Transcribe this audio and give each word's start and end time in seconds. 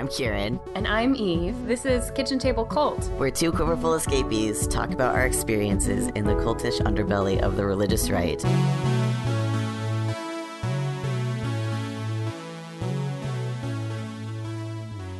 I'm 0.00 0.08
Kieran. 0.08 0.58
And 0.74 0.86
I'm 0.86 1.14
Eve. 1.14 1.66
This 1.66 1.84
is 1.84 2.10
Kitchen 2.12 2.38
Table 2.38 2.64
Cult. 2.64 3.06
We're 3.18 3.28
two 3.28 3.52
quiverful 3.52 3.92
escapees 3.92 4.66
talk 4.66 4.92
about 4.92 5.14
our 5.14 5.26
experiences 5.26 6.08
in 6.14 6.24
the 6.24 6.32
cultish 6.36 6.80
underbelly 6.80 7.38
of 7.42 7.56
the 7.56 7.66
religious 7.66 8.08
right. 8.08 8.42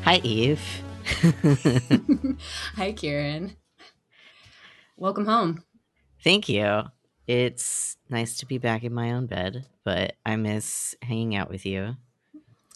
Hi, 0.05 0.19
Eve. 0.23 0.63
Hi, 2.77 2.93
Kieran. 2.93 3.57
Welcome 4.97 5.27
home. 5.27 5.63
Thank 6.25 6.49
you. 6.49 6.85
It's 7.27 7.99
nice 8.09 8.39
to 8.39 8.47
be 8.47 8.57
back 8.57 8.83
in 8.83 8.95
my 8.95 9.13
own 9.13 9.27
bed, 9.27 9.67
but 9.85 10.17
I 10.25 10.37
miss 10.37 10.95
hanging 11.03 11.37
out 11.37 11.51
with 11.51 11.67
you. 11.67 11.97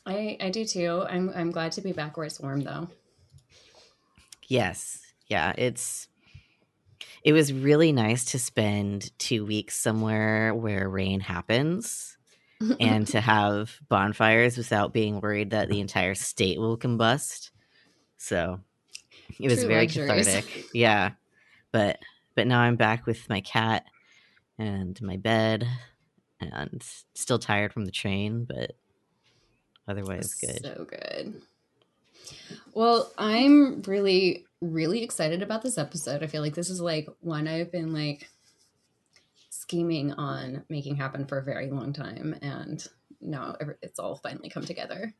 I, 0.06 0.36
I 0.40 0.50
do 0.50 0.64
too. 0.64 1.04
I'm 1.08 1.30
I'm 1.34 1.50
glad 1.50 1.72
to 1.72 1.80
be 1.80 1.92
back 1.92 2.16
where 2.16 2.26
it's 2.26 2.40
warm 2.40 2.60
though. 2.62 2.88
Yes. 4.48 5.00
Yeah, 5.28 5.52
it's 5.56 6.08
it 7.22 7.32
was 7.32 7.52
really 7.52 7.92
nice 7.92 8.26
to 8.26 8.38
spend 8.38 9.18
2 9.18 9.46
weeks 9.46 9.76
somewhere 9.76 10.54
where 10.54 10.88
rain 10.88 11.20
happens 11.20 12.18
and 12.80 13.06
to 13.08 13.20
have 13.20 13.78
bonfires 13.88 14.58
without 14.58 14.92
being 14.92 15.20
worried 15.20 15.50
that 15.50 15.68
the 15.70 15.80
entire 15.80 16.14
state 16.14 16.58
will 16.58 16.76
combust. 16.76 17.50
So, 18.18 18.60
it 19.40 19.48
was 19.48 19.60
True 19.60 19.68
very 19.68 19.86
luxuries. 19.86 20.26
cathartic. 20.26 20.66
Yeah. 20.74 21.12
But 21.72 21.98
but 22.34 22.46
now 22.46 22.60
I'm 22.60 22.76
back 22.76 23.06
with 23.06 23.28
my 23.28 23.40
cat 23.40 23.84
and 24.58 25.00
my 25.00 25.16
bed 25.16 25.66
and 26.40 26.82
still 27.14 27.38
tired 27.38 27.72
from 27.72 27.86
the 27.86 27.90
train, 27.90 28.44
but 28.44 28.72
otherwise 29.88 30.34
good. 30.34 30.60
So 30.62 30.86
good. 30.88 31.42
Well, 32.72 33.12
I'm 33.18 33.82
really, 33.82 34.46
really 34.60 35.02
excited 35.02 35.42
about 35.42 35.62
this 35.62 35.78
episode. 35.78 36.22
I 36.22 36.26
feel 36.26 36.42
like 36.42 36.54
this 36.54 36.70
is 36.70 36.80
like 36.80 37.08
one 37.20 37.46
I've 37.46 37.70
been 37.70 37.92
like 37.92 38.28
scheming 39.50 40.12
on 40.12 40.64
making 40.68 40.96
happen 40.96 41.26
for 41.26 41.38
a 41.38 41.44
very 41.44 41.70
long 41.70 41.92
time, 41.92 42.36
and 42.42 42.86
now 43.20 43.56
it's 43.82 43.98
all 43.98 44.16
finally 44.16 44.50
come 44.50 44.64
together. 44.64 45.14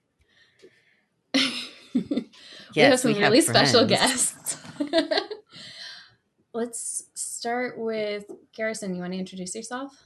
we 1.35 2.31
have 2.77 2.99
some 2.99 3.13
we 3.13 3.21
have 3.21 3.33
really 3.33 3.41
special 3.41 3.87
guests. 3.87 4.57
Let's 6.53 7.05
start 7.15 7.79
with 7.79 8.25
Garrison. 8.55 8.95
You 8.95 9.01
want 9.01 9.13
to 9.13 9.19
introduce 9.19 9.55
yourself? 9.55 10.05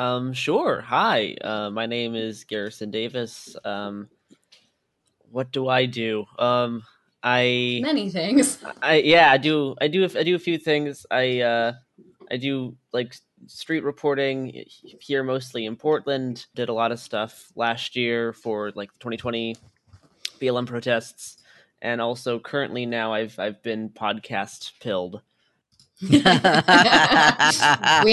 Um, 0.00 0.32
sure. 0.32 0.80
Hi, 0.80 1.36
uh, 1.42 1.68
my 1.68 1.84
name 1.84 2.14
is 2.14 2.44
Garrison 2.44 2.90
Davis. 2.90 3.54
Um, 3.66 4.08
what 5.30 5.52
do 5.52 5.68
I 5.68 5.84
do? 5.84 6.24
Um, 6.38 6.84
I, 7.22 7.80
Many 7.82 8.08
things. 8.08 8.64
I, 8.82 9.00
yeah, 9.00 9.30
I 9.30 9.36
do, 9.36 9.74
I 9.78 9.88
do, 9.88 10.08
I 10.16 10.22
do 10.22 10.34
a 10.36 10.38
few 10.38 10.56
things. 10.56 11.04
I, 11.10 11.40
uh, 11.40 11.72
I 12.30 12.38
do 12.38 12.74
like 12.94 13.14
street 13.46 13.84
reporting 13.84 14.64
here, 15.00 15.22
mostly 15.22 15.66
in 15.66 15.76
Portland. 15.76 16.46
Did 16.54 16.70
a 16.70 16.72
lot 16.72 16.92
of 16.92 16.98
stuff 16.98 17.52
last 17.54 17.94
year 17.94 18.32
for 18.32 18.72
like 18.74 18.90
the 18.94 19.00
2020 19.00 19.54
BLM 20.40 20.66
protests, 20.66 21.42
and 21.82 22.00
also 22.00 22.38
currently 22.38 22.86
now 22.86 23.12
I've 23.12 23.38
I've 23.38 23.62
been 23.62 23.90
podcast 23.90 24.72
pilled. 24.80 25.20
we 26.10 26.18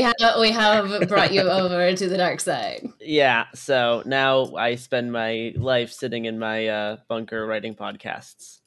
have 0.01 0.15
we 0.39 0.51
have 0.51 1.07
brought 1.07 1.33
you 1.33 1.41
over 1.41 1.93
to 1.95 2.09
the 2.09 2.17
dark 2.17 2.41
side. 2.41 2.85
Yeah, 2.99 3.45
so 3.55 4.03
now 4.05 4.55
I 4.55 4.75
spend 4.75 5.13
my 5.13 5.53
life 5.55 5.93
sitting 5.93 6.25
in 6.25 6.37
my 6.37 6.67
uh, 6.67 6.97
bunker 7.07 7.47
writing 7.47 7.75
podcasts, 7.75 8.59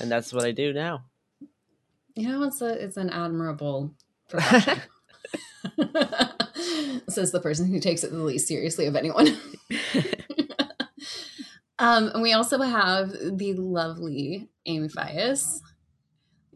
and 0.00 0.10
that's 0.10 0.32
what 0.32 0.44
I 0.44 0.50
do 0.50 0.72
now. 0.72 1.04
You 2.16 2.28
know, 2.28 2.42
it's 2.42 2.60
a 2.60 2.82
it's 2.82 2.96
an 2.96 3.10
admirable 3.10 3.94
profession. 4.28 4.80
Says 7.08 7.30
the 7.30 7.40
person 7.40 7.66
who 7.66 7.78
takes 7.78 8.02
it 8.02 8.10
the 8.10 8.18
least 8.18 8.48
seriously 8.48 8.86
of 8.86 8.96
anyone. 8.96 9.28
um, 11.78 12.08
and 12.08 12.22
we 12.22 12.32
also 12.32 12.60
have 12.62 13.10
the 13.10 13.54
lovely 13.54 14.48
Amy 14.66 14.88
Fallas. 14.88 15.60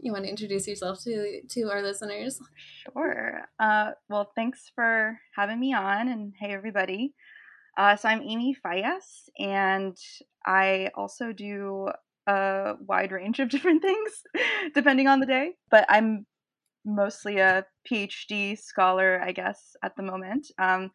You 0.02 0.12
want 0.12 0.24
to 0.24 0.30
introduce 0.30 0.66
yourself 0.66 1.02
to 1.04 1.42
to 1.42 1.70
our 1.70 1.82
listeners? 1.82 2.40
Sure. 2.92 3.42
Uh, 3.58 3.90
well, 4.08 4.32
thanks 4.34 4.70
for 4.74 5.18
having 5.36 5.60
me 5.60 5.74
on, 5.74 6.08
and 6.08 6.32
hey, 6.40 6.52
everybody. 6.52 7.14
Uh, 7.76 7.96
so 7.96 8.08
I'm 8.08 8.22
Amy 8.22 8.56
Fallas, 8.64 9.28
and 9.38 9.96
I 10.46 10.90
also 10.94 11.32
do 11.32 11.88
a 12.26 12.74
wide 12.80 13.12
range 13.12 13.40
of 13.40 13.48
different 13.54 13.82
things 13.82 14.10
depending 14.74 15.06
on 15.06 15.20
the 15.20 15.26
day. 15.26 15.52
But 15.70 15.84
I'm 15.88 16.26
mostly 16.84 17.38
a 17.38 17.66
PhD 17.90 18.58
scholar, 18.58 19.20
I 19.22 19.32
guess, 19.32 19.76
at 19.84 19.96
the 19.96 20.02
moment, 20.02 20.46
um, 20.58 20.90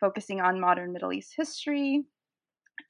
focusing 0.00 0.40
on 0.40 0.60
modern 0.60 0.92
Middle 0.92 1.12
East 1.12 1.32
history. 1.34 2.04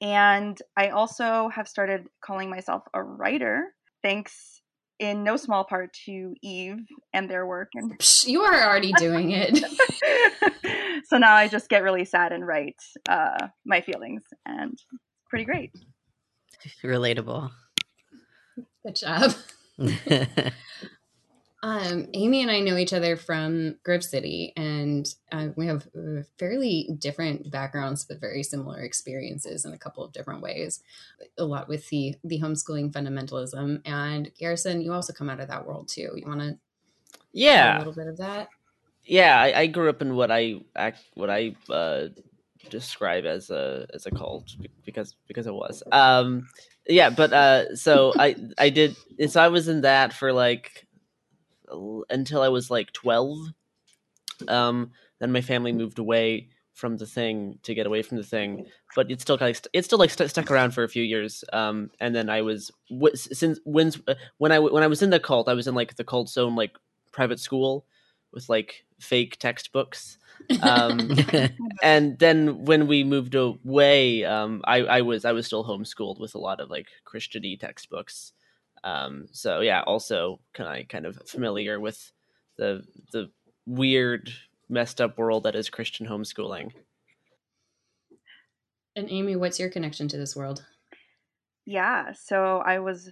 And 0.01 0.57
I 0.75 0.89
also 0.89 1.49
have 1.49 1.67
started 1.67 2.07
calling 2.23 2.49
myself 2.49 2.83
a 2.93 3.01
writer, 3.03 3.73
thanks 4.01 4.60
in 5.01 5.23
no 5.23 5.35
small 5.35 5.63
part 5.63 5.91
to 6.05 6.35
Eve 6.43 6.77
and 7.11 7.29
their 7.29 7.45
work 7.45 7.69
and 7.73 7.91
Psh, 7.99 8.27
you 8.27 8.41
are 8.41 8.69
already 8.69 8.93
doing 8.93 9.31
it. 9.31 9.57
so 11.05 11.17
now 11.17 11.33
I 11.33 11.47
just 11.47 11.67
get 11.69 11.81
really 11.83 12.05
sad 12.05 12.31
and 12.31 12.45
write 12.45 12.77
uh, 13.09 13.47
my 13.65 13.81
feelings, 13.81 14.21
and 14.45 14.73
it's 14.73 14.85
pretty 15.29 15.43
great. 15.43 15.71
Relatable. 16.83 17.49
Good 18.85 18.95
job. 18.95 19.33
Um, 21.63 22.07
Amy 22.13 22.41
and 22.41 22.49
I 22.49 22.59
know 22.59 22.75
each 22.75 22.93
other 22.93 23.15
from 23.15 23.75
Grove 23.83 24.03
City, 24.03 24.51
and 24.57 25.07
uh, 25.31 25.49
we 25.55 25.67
have 25.67 25.87
uh, 25.95 26.23
fairly 26.39 26.89
different 26.97 27.51
backgrounds, 27.51 28.03
but 28.03 28.19
very 28.19 28.41
similar 28.41 28.79
experiences 28.79 29.63
in 29.63 29.71
a 29.71 29.77
couple 29.77 30.03
of 30.03 30.11
different 30.11 30.41
ways. 30.41 30.81
A 31.37 31.45
lot 31.45 31.67
with 31.67 31.87
the 31.89 32.15
the 32.23 32.39
homeschooling 32.39 32.91
fundamentalism, 32.91 33.81
and 33.85 34.31
Garrison, 34.39 34.81
you 34.81 34.91
also 34.91 35.13
come 35.13 35.29
out 35.29 35.39
of 35.39 35.49
that 35.49 35.67
world 35.67 35.87
too. 35.87 36.11
You 36.15 36.23
want 36.25 36.41
to 36.41 36.57
yeah, 37.31 37.77
a 37.77 37.79
little 37.79 37.93
bit 37.93 38.07
of 38.07 38.17
that? 38.17 38.49
yeah. 39.05 39.39
I, 39.39 39.61
I 39.61 39.67
grew 39.67 39.89
up 39.89 40.01
in 40.01 40.15
what 40.15 40.31
I 40.31 40.55
act, 40.75 41.03
what 41.13 41.29
I 41.29 41.55
uh, 41.69 42.07
describe 42.69 43.25
as 43.25 43.51
a 43.51 43.85
as 43.93 44.07
a 44.07 44.11
cult 44.11 44.55
because 44.83 45.15
because 45.27 45.45
it 45.45 45.53
was. 45.53 45.83
Um, 45.91 46.47
yeah, 46.87 47.11
but 47.11 47.31
uh, 47.33 47.75
so 47.75 48.13
I 48.19 48.35
I 48.57 48.69
did. 48.69 48.95
So 49.29 49.41
I 49.41 49.49
was 49.49 49.67
in 49.67 49.81
that 49.81 50.13
for 50.13 50.33
like 50.33 50.87
until 52.09 52.41
I 52.41 52.49
was 52.49 52.69
like 52.69 52.91
twelve. 52.91 53.37
Um, 54.47 54.91
then 55.19 55.31
my 55.31 55.41
family 55.41 55.71
moved 55.71 55.99
away 55.99 56.49
from 56.73 56.97
the 56.97 57.05
thing 57.05 57.59
to 57.63 57.75
get 57.75 57.85
away 57.85 58.01
from 58.01 58.17
the 58.17 58.23
thing, 58.23 58.65
but 58.95 59.11
it's 59.11 59.21
still 59.21 59.37
kind 59.37 59.55
of 59.55 59.61
it's 59.73 59.85
still 59.85 59.99
like 59.99 60.09
st- 60.09 60.29
stuck 60.29 60.49
around 60.49 60.71
for 60.71 60.83
a 60.83 60.89
few 60.89 61.03
years. 61.03 61.43
Um, 61.53 61.91
and 61.99 62.15
then 62.15 62.29
I 62.29 62.41
was 62.41 62.71
w- 62.89 63.15
since 63.15 63.59
when's 63.65 63.99
uh, 64.07 64.15
when 64.37 64.51
I 64.51 64.59
when 64.59 64.83
I 64.83 64.87
was 64.87 65.01
in 65.01 65.11
the 65.11 65.19
cult, 65.19 65.47
I 65.47 65.53
was 65.53 65.67
in 65.67 65.75
like 65.75 65.95
the 65.95 66.03
cult 66.03 66.29
zone 66.29 66.55
like 66.55 66.71
private 67.11 67.39
school 67.39 67.85
with 68.33 68.49
like 68.49 68.85
fake 68.99 69.37
textbooks. 69.37 70.17
Um, 70.61 71.11
and 71.83 72.17
then 72.19 72.65
when 72.65 72.87
we 72.87 73.03
moved 73.03 73.35
away, 73.35 74.23
um, 74.25 74.61
I, 74.65 74.77
I 74.79 75.01
was 75.01 75.25
I 75.25 75.33
was 75.33 75.45
still 75.45 75.65
homeschooled 75.65 76.19
with 76.19 76.35
a 76.35 76.39
lot 76.39 76.59
of 76.59 76.69
like 76.69 76.87
Christiany 77.05 77.59
textbooks. 77.59 78.33
Um, 78.83 79.27
so 79.31 79.61
yeah, 79.61 79.81
also 79.85 80.39
kind 80.53 80.81
of 80.81 80.87
kind 80.87 81.05
of 81.05 81.17
familiar 81.27 81.79
with 81.79 82.11
the 82.57 82.83
the 83.11 83.29
weird 83.65 84.31
messed 84.69 84.99
up 84.99 85.17
world 85.17 85.43
that 85.43 85.55
is 85.55 85.69
Christian 85.69 86.07
homeschooling. 86.07 86.71
and 88.95 89.09
Amy, 89.09 89.35
what's 89.35 89.59
your 89.59 89.69
connection 89.69 90.07
to 90.09 90.17
this 90.17 90.35
world? 90.35 90.65
Yeah, 91.65 92.13
so 92.13 92.57
I 92.65 92.79
was 92.79 93.11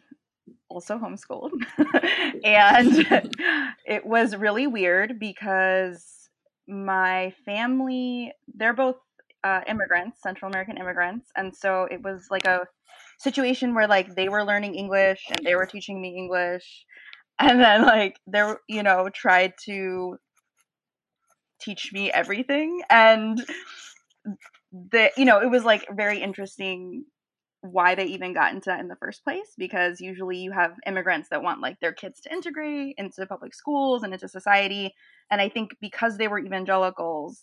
also 0.69 0.97
homeschooled, 0.97 1.51
and 2.43 3.35
it 3.85 4.05
was 4.05 4.35
really 4.35 4.67
weird 4.67 5.19
because 5.19 6.29
my 6.67 7.33
family 7.45 8.31
they're 8.55 8.73
both 8.73 8.97
uh, 9.43 9.61
immigrants, 9.67 10.21
Central 10.21 10.49
American 10.51 10.77
immigrants, 10.77 11.31
and 11.35 11.55
so 11.55 11.87
it 11.91 12.01
was 12.01 12.27
like 12.31 12.45
a 12.45 12.67
situation 13.19 13.75
where 13.75 13.87
like 13.87 14.15
they 14.15 14.29
were 14.29 14.45
learning 14.45 14.75
English 14.75 15.25
and 15.29 15.45
they 15.45 15.55
were 15.55 15.65
teaching 15.65 16.01
me 16.01 16.15
English, 16.17 16.85
and 17.39 17.59
then 17.61 17.83
like 17.83 18.17
they 18.27 18.53
you 18.67 18.83
know 18.83 19.09
tried 19.09 19.53
to 19.65 20.17
teach 21.59 21.91
me 21.91 22.11
everything 22.11 22.81
and 22.89 23.45
the 24.71 25.11
you 25.17 25.25
know 25.25 25.39
it 25.41 25.49
was 25.49 25.63
like 25.63 25.85
very 25.91 26.21
interesting 26.21 27.03
why 27.61 27.95
they 27.95 28.05
even 28.05 28.33
got 28.33 28.53
into 28.53 28.67
that 28.67 28.79
in 28.79 28.87
the 28.87 28.95
first 28.95 29.23
place 29.23 29.53
because 29.57 29.99
usually 29.99 30.37
you 30.37 30.51
have 30.51 30.71
immigrants 30.85 31.27
that 31.29 31.43
want 31.43 31.59
like 31.59 31.77
their 31.81 31.91
kids 31.91 32.21
to 32.21 32.31
integrate 32.31 32.95
into 32.97 33.25
public 33.25 33.53
schools 33.53 34.03
and 34.03 34.13
into 34.13 34.27
society 34.27 34.93
and 35.29 35.41
i 35.41 35.49
think 35.49 35.71
because 35.81 36.17
they 36.17 36.27
were 36.29 36.39
evangelicals 36.39 37.41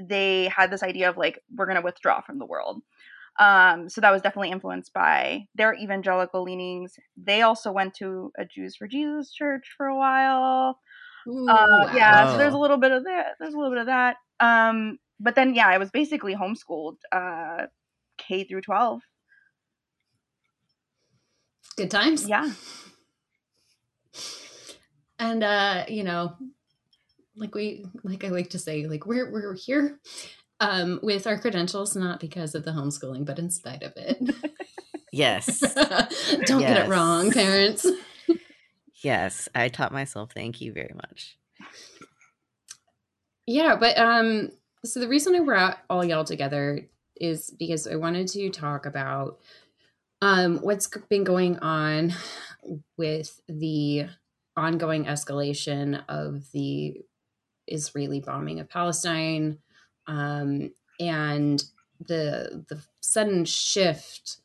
they 0.00 0.50
had 0.54 0.70
this 0.70 0.82
idea 0.82 1.08
of 1.08 1.16
like 1.16 1.38
we're 1.54 1.66
going 1.66 1.76
to 1.76 1.82
withdraw 1.82 2.20
from 2.20 2.38
the 2.38 2.46
world 2.46 2.82
Um, 3.38 3.88
so 3.88 4.00
that 4.00 4.10
was 4.10 4.22
definitely 4.22 4.50
influenced 4.50 4.92
by 4.92 5.46
their 5.54 5.74
evangelical 5.74 6.42
leanings. 6.42 6.98
They 7.16 7.42
also 7.42 7.70
went 7.70 7.94
to 7.94 8.32
a 8.36 8.44
Jews 8.44 8.74
for 8.76 8.88
Jesus 8.88 9.32
church 9.32 9.74
for 9.76 9.86
a 9.86 9.96
while. 9.96 10.80
Ooh, 11.28 11.48
Uh, 11.48 11.92
yeah, 11.94 12.32
so 12.32 12.38
there's 12.38 12.54
a 12.54 12.58
little 12.58 12.78
bit 12.78 12.90
of 12.90 13.04
that. 13.04 13.34
There's 13.38 13.54
a 13.54 13.56
little 13.56 13.72
bit 13.72 13.80
of 13.80 13.86
that. 13.86 14.16
Um, 14.40 14.98
but 15.20 15.34
then 15.34 15.54
yeah, 15.54 15.68
I 15.68 15.78
was 15.78 15.90
basically 15.90 16.34
homeschooled 16.34 16.96
uh, 17.12 17.66
K 18.16 18.44
through 18.44 18.62
12. 18.62 19.02
Good 21.76 21.90
times. 21.90 22.28
Yeah. 22.28 22.50
And 25.20 25.44
uh, 25.44 25.84
you 25.88 26.02
know, 26.02 26.36
like 27.36 27.54
we 27.54 27.84
like 28.02 28.24
I 28.24 28.28
like 28.28 28.50
to 28.50 28.58
say, 28.58 28.86
like 28.86 29.06
we're 29.06 29.30
we're 29.30 29.54
here 29.54 30.00
um 30.60 31.00
with 31.02 31.26
our 31.26 31.38
credentials, 31.38 31.94
not 31.96 32.20
because 32.20 32.54
of 32.54 32.64
the 32.64 32.72
homeschooling, 32.72 33.24
but 33.24 33.38
in 33.38 33.50
spite 33.50 33.82
of 33.82 33.92
it. 33.96 34.18
Yes. 35.12 35.60
Don't 36.44 36.60
get 36.60 36.84
it 36.84 36.88
wrong, 36.88 37.32
parents. 37.32 37.86
yes. 39.02 39.48
I 39.54 39.68
taught 39.68 39.92
myself. 39.92 40.32
Thank 40.34 40.60
you 40.60 40.72
very 40.72 40.94
much. 40.94 41.38
Yeah, 43.46 43.76
but 43.76 43.96
um 43.98 44.50
so 44.84 45.00
the 45.00 45.08
reason 45.08 45.34
I 45.34 45.40
brought 45.40 45.78
all 45.90 46.04
y'all 46.04 46.24
together 46.24 46.86
is 47.16 47.50
because 47.58 47.86
I 47.86 47.96
wanted 47.96 48.28
to 48.28 48.50
talk 48.50 48.86
about 48.86 49.38
um 50.20 50.58
what's 50.58 50.88
been 51.08 51.24
going 51.24 51.58
on 51.60 52.12
with 52.96 53.40
the 53.48 54.06
ongoing 54.56 55.06
escalation 55.06 56.02
of 56.08 56.50
the 56.52 57.00
Israeli 57.66 58.20
bombing 58.20 58.60
of 58.60 58.68
Palestine 58.68 59.58
um 60.08 60.72
and 60.98 61.62
the 62.00 62.64
the 62.68 62.82
sudden 63.00 63.44
shift 63.44 64.38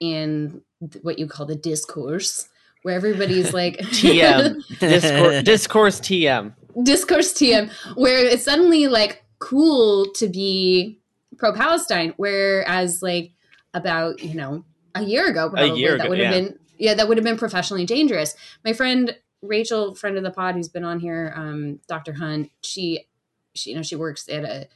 in 0.00 0.62
th- 0.80 1.02
what 1.04 1.18
you 1.18 1.26
call 1.26 1.46
the 1.46 1.56
discourse 1.56 2.48
where 2.82 2.94
everybody's 2.94 3.52
like 3.52 3.76
TM. 3.78 4.62
Discourse, 4.78 5.42
discourse 5.42 6.00
TM. 6.00 6.54
discourse 6.84 7.32
TM, 7.34 7.70
where 7.96 8.24
it's 8.24 8.44
suddenly 8.44 8.86
like 8.86 9.24
cool 9.38 10.06
to 10.14 10.28
be 10.28 10.98
pro 11.36 11.52
Palestine, 11.52 12.14
whereas 12.16 13.02
like 13.02 13.32
about 13.74 14.22
you 14.22 14.34
know 14.34 14.64
a 14.94 15.02
year 15.02 15.28
ago, 15.28 15.50
probably 15.50 15.78
year 15.78 15.96
that 15.96 16.04
ago, 16.04 16.10
would 16.10 16.18
have 16.18 16.34
yeah. 16.34 16.40
been 16.40 16.58
yeah 16.78 16.94
that 16.94 17.08
would 17.08 17.16
have 17.16 17.24
been 17.24 17.36
professionally 17.36 17.84
dangerous. 17.84 18.34
My 18.64 18.72
friend 18.72 19.16
Rachel, 19.42 19.94
friend 19.94 20.16
of 20.16 20.24
the 20.24 20.30
pod, 20.30 20.54
who's 20.54 20.68
been 20.68 20.84
on 20.84 20.98
here, 20.98 21.32
um, 21.36 21.80
Dr. 21.88 22.14
Hunt, 22.14 22.50
she 22.62 23.06
she 23.54 23.70
you 23.70 23.76
know 23.76 23.82
she 23.82 23.96
works 23.96 24.28
at 24.28 24.44
a 24.44 24.68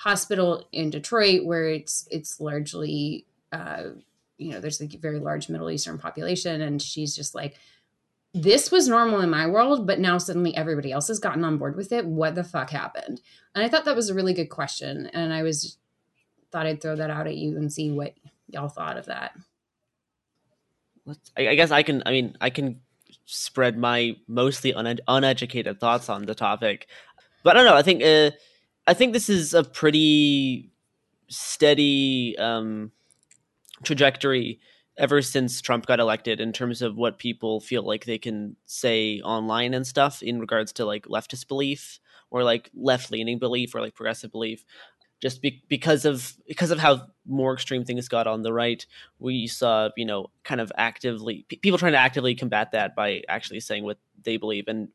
hospital 0.00 0.66
in 0.72 0.88
Detroit 0.88 1.44
where 1.44 1.68
it's 1.68 2.08
it's 2.10 2.40
largely 2.40 3.26
uh, 3.52 3.90
you 4.38 4.50
know 4.50 4.58
there's 4.58 4.80
a 4.80 4.86
very 4.86 5.20
large 5.20 5.50
Middle 5.50 5.70
Eastern 5.70 5.98
population, 5.98 6.62
and 6.62 6.80
she's 6.80 7.14
just 7.14 7.34
like 7.34 7.56
this 8.32 8.70
was 8.70 8.88
normal 8.88 9.20
in 9.20 9.28
my 9.28 9.46
world, 9.46 9.86
but 9.86 9.98
now 10.00 10.16
suddenly 10.16 10.56
everybody 10.56 10.90
else 10.90 11.08
has 11.08 11.18
gotten 11.18 11.44
on 11.44 11.58
board 11.58 11.76
with 11.76 11.92
it. 11.92 12.06
What 12.06 12.34
the 12.34 12.44
fuck 12.44 12.70
happened? 12.70 13.20
And 13.54 13.62
I 13.62 13.68
thought 13.68 13.84
that 13.84 13.96
was 13.96 14.08
a 14.08 14.14
really 14.14 14.32
good 14.32 14.48
question. 14.48 15.10
And 15.12 15.34
I 15.34 15.42
was 15.42 15.76
thought 16.50 16.66
I'd 16.66 16.80
throw 16.80 16.96
that 16.96 17.10
out 17.10 17.26
at 17.26 17.36
you 17.36 17.56
and 17.56 17.72
see 17.72 17.90
what 17.90 18.14
y'all 18.48 18.68
thought 18.68 18.96
of 18.96 19.06
that. 19.06 19.32
I, 21.36 21.54
guess 21.56 21.70
I 21.70 21.82
can. 21.82 22.02
I 22.06 22.10
mean, 22.10 22.36
I 22.40 22.50
can 22.50 22.80
spread 23.26 23.76
my 23.76 24.16
mostly 24.28 24.72
uned- 24.72 25.00
uneducated 25.08 25.78
thoughts 25.78 26.08
on 26.08 26.24
the 26.24 26.34
topic, 26.34 26.86
but 27.42 27.56
I 27.56 27.62
don't 27.62 27.70
know. 27.70 27.76
I 27.76 27.82
think 27.82 28.02
uh, 28.02 28.30
I 28.90 28.94
think 28.94 29.12
this 29.12 29.28
is 29.28 29.54
a 29.54 29.62
pretty 29.62 30.72
steady 31.28 32.36
um, 32.36 32.90
trajectory 33.84 34.58
ever 34.98 35.22
since 35.22 35.60
Trump 35.60 35.86
got 35.86 36.00
elected 36.00 36.40
in 36.40 36.52
terms 36.52 36.82
of 36.82 36.96
what 36.96 37.16
people 37.16 37.60
feel 37.60 37.84
like 37.84 38.04
they 38.04 38.18
can 38.18 38.56
say 38.66 39.20
online 39.20 39.74
and 39.74 39.86
stuff 39.86 40.24
in 40.24 40.40
regards 40.40 40.72
to 40.72 40.84
like 40.84 41.04
leftist 41.06 41.46
belief 41.46 42.00
or 42.32 42.42
like 42.42 42.68
left 42.74 43.12
leaning 43.12 43.38
belief 43.38 43.76
or 43.76 43.80
like 43.80 43.94
progressive 43.94 44.32
belief. 44.32 44.64
Just 45.22 45.40
be- 45.40 45.62
because 45.68 46.04
of 46.04 46.34
because 46.48 46.72
of 46.72 46.80
how 46.80 47.06
more 47.24 47.54
extreme 47.54 47.84
things 47.84 48.08
got 48.08 48.26
on 48.26 48.42
the 48.42 48.52
right, 48.52 48.84
we 49.20 49.46
saw 49.46 49.90
you 49.96 50.04
know 50.04 50.32
kind 50.42 50.60
of 50.60 50.72
actively 50.76 51.46
pe- 51.48 51.58
people 51.58 51.78
trying 51.78 51.92
to 51.92 51.98
actively 51.98 52.34
combat 52.34 52.72
that 52.72 52.96
by 52.96 53.22
actually 53.28 53.60
saying 53.60 53.84
what 53.84 53.98
they 54.24 54.36
believe 54.36 54.64
and 54.66 54.88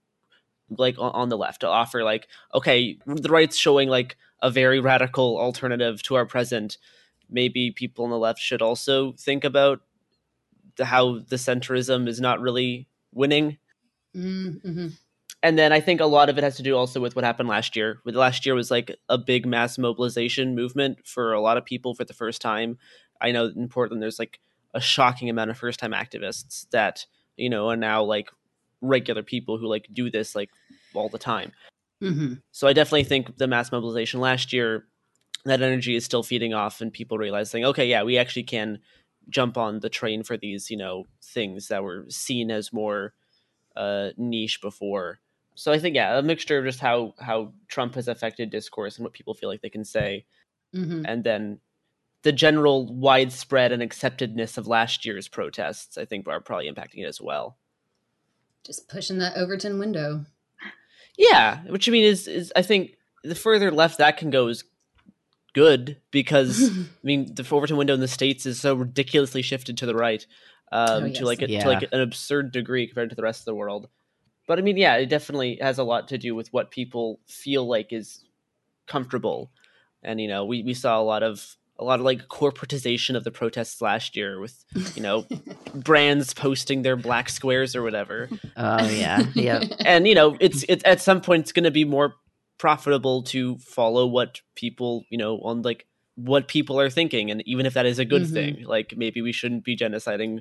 like 0.69 0.95
on, 0.97 1.29
the 1.29 1.37
left 1.37 1.61
to 1.61 1.67
offer 1.67 2.03
like 2.03 2.27
okay 2.53 2.97
the 3.05 3.29
right's 3.29 3.57
showing 3.57 3.87
like 3.87 4.17
a 4.41 4.49
very 4.49 4.79
radical 4.79 5.37
alternative 5.37 6.01
to 6.01 6.15
our 6.15 6.25
present 6.25 6.77
maybe 7.29 7.71
people 7.71 8.05
on 8.05 8.11
the 8.11 8.17
left 8.17 8.39
should 8.39 8.61
also 8.61 9.13
think 9.13 9.43
about 9.43 9.81
how 10.81 11.19
the 11.19 11.35
centrism 11.35 12.07
is 12.07 12.19
not 12.19 12.41
really 12.41 12.87
winning 13.13 13.57
Mm-hmm. 14.15 14.87
and 15.43 15.59
then 15.59 15.73
I 15.73 15.81
think 15.81 15.99
a 15.99 16.05
lot 16.05 16.29
of 16.29 16.37
it 16.37 16.43
has 16.45 16.55
to 16.55 16.63
do 16.63 16.77
also 16.77 17.01
with 17.01 17.17
what 17.17 17.25
happened 17.25 17.49
last 17.49 17.75
year. 17.75 17.99
With 18.05 18.15
last 18.15 18.45
year 18.45 18.55
was 18.55 18.71
like 18.71 18.95
a 19.09 19.17
big 19.17 19.45
mass 19.45 19.77
mobilization 19.77 20.55
movement 20.55 21.05
for 21.05 21.33
a 21.33 21.41
lot 21.41 21.57
of 21.57 21.65
people 21.65 21.93
for 21.93 22.05
the 22.05 22.13
first 22.13 22.41
time. 22.41 22.77
I 23.19 23.31
know 23.33 23.47
in 23.47 23.67
Portland 23.67 24.01
there's 24.01 24.19
like 24.19 24.39
a 24.73 24.79
shocking 24.79 25.29
amount 25.29 25.49
of 25.49 25.57
first 25.57 25.79
time 25.81 25.91
activists 25.91 26.65
that 26.69 27.05
you 27.35 27.49
know 27.49 27.69
are 27.69 27.75
now 27.75 28.03
like 28.03 28.29
regular 28.85 29.23
people 29.23 29.57
who 29.57 29.67
like 29.67 29.87
do 29.93 30.09
this 30.09 30.35
like 30.35 30.49
all 30.93 31.09
the 31.09 31.17
time. 31.17 31.51
Mm-hmm. 32.01 32.35
So 32.51 32.67
I 32.67 32.73
definitely 32.73 33.05
think 33.05 33.37
the 33.37 33.47
mass 33.47 33.71
mobilization 33.71 34.19
last 34.19 34.53
year, 34.53 34.85
that 35.45 35.61
energy 35.61 35.95
is 35.95 36.05
still 36.05 36.23
feeding 36.23 36.53
off, 36.53 36.81
and 36.81 36.91
people 36.91 37.17
realizing, 37.17 37.65
okay, 37.65 37.87
yeah, 37.87 38.03
we 38.03 38.17
actually 38.17 38.43
can 38.43 38.79
jump 39.29 39.57
on 39.57 39.79
the 39.79 39.89
train 39.89 40.23
for 40.23 40.37
these, 40.37 40.69
you 40.69 40.77
know, 40.77 41.05
things 41.23 41.67
that 41.67 41.83
were 41.83 42.05
seen 42.09 42.51
as 42.51 42.73
more 42.73 43.13
uh, 43.75 44.09
niche 44.17 44.61
before. 44.61 45.19
So 45.55 45.71
I 45.71 45.79
think, 45.79 45.95
yeah, 45.95 46.17
a 46.17 46.21
mixture 46.21 46.57
of 46.57 46.65
just 46.65 46.79
how 46.79 47.13
how 47.19 47.53
Trump 47.67 47.95
has 47.95 48.07
affected 48.07 48.49
discourse 48.49 48.97
and 48.97 49.03
what 49.03 49.13
people 49.13 49.33
feel 49.33 49.49
like 49.49 49.61
they 49.61 49.69
can 49.69 49.85
say, 49.85 50.25
Mm-hmm. 50.75 51.05
and 51.05 51.23
then 51.23 51.59
the 52.23 52.33
general 52.33 52.93
widespread 52.93 53.71
and 53.71 53.81
acceptedness 53.81 54.57
of 54.57 54.67
last 54.67 55.05
year's 55.05 55.29
protests. 55.29 55.97
I 55.97 56.03
think 56.05 56.27
are 56.27 56.41
probably 56.41 56.69
impacting 56.69 57.03
it 57.03 57.07
as 57.07 57.21
well. 57.21 57.57
Just 58.65 58.89
pushing 58.89 59.19
that 59.19 59.37
Overton 59.37 59.77
window. 59.79 60.25
Yeah, 61.17 61.61
which 61.67 61.87
I 61.87 61.91
mean 61.91 62.03
is 62.03 62.27
is 62.27 62.51
I 62.55 62.61
think 62.61 62.95
the 63.23 63.35
further 63.35 63.71
left 63.71 63.99
that 63.99 64.17
can 64.17 64.29
go 64.31 64.47
is 64.47 64.63
good 65.53 65.97
because 66.11 66.69
I 66.79 66.85
mean 67.03 67.33
the 67.35 67.47
Overton 67.49 67.77
window 67.77 67.93
in 67.93 67.99
the 68.01 68.07
states 68.07 68.45
is 68.45 68.59
so 68.59 68.73
ridiculously 68.75 69.41
shifted 69.41 69.77
to 69.77 69.85
the 69.85 69.95
right 69.95 70.25
um, 70.71 71.03
Oh, 71.03 71.05
yes. 71.05 71.17
to 71.19 71.25
like 71.25 71.41
a, 71.41 71.49
Yeah. 71.49 71.61
to 71.61 71.67
like 71.69 71.89
an 71.91 72.01
absurd 72.01 72.51
degree 72.51 72.87
compared 72.87 73.09
to 73.11 73.15
the 73.15 73.21
rest 73.23 73.41
of 73.41 73.45
the 73.45 73.55
world. 73.55 73.87
But 74.47 74.59
I 74.59 74.61
mean, 74.61 74.77
yeah, 74.77 74.95
it 74.95 75.07
definitely 75.07 75.57
has 75.61 75.77
a 75.77 75.83
lot 75.83 76.07
to 76.09 76.17
do 76.17 76.35
with 76.35 76.51
what 76.51 76.69
people 76.71 77.19
feel 77.27 77.67
like 77.67 77.93
is 77.93 78.25
comfortable, 78.87 79.51
and 80.03 80.19
you 80.21 80.27
know, 80.27 80.45
we 80.45 80.61
we 80.63 80.73
saw 80.73 80.99
a 80.99 81.03
lot 81.03 81.23
of 81.23 81.55
a 81.77 81.83
lot 81.83 81.99
of 81.99 82.05
like 82.05 82.27
corporatization 82.29 83.15
of 83.15 83.23
the 83.23 83.31
protests 83.31 83.81
last 83.81 84.15
year 84.15 84.39
with 84.39 84.63
you 84.95 85.01
know 85.01 85.25
brands 85.73 86.33
posting 86.33 86.81
their 86.83 86.95
black 86.95 87.29
squares 87.29 87.75
or 87.75 87.83
whatever 87.83 88.29
Oh 88.55 88.87
yeah. 88.89 89.25
Yep. 89.35 89.63
and 89.85 90.07
you 90.07 90.15
know 90.15 90.37
it's 90.39 90.63
it's 90.69 90.83
at 90.85 91.01
some 91.01 91.21
point 91.21 91.41
it's 91.41 91.51
going 91.51 91.63
to 91.65 91.71
be 91.71 91.83
more 91.85 92.15
profitable 92.57 93.23
to 93.23 93.57
follow 93.57 94.07
what 94.07 94.39
people 94.55 95.03
you 95.09 95.17
know 95.17 95.39
on 95.41 95.61
like 95.63 95.85
what 96.15 96.47
people 96.47 96.79
are 96.79 96.89
thinking 96.89 97.29
and 97.29 97.43
even 97.45 97.65
if 97.65 97.73
that 97.73 97.85
is 97.85 97.99
a 97.99 98.05
good 98.05 98.21
Mhm. 98.23 98.33
thing 98.33 98.63
like 98.65 98.93
maybe 98.95 99.21
we 99.21 99.33
shouldn't 99.33 99.65
be 99.65 99.75
genociding 99.75 100.39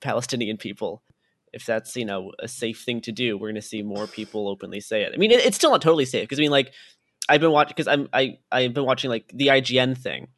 palestinian 0.00 0.56
people 0.58 1.02
if 1.52 1.64
that's 1.64 1.96
you 1.96 2.04
know 2.04 2.32
a 2.38 2.46
safe 2.46 2.82
thing 2.84 3.00
to 3.00 3.10
do 3.12 3.36
we're 3.38 3.48
going 3.48 3.54
to 3.54 3.62
see 3.62 3.82
more 3.82 4.06
people 4.06 4.46
openly 4.48 4.80
say 4.80 5.02
it 5.02 5.12
i 5.14 5.16
mean 5.16 5.30
it, 5.30 5.40
it's 5.44 5.56
still 5.56 5.70
not 5.70 5.80
totally 5.82 6.04
safe 6.04 6.22
because 6.24 6.38
i 6.38 6.42
mean 6.42 6.50
like 6.50 6.72
i've 7.28 7.40
been 7.40 7.50
watching 7.50 7.70
because 7.74 7.88
i'm 7.88 8.08
i 8.12 8.36
i've 8.52 8.74
been 8.74 8.84
watching 8.84 9.08
like 9.10 9.30
the 9.34 9.46
ign 9.48 9.96
thing 9.96 10.28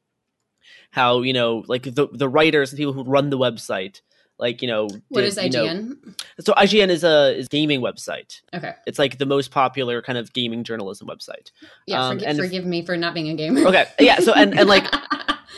how 0.91 1.23
you 1.23 1.33
know 1.33 1.65
like 1.69 1.83
the 1.85 2.09
the 2.13 2.29
writers 2.29 2.71
and 2.73 2.77
people 2.79 2.93
who 2.93 3.05
run 3.05 3.31
the 3.31 3.39
website 3.39 4.01
like 4.39 4.63
you 4.63 4.69
know 4.69 4.89
what 5.09 5.21
did, 5.21 5.27
is 5.27 5.37
you 5.37 5.51
know- 5.51 5.65
IGN? 5.67 6.15
so 6.41 6.53
ign 6.55 6.89
is 6.89 7.05
a 7.05 7.37
is 7.37 7.47
gaming 7.49 7.81
website 7.81 8.41
okay. 8.55 8.73
it's 8.87 8.99
like 8.99 9.19
the 9.19 9.27
most 9.27 9.51
popular 9.51 10.01
kind 10.03 10.17
of 10.19 10.33
gaming 10.33 10.65
journalism 10.65 11.07
website. 11.09 11.51
Yeah, 11.87 12.03
Um, 12.07 12.19
forgi- 12.19 12.25
and 12.27 12.39
if- 12.39 12.45
forgive 12.47 12.65
me 12.65 12.85
for 12.85 12.97
not 12.97 13.13
being 13.15 13.29
a 13.29 13.35
gamer. 13.35 13.67
Okay, 13.69 13.87
yeah. 14.01 14.19
So 14.21 14.33
and 14.33 14.59
and 14.59 14.69
like 14.69 14.85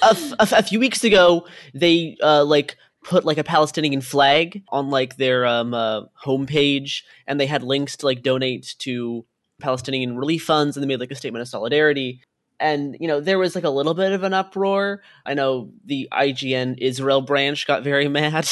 a, 0.03 0.11
f- 0.11 0.33
a 0.33 0.43
f- 0.43 0.53
a 0.53 0.63
few 0.65 0.81
weeks 0.81 1.05
ago, 1.05 1.47
they 1.75 2.17
uh, 2.23 2.45
like 2.45 2.77
put 3.05 3.25
like 3.25 3.39
a 3.39 3.45
Palestinian 3.45 4.01
flag 4.01 4.63
on 4.71 4.91
like 4.91 5.17
their 5.17 5.47
um 5.47 5.73
uh, 5.75 6.03
homepage, 6.27 7.03
and 7.29 7.39
they 7.41 7.47
had 7.47 7.63
links 7.63 7.97
to 7.99 8.07
like 8.07 8.23
donate 8.23 8.75
to 8.81 9.25
Palestinian 9.61 10.17
relief 10.17 10.43
funds, 10.45 10.77
and 10.77 10.83
they 10.83 10.89
made 10.89 10.99
like 11.01 11.13
a 11.13 11.15
statement 11.15 11.41
of 11.43 11.49
solidarity. 11.49 12.21
And 12.63 12.97
you 13.01 13.09
know 13.09 13.21
there 13.21 13.39
was 13.39 13.55
like 13.55 13.65
a 13.65 13.71
little 13.71 13.95
bit 13.95 14.13
of 14.13 14.23
an 14.23 14.33
uproar. 14.33 15.03
I 15.27 15.35
know 15.35 15.71
the 15.85 16.09
IGN 16.13 16.79
Israel 16.79 17.21
branch 17.21 17.67
got 17.67 17.83
very 17.83 18.09
mad. 18.21 18.49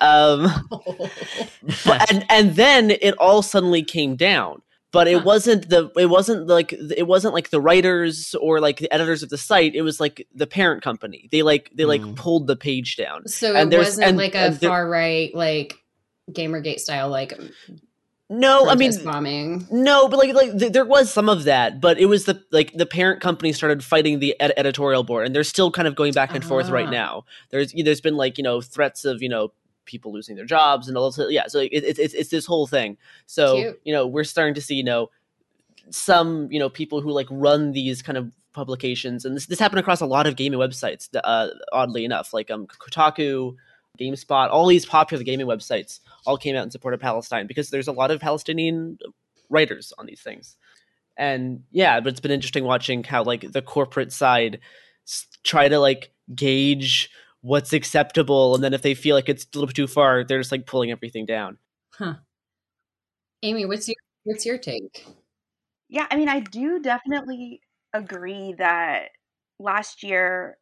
um, 0.00 0.46
but, 1.84 2.12
and 2.12 2.24
and 2.30 2.56
then 2.56 2.90
it 2.90 3.14
all 3.18 3.42
suddenly 3.42 3.82
came 3.82 4.14
down 4.16 4.62
but 4.92 5.08
it 5.08 5.16
Huh. 5.18 5.22
wasn't 5.24 5.68
the 5.70 5.90
it 5.96 6.06
wasn't 6.06 6.46
like 6.46 6.72
it 6.72 7.06
wasn't 7.08 7.34
like 7.34 7.50
the 7.50 7.60
writers 7.60 8.34
or 8.40 8.60
like 8.60 8.78
the 8.78 8.92
editors 8.94 9.24
of 9.24 9.28
the 9.28 9.36
site. 9.38 9.74
It 9.74 9.82
was 9.82 9.98
like 9.98 10.24
the 10.32 10.46
parent 10.46 10.84
company. 10.84 11.28
They 11.32 11.42
like 11.42 11.70
they 11.74 11.84
like 11.84 12.00
Mm. 12.02 12.14
pulled 12.14 12.46
the 12.46 12.54
page 12.54 12.94
down. 12.96 13.26
So 13.26 13.56
And 13.56 13.74
it 13.74 13.78
wasn't 13.78 14.06
and- 14.08 14.16
like 14.16 14.36
a 14.36 14.52
far 14.52 14.88
right, 14.88 15.34
like 15.34 15.74
Gamergate 16.30 16.78
style, 16.78 17.08
like 17.08 17.32
No, 18.30 18.68
I 18.68 18.74
mean 18.74 18.92
bombing. 19.04 19.66
No, 19.70 20.08
but 20.08 20.18
like 20.18 20.32
like 20.34 20.58
th- 20.58 20.72
there 20.72 20.84
was 20.86 21.12
some 21.12 21.28
of 21.28 21.44
that, 21.44 21.80
but 21.80 21.98
it 21.98 22.06
was 22.06 22.24
the 22.24 22.42
like 22.50 22.72
the 22.72 22.86
parent 22.86 23.20
company 23.20 23.52
started 23.52 23.84
fighting 23.84 24.18
the 24.18 24.34
ed- 24.40 24.54
editorial 24.56 25.02
board, 25.04 25.26
and 25.26 25.34
they're 25.34 25.44
still 25.44 25.70
kind 25.70 25.86
of 25.86 25.94
going 25.94 26.14
back 26.14 26.34
and 26.34 26.42
forth 26.42 26.70
right 26.70 26.86
Ah. 26.86 26.90
now. 26.90 27.24
There's 27.50 27.72
there's 27.76 28.00
been 28.00 28.16
like 28.16 28.38
you 28.38 28.44
know 28.44 28.62
threats 28.62 29.04
of 29.04 29.22
you 29.22 29.28
know 29.28 29.52
people 29.84 30.10
losing 30.10 30.36
their 30.36 30.46
jobs 30.46 30.88
and 30.88 30.96
all 30.96 31.10
this, 31.10 31.26
yeah. 31.30 31.46
So 31.48 31.58
it, 31.60 31.68
it's 31.72 31.98
it's 31.98 32.14
it's 32.14 32.30
this 32.30 32.46
whole 32.46 32.66
thing. 32.66 32.96
So 33.26 33.56
Cute. 33.56 33.80
you 33.84 33.92
know 33.92 34.06
we're 34.06 34.24
starting 34.24 34.54
to 34.54 34.62
see 34.62 34.74
you 34.76 34.84
know 34.84 35.10
some 35.90 36.50
you 36.50 36.58
know 36.58 36.70
people 36.70 37.02
who 37.02 37.10
like 37.10 37.26
run 37.30 37.72
these 37.72 38.00
kind 38.00 38.16
of 38.16 38.32
publications, 38.54 39.26
and 39.26 39.36
this 39.36 39.46
this 39.46 39.58
happened 39.58 39.80
across 39.80 40.00
a 40.00 40.06
lot 40.06 40.26
of 40.26 40.36
gaming 40.36 40.58
websites. 40.58 41.08
Uh, 41.22 41.48
oddly 41.72 42.04
enough, 42.06 42.32
like 42.32 42.50
um 42.50 42.66
Kotaku. 42.68 43.56
GameSpot, 44.00 44.50
all 44.50 44.66
these 44.66 44.86
popular 44.86 45.22
gaming 45.24 45.46
websites 45.46 46.00
all 46.26 46.36
came 46.36 46.56
out 46.56 46.64
in 46.64 46.70
support 46.70 46.94
of 46.94 47.00
Palestine 47.00 47.46
because 47.46 47.70
there's 47.70 47.88
a 47.88 47.92
lot 47.92 48.10
of 48.10 48.20
Palestinian 48.20 48.98
writers 49.48 49.92
on 49.98 50.06
these 50.06 50.20
things. 50.20 50.56
And 51.16 51.62
yeah, 51.70 52.00
but 52.00 52.10
it's 52.10 52.20
been 52.20 52.30
interesting 52.30 52.64
watching 52.64 53.04
how 53.04 53.22
like 53.22 53.52
the 53.52 53.62
corporate 53.62 54.12
side 54.12 54.60
try 55.44 55.68
to 55.68 55.78
like 55.78 56.12
gauge 56.34 57.10
what's 57.40 57.72
acceptable 57.72 58.54
and 58.54 58.64
then 58.64 58.72
if 58.72 58.80
they 58.80 58.94
feel 58.94 59.14
like 59.14 59.28
it's 59.28 59.44
a 59.44 59.48
little 59.54 59.66
bit 59.66 59.76
too 59.76 59.86
far, 59.86 60.24
they're 60.24 60.40
just 60.40 60.50
like 60.50 60.66
pulling 60.66 60.90
everything 60.90 61.26
down. 61.26 61.58
Huh. 61.92 62.14
Amy, 63.42 63.66
what's 63.66 63.86
your 63.86 63.96
what's 64.24 64.46
your 64.46 64.58
take? 64.58 65.06
Yeah, 65.88 66.06
I 66.10 66.16
mean, 66.16 66.28
I 66.28 66.40
do 66.40 66.80
definitely 66.80 67.60
agree 67.92 68.54
that 68.58 69.10
last 69.60 70.02
year 70.02 70.58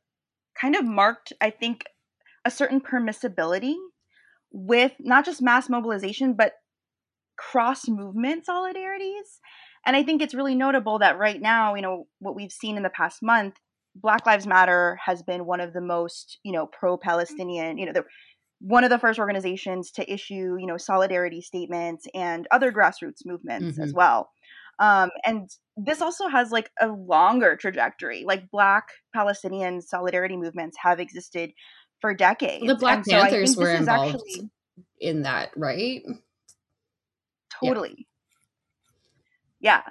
kind 0.61 0.77
of 0.77 0.85
marked, 0.85 1.33
I 1.41 1.51
think, 1.51 1.85
a 2.45 2.51
certain 2.51 2.81
permissibility 2.81 3.75
with 4.51 4.93
not 4.99 5.25
just 5.25 5.43
mass 5.43 5.69
mobilization, 5.69 6.35
but 6.35 6.53
cross 7.39 7.89
movement 7.89 8.45
solidarities. 8.49 9.39
And 9.85 9.97
I 9.97 10.03
think 10.03 10.23
it's 10.23 10.35
really 10.35 10.55
notable 10.55 10.99
that 11.01 11.19
right 11.19 11.41
now, 11.41 11.75
you 11.75 11.83
know, 11.83 12.07
what 12.21 12.37
we've 12.37 12.53
seen 12.53 12.77
in 12.77 12.83
the 12.83 12.91
past 12.91 13.23
month, 13.23 13.55
Black 13.95 14.27
Lives 14.27 14.47
Matter 14.47 14.99
has 15.05 15.23
been 15.23 15.45
one 15.45 15.61
of 15.61 15.73
the 15.73 15.81
most, 15.81 16.39
you 16.45 16.53
know, 16.53 16.67
pro 16.67 16.97
Palestinian, 16.97 17.79
you 17.79 17.87
know, 17.87 17.93
the, 17.93 18.05
one 18.61 18.85
of 18.85 18.91
the 18.91 18.99
first 18.99 19.19
organizations 19.19 19.91
to 19.93 20.13
issue, 20.13 20.57
you 20.59 20.67
know, 20.67 20.77
solidarity 20.77 21.41
statements 21.41 22.07
and 22.15 22.47
other 22.53 22.71
grassroots 22.71 23.27
movements 23.27 23.79
as 23.79 23.93
well. 23.93 24.31
Um, 24.79 25.11
and 25.25 25.51
this 25.77 26.01
also 26.01 26.29
has 26.29 26.51
like 26.51 26.71
a 26.81 26.87
longer 26.89 27.57
trajectory. 27.57 28.25
Like 28.27 28.51
Black 28.51 28.85
Palestinian 29.15 29.83
solidarity 29.83 30.37
movements 30.37 30.77
have 30.83 31.01
existed 31.01 31.53
for 32.02 32.12
decades. 32.12 32.66
The 32.66 32.75
Black 32.75 32.99
And 32.99 33.06
Panthers 33.06 33.54
think 33.54 33.64
were 33.64 33.75
involved 33.75 34.16
actually 34.16 34.50
in 35.00 35.23
that, 35.23 35.50
right? 35.56 36.04
totally 37.64 38.06
yeah 39.61 39.82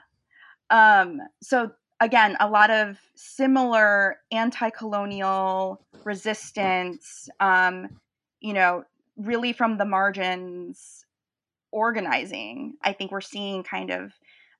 um 0.69 1.19
so 1.41 1.71
again 1.99 2.35
a 2.39 2.49
lot 2.49 2.69
of 2.69 2.97
similar 3.15 4.17
anti-colonial 4.31 5.81
resistance 6.03 7.29
um 7.39 7.87
you 8.39 8.53
know 8.53 8.83
really 9.17 9.53
from 9.53 9.77
the 9.77 9.85
margins 9.85 11.05
organizing 11.71 12.73
i 12.83 12.91
think 12.91 13.11
we're 13.11 13.21
seeing 13.21 13.63
kind 13.63 13.91
of 13.91 14.11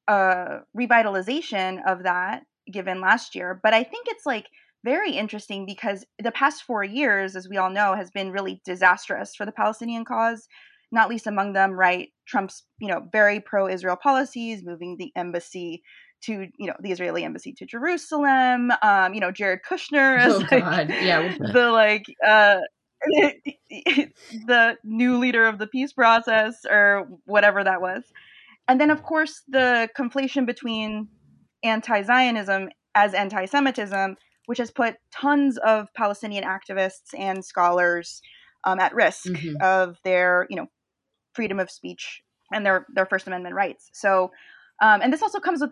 a 0.08 0.60
revitalization 0.78 1.82
of 1.86 2.04
that 2.04 2.44
given 2.72 3.02
last 3.02 3.36
year 3.36 3.60
but 3.62 3.74
i 3.74 3.84
think 3.84 4.08
it's 4.08 4.26
like 4.26 4.48
very 4.84 5.12
interesting 5.12 5.66
because 5.66 6.06
the 6.22 6.32
past 6.32 6.64
four 6.64 6.84
years 6.84 7.36
as 7.36 7.48
we 7.48 7.58
all 7.58 7.70
know 7.70 7.96
has 7.96 8.12
been 8.12 8.32
really 8.32 8.62
disastrous 8.66 9.36
for 9.36 9.46
the 9.46 9.52
palestinian 9.52 10.04
cause 10.04 10.48
not 10.92 11.10
least 11.10 11.28
among 11.28 11.54
them, 11.54 11.72
right? 11.72 12.10
Trump's, 12.28 12.64
you 12.80 12.88
know, 12.88 13.08
very 13.12 13.40
pro-Israel 13.40 13.96
policies, 13.96 14.64
moving 14.64 14.98
the 14.98 15.12
embassy 15.16 15.84
to, 16.24 16.48
you 16.58 16.68
know, 16.68 16.76
the 16.82 16.92
Israeli 16.92 17.24
embassy 17.24 17.54
to 17.54 17.66
Jerusalem. 17.66 18.72
Um, 18.82 19.14
you 19.14 19.22
know, 19.22 19.32
Jared 19.32 19.62
Kushner 19.68 20.20
as 20.20 20.34
Oh 20.34 20.38
like, 20.52 20.64
God, 20.64 20.90
yeah. 20.90 21.36
the 21.40 21.72
like 21.72 22.06
uh 22.26 22.58
the 24.46 24.78
new 24.84 25.18
leader 25.18 25.48
of 25.48 25.58
the 25.58 25.66
peace 25.66 25.94
process 25.94 26.66
or 26.70 27.08
whatever 27.26 27.64
that 27.64 27.82
was. 27.82 28.04
And 28.68 28.80
then 28.80 28.92
of 28.92 29.02
course 29.02 29.42
the 29.48 29.90
conflation 29.98 30.46
between 30.46 31.08
anti-Zionism 31.64 32.70
as 32.94 33.14
anti-Semitism, 33.14 34.18
which 34.52 34.58
has 34.58 34.70
put 34.70 34.98
tons 35.14 35.58
of 35.60 35.88
Palestinian 35.94 36.44
activists 36.44 37.18
and 37.18 37.46
scholars 37.46 38.22
um, 38.66 38.82
at 38.82 38.94
risk 38.94 39.28
Mhm. 39.28 39.56
of 39.62 39.98
their, 40.04 40.46
you 40.50 40.58
know, 40.58 40.68
freedom 41.34 41.58
of 41.58 41.72
speech 41.72 42.22
and 42.52 42.66
their 42.66 42.86
their 42.94 43.06
First 43.06 43.28
Amendment 43.28 43.56
rights. 43.56 43.90
So, 43.94 44.30
um, 44.82 45.02
and 45.02 45.14
this 45.14 45.22
also 45.22 45.40
comes 45.40 45.62
with 45.62 45.72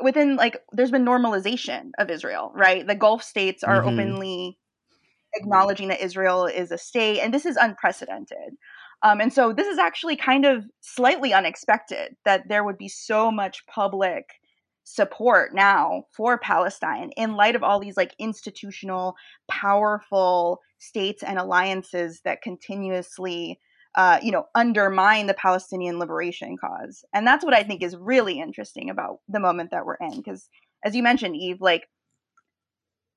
within 0.00 0.36
like 0.36 0.62
there's 0.70 0.92
been 0.92 1.04
normalization 1.04 1.90
of 1.98 2.10
Israel, 2.10 2.52
right? 2.54 2.86
The 2.86 2.94
Gulf 2.94 3.24
states 3.24 3.64
are 3.64 3.82
Mhm. 3.82 3.88
openly 3.88 4.58
acknowledging 5.34 5.88
that 5.88 6.00
Israel 6.00 6.46
is 6.46 6.70
a 6.70 6.78
state, 6.78 7.18
and 7.18 7.34
this 7.34 7.44
is 7.44 7.56
unprecedented. 7.56 8.56
Um, 9.02 9.20
and 9.20 9.32
so 9.32 9.52
this 9.52 9.66
is 9.66 9.78
actually 9.78 10.14
kind 10.14 10.44
of 10.44 10.64
slightly 10.80 11.34
unexpected 11.34 12.14
that 12.24 12.46
there 12.48 12.62
would 12.62 12.78
be 12.78 12.88
so 12.88 13.32
much 13.32 13.66
public 13.66 14.26
support 14.84 15.54
now 15.54 16.04
for 16.12 16.38
Palestine 16.38 17.10
in 17.16 17.34
light 17.36 17.54
of 17.56 17.62
all 17.62 17.80
these 17.80 17.96
like 17.96 18.14
institutional, 18.18 19.14
powerful 19.48 20.60
states 20.78 21.22
and 21.22 21.38
alliances 21.38 22.20
that 22.24 22.42
continuously, 22.42 23.60
uh, 23.94 24.18
you 24.22 24.32
know, 24.32 24.46
undermine 24.54 25.26
the 25.26 25.34
Palestinian 25.34 25.98
liberation 25.98 26.56
cause. 26.58 27.04
And 27.14 27.26
that's 27.26 27.44
what 27.44 27.54
I 27.54 27.62
think 27.62 27.82
is 27.82 27.96
really 27.96 28.40
interesting 28.40 28.90
about 28.90 29.18
the 29.28 29.40
moment 29.40 29.70
that 29.70 29.86
we're 29.86 29.96
in, 29.96 30.16
because 30.16 30.48
as 30.84 30.94
you 30.96 31.02
mentioned, 31.02 31.36
Eve, 31.36 31.60
like 31.60 31.88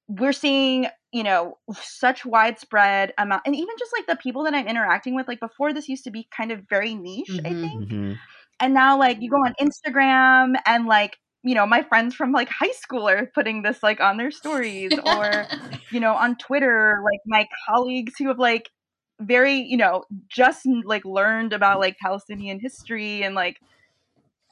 we're 0.07 0.33
seeing 0.33 0.87
you 1.11 1.23
know 1.23 1.57
such 1.73 2.25
widespread 2.25 3.13
amount 3.17 3.41
and 3.45 3.55
even 3.55 3.75
just 3.79 3.91
like 3.97 4.05
the 4.07 4.15
people 4.21 4.43
that 4.43 4.53
i'm 4.53 4.67
interacting 4.67 5.15
with 5.15 5.27
like 5.27 5.39
before 5.39 5.73
this 5.73 5.89
used 5.89 6.03
to 6.03 6.11
be 6.11 6.27
kind 6.35 6.51
of 6.51 6.61
very 6.69 6.93
niche 6.93 7.39
i 7.45 7.49
Mhm. 7.49 7.61
think 7.61 7.89
hmm 7.89 8.13
and 8.61 8.73
now 8.73 8.97
like 8.97 9.17
you 9.19 9.29
go 9.29 9.37
on 9.37 9.53
instagram 9.59 10.55
and 10.65 10.85
like 10.85 11.17
you 11.45 11.53
know 11.55 11.65
my 11.65 11.83
friends 11.83 12.15
from 12.15 12.31
like 12.31 12.49
high 12.49 12.71
school 12.71 13.07
are 13.07 13.27
putting 13.33 13.61
this 13.61 13.81
like 13.83 14.01
on 14.01 14.17
their 14.17 14.31
stories 14.31 14.91
or 15.05 15.47
you 15.91 15.99
know 15.99 16.13
on 16.13 16.35
twitter 16.35 16.99
like 17.03 17.21
my 17.25 17.47
colleagues 17.69 18.13
who 18.19 18.27
have 18.27 18.39
like 18.39 18.69
very 19.21 19.59
you 19.59 19.77
know 19.77 20.03
just 20.27 20.67
like 20.83 21.05
learned 21.05 21.53
about 21.53 21.79
like 21.79 21.95
palestinian 22.01 22.59
history 22.59 23.23
and 23.23 23.35
like 23.35 23.57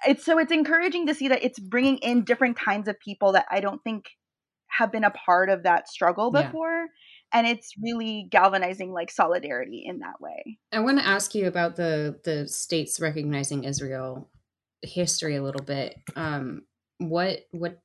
it's 0.08 0.24
so 0.24 0.38
it's 0.38 0.52
encouraging 0.52 1.08
to 1.08 1.14
see 1.14 1.28
that 1.28 1.44
it's 1.44 1.60
bringing 1.60 1.98
in 1.98 2.24
different 2.24 2.58
kinds 2.58 2.88
of 2.88 2.96
people 3.00 3.34
that 3.34 3.46
i 3.52 3.60
don't 3.60 3.84
think 3.84 4.06
have 4.68 4.92
been 4.92 5.04
a 5.04 5.12
part 5.12 5.50
of 5.50 5.64
that 5.64 5.90
struggle 5.90 6.32
Yeah. 6.34 6.44
before 6.44 6.88
and 7.34 7.48
it's 7.48 7.74
really 7.82 8.28
galvanizing 8.30 8.92
like 8.94 9.12
solidarity 9.12 9.84
in 9.86 10.00
that 10.00 10.22
way 10.22 10.60
I 10.72 10.80
want 10.80 10.98
to 11.00 11.06
ask 11.06 11.36
you 11.36 11.48
about 11.48 11.76
the 11.76 12.20
the 12.24 12.48
states 12.48 13.00
recognizing 13.00 13.64
Israel 13.64 14.32
history 14.82 15.36
a 15.36 15.44
little 15.44 15.64
bit. 15.64 16.00
Um, 16.16 16.64
what 17.00 17.40
what 17.52 17.80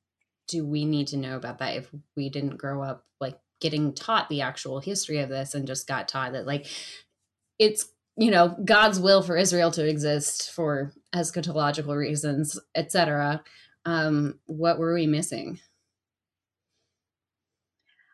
do 0.47 0.65
we 0.65 0.85
need 0.85 1.07
to 1.07 1.17
know 1.17 1.35
about 1.35 1.59
that 1.59 1.75
if 1.77 1.89
we 2.15 2.29
didn't 2.29 2.57
grow 2.57 2.81
up 2.83 3.05
like 3.19 3.37
getting 3.61 3.93
taught 3.93 4.29
the 4.29 4.41
actual 4.41 4.79
history 4.79 5.19
of 5.19 5.29
this 5.29 5.53
and 5.53 5.67
just 5.67 5.87
got 5.87 6.07
taught 6.07 6.33
that 6.33 6.47
like 6.47 6.65
it's 7.59 7.89
you 8.17 8.31
know 8.31 8.55
God's 8.65 8.99
will 8.99 9.21
for 9.21 9.37
Israel 9.37 9.71
to 9.71 9.87
exist 9.87 10.51
for 10.51 10.91
eschatological 11.15 11.95
reasons, 11.95 12.59
etc. 12.75 13.43
Um, 13.85 14.39
what 14.45 14.77
were 14.79 14.93
we 14.93 15.07
missing? 15.07 15.59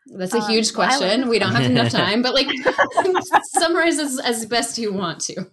That's 0.08 0.36
a 0.36 0.40
Um, 0.40 0.50
huge 0.52 0.74
question. 0.74 1.28
we 1.30 1.40
don't 1.40 1.54
have 1.56 1.66
enough 1.70 1.92
time, 2.04 2.22
but 2.22 2.34
like 2.36 2.48
summarize 3.60 3.98
as, 3.98 4.20
as 4.20 4.46
best 4.46 4.78
you 4.78 4.94
want 4.94 5.20
to. 5.22 5.48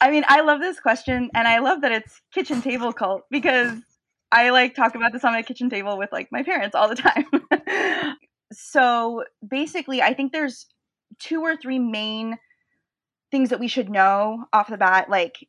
I 0.00 0.10
mean, 0.10 0.24
I 0.28 0.40
love 0.40 0.60
this 0.60 0.80
question, 0.80 1.30
and 1.34 1.46
I 1.46 1.58
love 1.58 1.82
that 1.82 1.92
it's 1.92 2.22
kitchen 2.32 2.62
table 2.62 2.92
cult 2.92 3.22
because 3.30 3.78
I 4.32 4.50
like 4.50 4.74
talk 4.74 4.94
about 4.94 5.12
this 5.12 5.24
on 5.24 5.32
my 5.32 5.42
kitchen 5.42 5.68
table 5.68 5.98
with 5.98 6.10
like 6.12 6.28
my 6.32 6.42
parents 6.42 6.74
all 6.74 6.88
the 6.88 6.94
time. 6.94 8.16
so 8.52 9.24
basically, 9.46 10.00
I 10.00 10.14
think 10.14 10.32
there's 10.32 10.66
two 11.18 11.42
or 11.42 11.56
three 11.56 11.78
main 11.78 12.38
things 13.30 13.50
that 13.50 13.60
we 13.60 13.68
should 13.68 13.90
know 13.90 14.46
off 14.52 14.68
the 14.68 14.76
bat, 14.76 15.10
like 15.10 15.46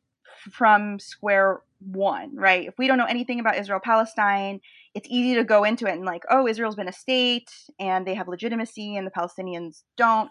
from 0.50 0.98
square 0.98 1.62
one, 1.80 2.36
right? 2.36 2.66
If 2.66 2.74
we 2.78 2.86
don't 2.86 2.98
know 2.98 3.06
anything 3.06 3.40
about 3.40 3.58
Israel 3.58 3.80
Palestine, 3.82 4.60
it's 4.94 5.08
easy 5.10 5.34
to 5.36 5.44
go 5.44 5.64
into 5.64 5.86
it 5.86 5.92
and 5.92 6.04
like, 6.04 6.22
oh, 6.30 6.46
Israel's 6.46 6.76
been 6.76 6.88
a 6.88 6.92
state 6.92 7.50
and 7.78 8.06
they 8.06 8.14
have 8.14 8.28
legitimacy 8.28 8.96
and 8.96 9.06
the 9.06 9.10
Palestinians 9.10 9.82
don't. 9.96 10.30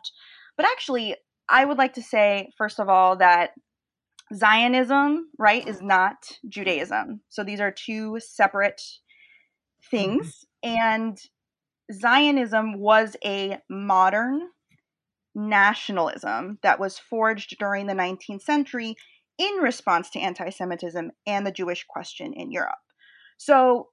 But 0.57 0.65
actually, 0.65 1.15
I 1.49 1.65
would 1.65 1.77
like 1.77 1.93
to 1.93 2.01
say, 2.01 2.49
first 2.57 2.79
of 2.79 2.87
all, 2.87 3.17
that 3.17 3.51
Zionism, 4.33 5.29
right, 5.37 5.67
is 5.67 5.81
not 5.81 6.15
Judaism. 6.47 7.21
So 7.29 7.43
these 7.43 7.59
are 7.59 7.71
two 7.71 8.19
separate 8.19 8.81
things. 9.89 10.45
Mm-hmm. 10.63 10.77
And 10.77 11.17
Zionism 11.91 12.79
was 12.79 13.15
a 13.23 13.57
modern 13.69 14.41
nationalism 15.35 16.59
that 16.63 16.79
was 16.79 16.99
forged 16.99 17.57
during 17.59 17.87
the 17.87 17.93
19th 17.93 18.41
century 18.41 18.95
in 19.37 19.55
response 19.55 20.09
to 20.11 20.19
anti 20.19 20.49
Semitism 20.49 21.11
and 21.25 21.45
the 21.45 21.51
Jewish 21.51 21.85
question 21.87 22.33
in 22.33 22.51
Europe. 22.51 22.75
So, 23.37 23.89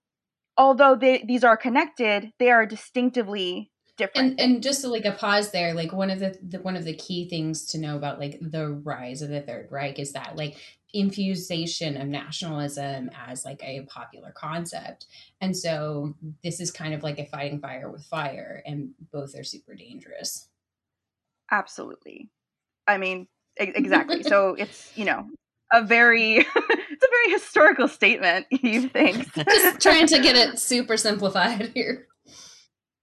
although 0.57 0.97
they, 0.97 1.25
these 1.27 1.45
are 1.45 1.57
connected, 1.57 2.33
they 2.39 2.51
are 2.51 2.67
distinctively 2.67 3.71
different. 3.99 4.31
And, 4.31 4.41
and 4.41 4.63
just 4.63 4.85
like 4.85 5.05
a 5.05 5.13
pause 5.13 5.51
there, 5.51 5.75
like 5.75 5.93
one 5.93 6.11
of 6.11 6.21
the, 6.21 6.39
the 6.43 6.61
one 6.61 6.77
of 6.77 6.85
the 6.85 6.95
key 6.95 7.29
things 7.29 7.67
to 7.67 7.79
know 7.79 7.97
about 7.97 8.19
like 8.19 8.39
the 8.41 8.71
rise 8.71 9.21
of 9.21 9.29
the 9.29 9.43
Third 9.43 9.69
Reich 9.71 9.99
is 9.99 10.13
that 10.13 10.37
like 10.37 10.57
infusation 10.95 12.01
of 12.01 12.09
nationalism 12.09 13.11
as 13.29 13.45
like 13.45 13.63
a 13.63 13.83
popular 13.83 14.33
concept. 14.33 15.07
And 15.41 15.55
so 15.57 16.15
this 16.43 16.61
is 16.61 16.71
kind 16.71 16.95
of 16.95 17.03
like 17.03 17.19
a 17.19 17.27
fighting 17.27 17.61
fire 17.61 17.91
with 17.91 18.05
fire, 18.05 18.63
and 18.65 18.91
both 19.13 19.39
are 19.39 19.45
super 19.45 19.75
dangerous. 19.75 20.49
Absolutely. 21.51 22.31
I 22.87 22.99
mean, 22.99 23.29
exactly. 23.57 24.23
so 24.25 24.55
it's, 24.55 24.91
you 24.97 25.05
know, 25.05 25.29
a 25.73 25.83
very 25.83 26.37
it's 26.47 27.05
a 27.05 27.11
very 27.11 27.33
historical 27.33 27.89
statement, 27.89 28.47
you 28.51 28.89
think. 28.89 29.33
Just 29.35 29.81
trying 29.81 30.07
to 30.07 30.21
get 30.21 30.37
it 30.37 30.59
super 30.59 30.97
simplified 30.97 31.73
here. 31.75 32.08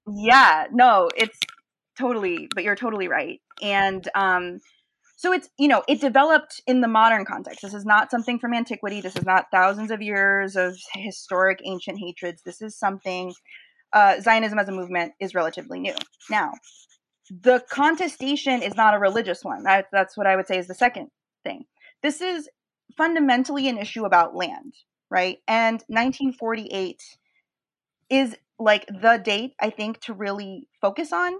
Yeah, 0.07 0.65
no, 0.71 1.09
it's 1.15 1.37
totally, 1.97 2.47
but 2.53 2.63
you're 2.63 2.75
totally 2.75 3.07
right. 3.07 3.41
And 3.61 4.07
um 4.15 4.59
so 5.17 5.31
it's, 5.31 5.49
you 5.57 5.67
know, 5.69 5.83
it 5.87 6.01
developed 6.01 6.61
in 6.67 6.81
the 6.81 6.89
modern 6.89 7.25
context. 7.25 7.61
This 7.61 7.73
is 7.73 7.85
not 7.85 8.11
something 8.11 8.37
from 8.37 8.53
antiquity. 8.53 9.01
This 9.01 9.15
is 9.15 9.25
not 9.25 9.45
thousands 9.51 9.91
of 9.91 10.01
years 10.01 10.57
of 10.57 10.77
historic 10.93 11.61
ancient 11.63 11.99
hatreds. 11.99 12.41
This 12.43 12.61
is 12.61 12.77
something 12.77 13.33
uh, 13.93 14.19
Zionism 14.21 14.59
as 14.59 14.67
a 14.69 14.73
movement 14.73 15.13
is 15.19 15.33
relatively 15.33 15.79
new. 15.79 15.95
Now, 16.29 16.53
the 17.29 17.63
contestation 17.69 18.61
is 18.61 18.75
not 18.75 18.93
a 18.93 18.99
religious 18.99 19.43
one. 19.43 19.63
That, 19.63 19.87
that's 19.91 20.17
what 20.17 20.27
I 20.27 20.35
would 20.35 20.47
say 20.47 20.57
is 20.59 20.67
the 20.67 20.75
second 20.75 21.09
thing. 21.43 21.65
This 22.03 22.21
is 22.21 22.49
fundamentally 22.97 23.69
an 23.69 23.77
issue 23.77 24.05
about 24.05 24.35
land, 24.35 24.73
right? 25.09 25.39
And 25.47 25.75
1948 25.87 27.01
is 28.09 28.35
like 28.59 28.85
the 28.87 29.21
date, 29.23 29.53
I 29.59 29.69
think, 29.69 30.01
to 30.01 30.13
really 30.13 30.67
focus 30.81 31.11
on. 31.11 31.33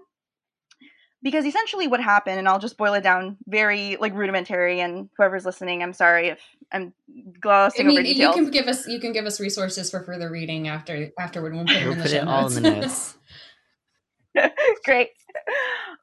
Because 1.23 1.45
essentially 1.45 1.87
what 1.87 2.01
happened, 2.01 2.37
and 2.37 2.47
I'll 2.47 2.59
just 2.59 2.77
boil 2.77 2.93
it 2.93 3.01
down 3.01 3.37
very 3.47 3.97
like 3.99 4.13
rudimentary, 4.13 4.79
and 4.79 5.09
whoever's 5.17 5.43
listening, 5.43 5.81
I'm 5.81 5.93
sorry 5.93 6.27
if 6.27 6.39
I'm 6.71 6.93
glossing 7.41 7.87
I 7.87 7.89
mean, 7.89 7.97
over 7.97 8.03
details. 8.03 8.35
You 8.35 8.43
can 8.43 8.51
give 8.51 8.67
us 8.67 8.87
you 8.87 8.99
can 8.99 9.11
give 9.11 9.25
us 9.25 9.39
resources 9.39 9.89
for 9.89 10.03
further 10.03 10.29
reading 10.29 10.67
after 10.67 11.09
afterward. 11.17 11.53
We'll 11.55 11.65
put, 11.65 11.77
We'll 11.83 11.93
in 11.93 11.97
the 11.97 12.03
put 12.03 12.11
show 12.11 12.17
it 12.17 12.27
all 12.27 12.41
notes. 12.43 12.57
in 12.57 12.63
the 12.63 12.71
notes. 12.71 13.17
Great. 14.85 15.09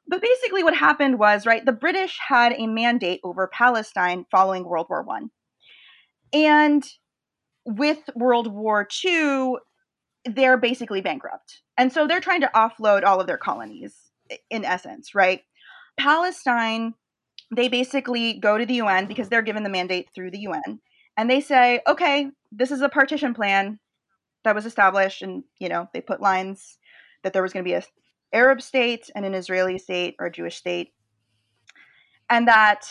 But 0.09 0.21
basically, 0.23 0.65
what 0.65 0.75
happened 0.75 1.19
was, 1.19 1.47
right, 1.47 1.65
the 1.65 1.73
British 1.73 2.19
had 2.27 2.53
a 2.53 2.67
mandate 2.67 3.21
over 3.23 3.47
Palestine 3.47 4.27
following 4.31 4.65
World 4.65 4.87
War 4.89 5.03
One, 5.03 5.31
and 6.33 6.85
with 7.65 7.99
World 8.17 8.53
War 8.53 8.85
Two, 8.91 9.59
they're 10.25 10.57
basically 10.57 11.01
bankrupt, 11.01 11.63
and 11.77 11.93
so 11.93 12.07
they're 12.07 12.21
trying 12.21 12.43
to 12.43 12.51
offload 12.55 13.05
all 13.05 13.21
of 13.21 13.27
their 13.27 13.39
colonies, 13.39 13.95
in 14.51 14.65
essence, 14.65 15.15
right? 15.15 15.43
Palestine, 15.97 16.95
they 17.55 17.69
basically 17.69 18.35
go 18.35 18.57
to 18.57 18.67
the 18.67 18.75
UN 18.75 19.07
because 19.07 19.29
they're 19.29 19.43
given 19.43 19.63
the 19.63 19.69
mandate 19.69 20.09
through 20.15 20.31
the 20.31 20.41
UN, 20.41 20.81
and 21.17 21.29
they 21.29 21.41
say, 21.41 21.81
okay, 21.87 22.31
this 22.51 22.71
is 22.71 22.81
a 22.81 22.89
partition 22.89 23.35
plan 23.35 23.79
that 24.45 24.55
was 24.55 24.67
established, 24.67 25.23
and 25.23 25.45
you 25.59 25.69
know 25.69 25.89
they 25.93 26.01
put 26.01 26.21
lines 26.21 26.79
that 27.23 27.33
there 27.33 27.43
was 27.43 27.53
going 27.53 27.65
to 27.65 27.69
be 27.69 27.75
an 27.75 27.83
Arab 28.33 28.63
state 28.63 29.11
and 29.15 29.25
an 29.25 29.35
Israeli 29.35 29.79
state 29.79 30.17
or 30.19 30.27
a 30.27 30.33
Jewish 30.33 30.57
state. 30.57 30.93
And 32.31 32.49
that 32.49 32.87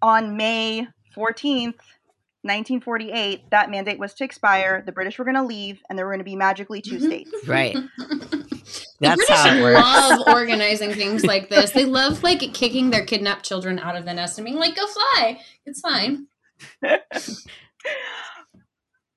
on 0.00 0.36
May 0.36 0.86
14th, 1.16 1.80
1948, 2.42 3.50
that 3.50 3.70
mandate 3.70 3.98
was 3.98 4.14
to 4.14 4.24
expire. 4.24 4.82
The 4.84 4.92
British 4.92 5.18
were 5.18 5.24
going 5.24 5.36
to 5.36 5.44
leave, 5.44 5.82
and 5.88 5.98
there 5.98 6.06
were 6.06 6.12
going 6.12 6.20
to 6.20 6.24
be 6.24 6.36
magically 6.36 6.80
two 6.80 6.98
states. 7.00 7.30
Right. 7.46 7.74
the 7.74 8.86
That's 9.00 9.16
British 9.16 9.36
how 9.36 9.54
it 9.56 9.62
works. 9.62 9.80
love 9.80 10.28
organizing 10.28 10.92
things 10.94 11.24
like 11.24 11.48
this. 11.50 11.72
They 11.72 11.84
love 11.84 12.22
like 12.22 12.40
kicking 12.54 12.90
their 12.90 13.04
kidnapped 13.04 13.44
children 13.44 13.78
out 13.78 13.96
of 13.96 14.04
the 14.04 14.14
nest 14.14 14.38
and 14.38 14.44
being 14.44 14.58
like, 14.58 14.76
"Go 14.76 14.86
fly, 14.86 15.40
it's 15.66 15.80
fine." 15.80 16.26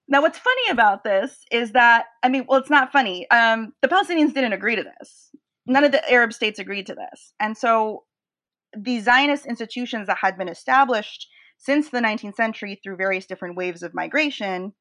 Now, 0.07 0.21
what's 0.21 0.37
funny 0.37 0.69
about 0.69 1.03
this 1.03 1.43
is 1.49 1.71
that, 1.71 2.05
I 2.21 2.29
mean, 2.29 2.45
well, 2.47 2.59
it's 2.59 2.69
not 2.69 2.91
funny. 2.91 3.27
Um, 3.31 3.73
the 3.81 3.87
Palestinians 3.87 4.33
didn't 4.33 4.53
agree 4.53 4.75
to 4.75 4.83
this. 4.83 5.29
None 5.65 5.83
of 5.85 5.91
the 5.91 6.07
Arab 6.11 6.33
states 6.33 6.59
agreed 6.59 6.85
to 6.87 6.93
this. 6.93 7.33
And 7.39 7.57
so 7.57 8.03
the 8.77 8.99
Zionist 8.99 9.45
institutions 9.45 10.07
that 10.07 10.17
had 10.17 10.37
been 10.37 10.49
established 10.49 11.27
since 11.63 11.89
the 11.89 11.99
19th 11.99 12.35
century 12.35 12.79
through 12.83 12.97
various 12.97 13.25
different 13.25 13.55
waves 13.55 13.83
of 13.83 13.93
migration 13.93 14.73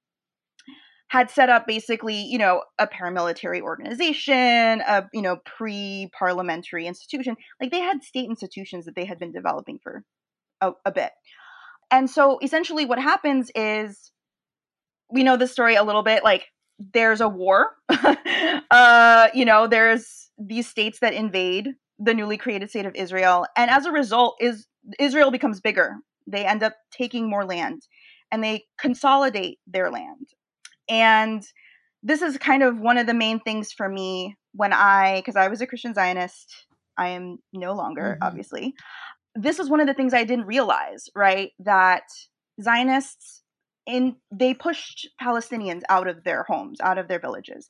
had 1.08 1.30
set 1.30 1.48
up 1.48 1.66
basically, 1.66 2.22
you 2.22 2.38
know, 2.38 2.62
a 2.78 2.86
paramilitary 2.86 3.60
organization, 3.60 4.80
a, 4.80 5.06
you 5.12 5.20
know, 5.22 5.36
pre-parliamentary 5.44 6.86
institution. 6.86 7.36
Like 7.60 7.70
they 7.70 7.80
had 7.80 8.02
state 8.02 8.28
institutions 8.28 8.86
that 8.86 8.96
they 8.96 9.04
had 9.04 9.18
been 9.18 9.30
developing 9.30 9.78
for 9.82 10.02
a, 10.60 10.72
a 10.84 10.90
bit. 10.90 11.12
And 11.90 12.08
so 12.08 12.38
essentially 12.42 12.86
what 12.86 12.98
happens 12.98 13.50
is 13.54 14.10
we 15.10 15.22
know 15.22 15.36
the 15.36 15.46
story 15.46 15.76
a 15.76 15.84
little 15.84 16.02
bit 16.02 16.24
like 16.24 16.46
there's 16.94 17.20
a 17.20 17.28
war 17.28 17.76
uh 18.70 19.28
you 19.34 19.44
know 19.44 19.68
there's 19.68 20.30
these 20.38 20.66
states 20.66 20.98
that 21.00 21.12
invade 21.12 21.68
the 21.98 22.14
newly 22.14 22.36
created 22.36 22.70
state 22.70 22.86
of 22.86 22.94
israel 22.96 23.46
and 23.56 23.70
as 23.70 23.86
a 23.86 23.92
result 23.92 24.36
is 24.40 24.66
israel 24.98 25.30
becomes 25.30 25.60
bigger 25.60 25.96
they 26.26 26.44
end 26.44 26.62
up 26.62 26.74
taking 26.90 27.28
more 27.28 27.44
land 27.44 27.82
and 28.30 28.42
they 28.42 28.64
consolidate 28.78 29.58
their 29.66 29.90
land 29.90 30.28
and 30.88 31.46
this 32.02 32.22
is 32.22 32.36
kind 32.38 32.62
of 32.62 32.80
one 32.80 32.98
of 32.98 33.06
the 33.06 33.14
main 33.14 33.40
things 33.40 33.72
for 33.72 33.88
me 33.88 34.36
when 34.54 34.72
i 34.72 35.16
because 35.20 35.36
i 35.36 35.48
was 35.48 35.60
a 35.60 35.66
christian 35.66 35.94
zionist 35.94 36.66
i 36.96 37.08
am 37.08 37.38
no 37.52 37.72
longer 37.72 38.18
Mhm. 38.20 38.26
obviously 38.26 38.74
this 39.34 39.58
was 39.58 39.70
one 39.70 39.80
of 39.80 39.86
the 39.86 39.94
things 39.94 40.14
i 40.14 40.24
didn't 40.24 40.46
realize 40.46 41.08
right 41.14 41.52
that 41.58 42.04
zionists 42.60 43.42
in 43.86 44.16
they 44.30 44.54
pushed 44.54 45.08
Palestinians 45.20 45.82
out 45.88 46.06
of 46.06 46.24
their 46.24 46.44
homes, 46.44 46.80
out 46.80 46.98
of 46.98 47.08
their 47.08 47.18
villages, 47.18 47.68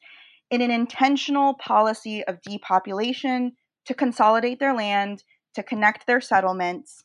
in 0.50 0.60
an 0.60 0.70
intentional 0.70 1.54
policy 1.54 2.22
of 2.24 2.40
depopulation 2.42 3.52
to 3.86 3.94
consolidate 3.94 4.60
their 4.60 4.74
land, 4.74 5.24
to 5.54 5.62
connect 5.62 6.06
their 6.06 6.20
settlements. 6.20 7.02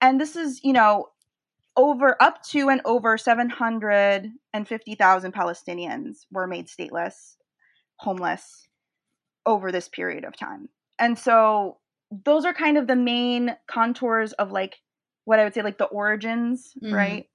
And 0.00 0.20
this 0.20 0.36
is, 0.36 0.60
you 0.62 0.72
know, 0.72 1.08
over 1.76 2.16
up 2.20 2.42
to 2.42 2.68
and 2.68 2.80
over 2.84 3.16
750,000 3.16 5.34
Palestinians 5.34 6.26
were 6.30 6.46
made 6.46 6.66
stateless, 6.66 7.36
homeless 7.96 8.68
over 9.46 9.72
this 9.72 9.88
period 9.88 10.24
of 10.24 10.36
time. 10.36 10.68
And 10.98 11.18
so 11.18 11.78
those 12.24 12.44
are 12.44 12.54
kind 12.54 12.78
of 12.78 12.86
the 12.86 12.96
main 12.96 13.56
contours 13.66 14.32
of 14.34 14.50
like 14.50 14.76
what 15.24 15.38
I 15.38 15.44
would 15.44 15.54
say 15.54 15.62
like 15.62 15.78
the 15.78 15.84
origins, 15.84 16.72
Mhm. 16.82 16.92
right? 16.92 17.28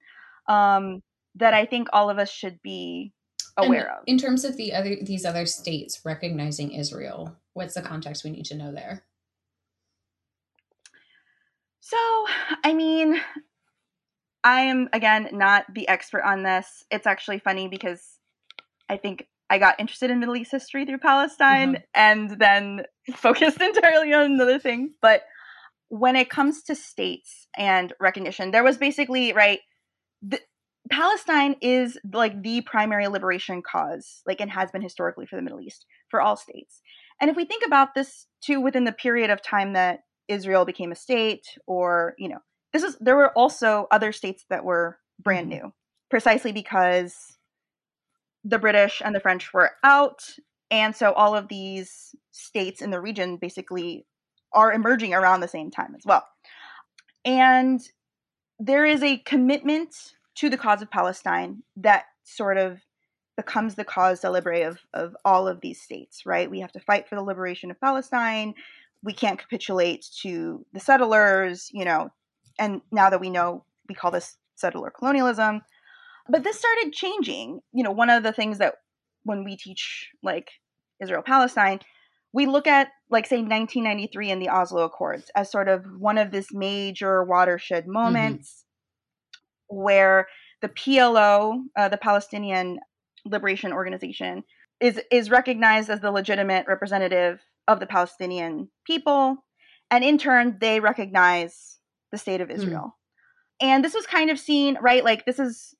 Um 0.48 1.02
that 1.36 1.54
I 1.54 1.66
think 1.66 1.88
all 1.92 2.10
of 2.10 2.18
us 2.18 2.30
should 2.30 2.62
be 2.62 3.12
aware 3.56 3.88
And 3.88 3.98
of. 3.98 4.04
In 4.06 4.18
terms 4.18 4.44
of 4.44 4.56
the 4.56 4.72
other 4.72 4.96
these 4.96 5.24
other 5.24 5.46
states 5.46 6.04
recognizing 6.04 6.72
Israel, 6.72 7.36
what's 7.54 7.74
the 7.74 7.82
context 7.82 8.24
we 8.24 8.30
need 8.30 8.44
to 8.46 8.56
know 8.56 8.72
there? 8.72 9.04
So, 11.86 11.98
I 12.64 12.72
mean, 12.72 13.20
I 14.42 14.60
am 14.62 14.88
again 14.94 15.28
not 15.32 15.66
the 15.74 15.86
expert 15.86 16.22
on 16.22 16.42
this. 16.42 16.82
It's 16.90 17.06
actually 17.06 17.40
funny 17.40 17.68
because 17.68 18.02
I 18.88 18.96
think 18.96 19.28
I 19.50 19.58
got 19.58 19.78
interested 19.78 20.10
in 20.10 20.18
Middle 20.18 20.34
East 20.34 20.50
history 20.50 20.86
through 20.86 21.00
Palestine 21.00 21.74
mm-hmm. 21.74 21.82
and 21.94 22.30
then 22.40 22.84
focused 23.16 23.60
entirely 23.60 24.14
on 24.14 24.32
another 24.32 24.58
thing. 24.58 24.94
But 25.02 25.24
when 25.88 26.16
it 26.16 26.30
comes 26.30 26.62
to 26.62 26.74
states 26.74 27.48
and 27.54 27.92
recognition, 28.00 28.50
there 28.50 28.64
was 28.64 28.78
basically, 28.78 29.34
right, 29.34 29.60
the, 30.22 30.40
Palestine 30.90 31.56
is 31.60 31.98
like 32.14 32.42
the 32.42 32.62
primary 32.62 33.08
liberation 33.08 33.60
cause, 33.62 34.22
like, 34.26 34.40
and 34.40 34.50
has 34.50 34.70
been 34.70 34.80
historically 34.80 35.26
for 35.26 35.36
the 35.36 35.42
Middle 35.42 35.60
East 35.60 35.84
for 36.08 36.22
all 36.22 36.36
states. 36.36 36.80
And 37.20 37.30
if 37.30 37.36
we 37.36 37.44
think 37.44 37.62
about 37.66 37.94
this 37.94 38.26
too 38.42 38.58
within 38.58 38.84
the 38.84 38.92
period 38.92 39.28
of 39.28 39.42
time 39.42 39.74
that 39.74 40.00
Israel 40.28 40.64
became 40.64 40.92
a 40.92 40.96
state, 40.96 41.46
or, 41.66 42.14
you 42.18 42.28
know, 42.28 42.38
this 42.72 42.82
is, 42.82 42.96
there 43.00 43.16
were 43.16 43.32
also 43.32 43.86
other 43.90 44.12
states 44.12 44.44
that 44.50 44.64
were 44.64 44.98
brand 45.18 45.46
Mhm. 45.46 45.50
new, 45.50 45.72
precisely 46.10 46.52
because 46.52 47.38
the 48.42 48.58
British 48.58 49.00
and 49.04 49.14
the 49.14 49.20
French 49.20 49.52
were 49.54 49.72
out. 49.82 50.36
And 50.70 50.94
so 50.94 51.12
all 51.12 51.34
of 51.34 51.48
these 51.48 52.14
states 52.30 52.82
in 52.82 52.90
the 52.90 53.00
region 53.00 53.36
basically 53.36 54.06
are 54.52 54.72
emerging 54.72 55.14
around 55.14 55.40
the 55.40 55.48
same 55.48 55.70
time 55.70 55.94
as 55.94 56.04
well. 56.04 56.28
And 57.24 57.80
there 58.58 58.84
is 58.84 59.02
a 59.02 59.18
commitment 59.18 60.14
to 60.36 60.50
the 60.50 60.58
cause 60.58 60.82
of 60.82 60.90
Palestine 60.90 61.62
that 61.76 62.06
sort 62.24 62.56
of 62.56 62.80
becomes 63.36 63.74
the 63.74 63.84
cause 63.84 64.20
celebre 64.20 64.62
of, 64.66 64.78
of 64.92 65.16
all 65.24 65.48
of 65.48 65.60
these 65.60 65.80
states, 65.80 66.24
right? 66.24 66.50
We 66.50 66.60
have 66.60 66.72
to 66.72 66.80
fight 66.80 67.08
for 67.08 67.16
the 67.16 67.22
liberation 67.22 67.70
of 67.70 67.80
Palestine. 67.80 68.54
We 69.04 69.12
can't 69.12 69.38
capitulate 69.38 70.06
to 70.22 70.64
the 70.72 70.80
settlers, 70.80 71.68
you 71.72 71.84
know, 71.84 72.08
and 72.58 72.80
now 72.90 73.10
that 73.10 73.20
we 73.20 73.30
know, 73.30 73.64
we 73.88 73.94
call 73.94 74.10
this 74.10 74.36
settler 74.56 74.90
colonialism. 74.90 75.60
But 76.28 76.42
this 76.42 76.58
started 76.58 76.92
changing. 76.92 77.60
You 77.72 77.84
know, 77.84 77.90
one 77.90 78.10
of 78.10 78.22
the 78.22 78.32
things 78.32 78.58
that 78.58 78.74
when 79.24 79.44
we 79.44 79.56
teach 79.56 80.10
like 80.22 80.48
Israel 81.02 81.22
Palestine, 81.24 81.80
we 82.32 82.46
look 82.46 82.66
at 82.66 82.88
like 83.10 83.26
say 83.26 83.36
1993 83.36 84.30
and 84.30 84.42
the 84.42 84.48
Oslo 84.48 84.84
Accords 84.84 85.30
as 85.36 85.50
sort 85.50 85.68
of 85.68 85.84
one 85.98 86.18
of 86.18 86.30
this 86.30 86.48
major 86.52 87.22
watershed 87.22 87.86
moments 87.86 88.64
mm-hmm. 89.70 89.82
where 89.82 90.26
the 90.62 90.68
PLO, 90.68 91.60
uh, 91.76 91.88
the 91.88 91.98
Palestinian 91.98 92.78
Liberation 93.24 93.72
Organization, 93.72 94.44
is 94.80 95.00
is 95.10 95.30
recognized 95.30 95.90
as 95.90 96.00
the 96.00 96.10
legitimate 96.10 96.66
representative 96.66 97.40
of 97.68 97.80
the 97.80 97.86
Palestinian 97.86 98.68
people, 98.86 99.44
and 99.90 100.04
in 100.04 100.18
turn 100.18 100.58
they 100.60 100.80
recognize 100.80 101.78
the 102.12 102.18
state 102.18 102.40
of 102.40 102.48
hmm. 102.48 102.56
Israel. 102.56 102.96
Mm. 103.62 103.66
And 103.66 103.84
this 103.84 103.94
was 103.94 104.06
kind 104.06 104.30
of 104.30 104.38
seen, 104.38 104.76
right? 104.80 105.04
Like 105.04 105.24
this 105.24 105.38
is 105.38 105.74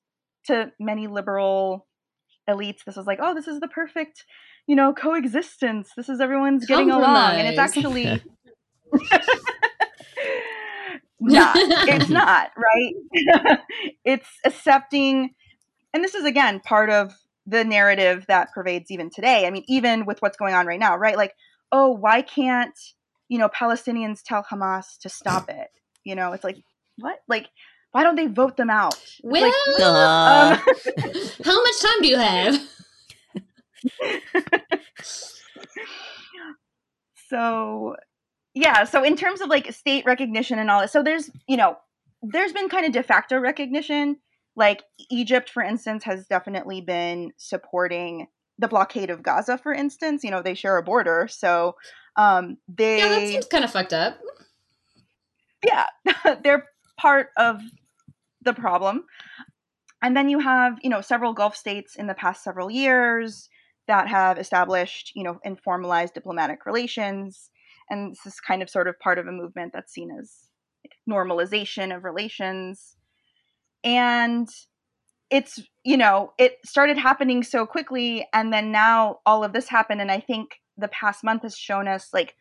to 0.47 0.73
many 0.79 1.07
liberal 1.07 1.87
elites, 2.49 2.85
this 2.85 2.97
was 2.97 3.07
like, 3.07 3.18
oh, 3.23 3.35
this 3.35 3.49
is 3.49 3.61
the 3.61 3.68
perfect 3.68 4.25
you 4.66 4.77
know, 4.77 4.94
coexistence. 4.94 5.90
This 5.97 6.09
is 6.09 6.20
everyone's 6.20 6.66
getting 6.66 6.90
along. 6.90 7.35
And 7.35 7.49
it's 7.49 7.59
actually 7.59 8.05
not. 11.20 11.57
It's 11.57 12.09
not, 12.09 12.51
right? 12.57 12.94
it's 14.05 14.29
accepting 14.44 15.35
and 15.92 16.03
this 16.03 16.14
is 16.14 16.25
again 16.25 16.61
part 16.61 16.90
of 16.90 17.12
the 17.47 17.64
narrative 17.64 18.25
that 18.27 18.53
pervades 18.53 18.90
even 18.90 19.11
today. 19.11 19.47
I 19.47 19.51
mean, 19.51 19.64
even 19.68 20.07
with 20.07 20.20
what's 20.20 20.37
going 20.37 20.55
on 20.55 20.66
right 20.66 20.81
now, 20.81 20.97
right? 20.97 21.16
Like, 21.16 21.35
oh, 21.75 21.91
why 21.91 22.23
can't, 22.23 22.79
you 23.29 23.37
know, 23.37 23.49
Palestinians 23.49 24.23
tell 24.25 24.45
Hamas 24.45 24.97
to 25.01 25.09
stop 25.09 25.51
it? 25.51 25.69
You 26.05 26.15
know, 26.15 26.33
it's 26.33 26.45
like, 26.45 26.59
what? 26.99 27.19
Like, 27.27 27.49
why 27.91 28.05
don't 28.05 28.15
they 28.15 28.29
vote 28.29 28.57
them 28.57 28.71
out? 28.71 28.97
Well, 29.25 29.43
like, 29.43 29.53
uh... 29.81 30.57
um, 30.57 30.59
how 31.45 31.63
much 31.63 31.83
time 31.83 32.01
do 32.01 32.09
you 32.09 32.19
have? 32.19 32.61
so 37.29 37.97
yeah 38.55 38.85
so 38.85 39.03
in 39.05 39.17
terms 39.17 39.41
of 39.43 39.49
like 39.49 39.71
state 39.73 40.07
recognition 40.07 40.59
and 40.59 40.71
all 40.71 40.81
that 40.81 40.91
so 40.91 41.03
there's 41.03 41.31
you 41.47 41.57
know 41.57 41.77
there's 42.23 42.53
been 42.53 42.71
kind 42.71 42.87
of 42.87 42.93
de 42.93 43.03
facto 43.03 43.37
recognition 43.37 44.17
like 44.57 44.83
egypt 45.11 45.51
for 45.51 45.63
instance 45.63 46.03
has 46.05 46.27
definitely 46.27 46.81
been 46.81 47.31
supporting 47.37 48.27
the 48.59 48.69
blockade 48.69 49.11
of 49.11 49.23
gaza 49.23 49.59
for 49.59 49.73
instance 49.73 50.23
you 50.23 50.31
know 50.31 50.43
they 50.43 50.55
share 50.55 50.77
a 50.77 50.83
border 50.83 51.29
so 51.31 51.75
um 52.17 52.57
they 52.69 52.99
yeah 52.99 53.09
that 53.09 53.29
seems 53.29 53.47
kind 53.47 53.64
of 53.64 53.71
fucked 53.71 53.93
up 53.93 54.19
yeah 55.64 55.87
they're 56.43 56.69
part 56.99 57.29
of 57.37 57.61
the 58.43 58.53
problem 58.53 59.05
and 60.03 60.17
then 60.17 60.29
you 60.29 60.38
have 60.38 60.79
you 60.83 60.90
know 60.90 61.01
several 61.01 61.33
gulf 61.33 61.57
states 61.57 61.97
in 61.97 62.07
the 62.07 62.14
past 62.14 62.45
several 62.45 62.71
years 62.71 63.49
that 63.87 64.09
have 64.09 64.38
established, 64.38 65.12
you 65.14 65.23
know, 65.23 65.38
and 65.45 65.61
formalized 65.61 66.14
diplomatic 66.14 66.67
relations. 66.67 67.51
And 67.90 68.12
this 68.12 68.27
is 68.27 68.40
kind 68.40 68.62
of 68.62 68.71
sort 68.71 68.88
of 68.88 68.99
part 68.99 69.19
of 69.19 69.27
a 69.27 69.33
movement 69.33 69.73
that's 69.75 69.93
seen 69.93 70.11
as 70.19 70.33
normalization 71.09 71.95
of 71.95 72.05
relations. 72.05 72.97
And 73.83 74.49
it's, 75.31 75.61
you 75.85 75.97
know, 75.97 76.33
it 76.39 76.59
started 76.65 76.99
happening 76.99 77.43
so 77.43 77.67
quickly. 77.67 78.27
And 78.33 78.53
then 78.53 78.71
now 78.73 79.19
all 79.27 79.45
of 79.45 79.53
this 79.53 79.69
happened. 79.69 80.01
And 80.01 80.11
I 80.11 80.21
think 80.21 80.61
the 80.77 80.89
past 80.89 81.25
month 81.25 81.43
has 81.43 81.57
shown 81.57 81.89
us 81.89 82.09
like 82.13 82.35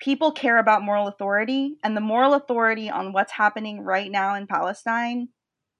people 0.00 0.32
care 0.32 0.58
about 0.58 0.82
moral 0.82 1.08
authority. 1.08 1.76
And 1.82 1.96
the 1.96 2.00
moral 2.00 2.34
authority 2.34 2.90
on 2.90 3.12
what's 3.12 3.32
happening 3.32 3.80
right 3.82 4.10
now 4.10 4.34
in 4.34 4.46
Palestine 4.46 5.28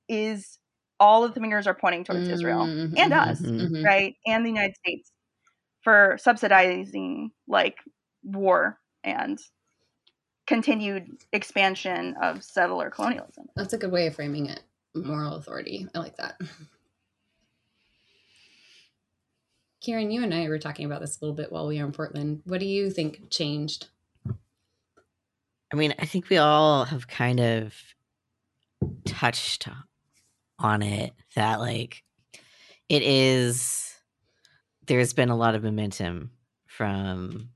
is 0.08 0.58
all 0.98 1.24
of 1.24 1.34
the 1.34 1.40
fingers 1.40 1.66
are 1.66 1.74
pointing 1.74 2.04
towards 2.04 2.24
mm-hmm, 2.24 2.34
Israel 2.34 2.62
and 2.62 2.94
mm-hmm, 2.94 3.12
us, 3.12 3.40
mm-hmm. 3.40 3.84
right? 3.84 4.14
And 4.26 4.44
the 4.44 4.50
United 4.50 4.76
States 4.76 5.10
for 5.82 6.18
subsidizing 6.20 7.30
like 7.48 7.76
war 8.22 8.78
and 9.02 9.38
continued 10.46 11.06
expansion 11.32 12.16
of 12.22 12.44
settler 12.44 12.90
colonialism. 12.90 13.46
That's 13.56 13.72
a 13.72 13.78
good 13.78 13.92
way 13.92 14.06
of 14.08 14.14
framing 14.14 14.46
it. 14.46 14.60
Moral 14.94 15.34
authority. 15.34 15.86
I 15.94 15.98
like 15.98 16.16
that. 16.16 16.40
Kieran, 19.80 20.10
you 20.10 20.22
and 20.22 20.34
I 20.34 20.48
were 20.48 20.58
talking 20.58 20.84
about 20.84 21.00
this 21.00 21.16
a 21.16 21.24
little 21.24 21.34
bit 21.34 21.50
while 21.50 21.66
we 21.66 21.78
were 21.78 21.86
in 21.86 21.92
Portland. 21.92 22.42
What 22.44 22.60
do 22.60 22.66
you 22.66 22.90
think 22.90 23.30
changed? 23.30 23.88
I 25.72 25.76
mean, 25.76 25.94
I 25.98 26.04
think 26.04 26.28
we 26.28 26.36
all 26.36 26.84
have 26.84 27.08
kind 27.08 27.40
of 27.40 27.74
touched 29.04 29.68
on 30.58 30.82
it 30.82 31.12
that 31.34 31.60
like 31.60 32.02
it 32.88 33.02
is 33.02 33.94
there's 34.86 35.12
been 35.12 35.30
a 35.30 35.36
lot 35.36 35.54
of 35.54 35.62
momentum 35.62 36.32
from 36.66 37.50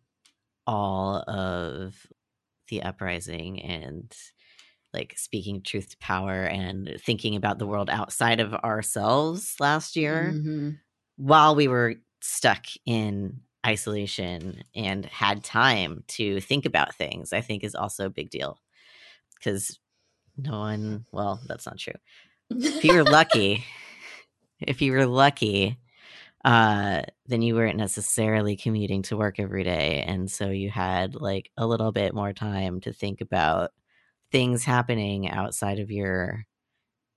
all 0.67 1.17
of 1.29 2.07
the 2.69 2.83
uprising 2.83 3.61
and 3.61 4.15
like 4.95 5.15
speaking 5.17 5.61
truth 5.61 5.91
to 5.91 5.99
power 5.99 6.45
and 6.45 6.97
thinking 6.99 7.37
about 7.37 7.59
the 7.59 7.67
world 7.67 7.91
outside 7.91 8.41
of 8.41 8.55
ourselves 8.55 9.57
last 9.61 9.97
year 9.97 10.33
mm-hmm. 10.35 10.71
while 11.17 11.55
we 11.55 11.69
were 11.69 11.97
stuck 12.21 12.65
in 12.87 13.41
isolation 13.67 14.63
and 14.75 15.05
had 15.07 15.45
time 15.45 16.05
to 16.07 16.41
think 16.41 16.65
about 16.65 16.95
things 16.95 17.33
i 17.33 17.41
think 17.41 17.65
is 17.65 17.75
also 17.75 18.07
a 18.07 18.11
big 18.11 18.31
deal 18.31 18.59
because 19.35 19.79
no 20.37 20.59
one 20.59 21.05
well 21.13 21.41
that's 21.47 21.67
not 21.67 21.79
true 21.79 21.95
if 22.51 22.85
you 22.85 22.95
were 22.95 23.05
lucky, 23.05 23.65
if 24.61 24.83
you 24.83 24.93
were 24.93 25.07
lucky, 25.07 25.79
uh, 26.45 27.03
then 27.27 27.43
you 27.43 27.55
weren't 27.55 27.77
necessarily 27.77 28.57
commuting 28.57 29.03
to 29.03 29.17
work 29.17 29.41
every 29.41 29.65
day. 29.65 30.05
And 30.07 30.31
so 30.31 30.51
you 30.51 30.71
had 30.71 31.15
like 31.15 31.51
a 31.57 31.67
little 31.67 31.93
bit 31.93 32.15
more 32.15 32.33
time 32.33 32.81
to 32.83 32.93
think 32.93 33.21
about 33.21 33.73
things 34.35 34.65
happening 34.65 35.31
outside 35.31 35.79
of 35.79 35.93
your 35.93 36.45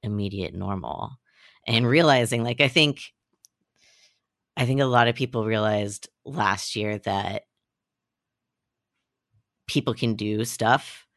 immediate 0.03 0.53
normal 0.53 1.17
and 1.65 1.87
realizing 1.87 2.43
like 2.43 2.61
I 2.61 2.67
think 2.67 3.01
I 4.55 4.67
think 4.67 4.81
a 4.81 4.85
lot 4.85 5.07
of 5.07 5.15
people 5.15 5.43
realized 5.43 6.09
last 6.25 6.75
year 6.75 6.99
that 6.99 7.45
people 9.65 9.95
can 9.95 10.13
do 10.13 10.45
stuff 10.45 11.07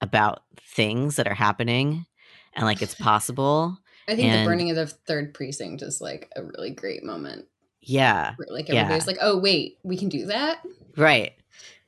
about 0.00 0.44
things 0.58 1.16
that 1.16 1.28
are 1.28 1.34
happening 1.34 2.06
and 2.54 2.64
like 2.64 2.80
it's 2.80 2.94
possible. 2.98 3.76
I 4.08 4.16
think 4.16 4.28
and, 4.28 4.40
the 4.40 4.50
burning 4.50 4.70
of 4.70 4.76
the 4.76 4.86
third 4.86 5.34
precinct 5.34 5.82
is 5.82 6.00
like 6.00 6.32
a 6.36 6.42
really 6.42 6.70
great 6.70 7.04
moment. 7.04 7.44
Yeah. 7.82 8.34
like 8.48 8.70
everybody's 8.70 9.04
yeah. 9.04 9.06
like, 9.06 9.18
oh 9.20 9.36
wait, 9.36 9.76
we 9.82 9.98
can 9.98 10.08
do 10.08 10.24
that? 10.24 10.62
Right. 10.96 11.34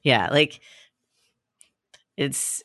Yeah. 0.02 0.28
Like 0.30 0.60
it's 2.18 2.62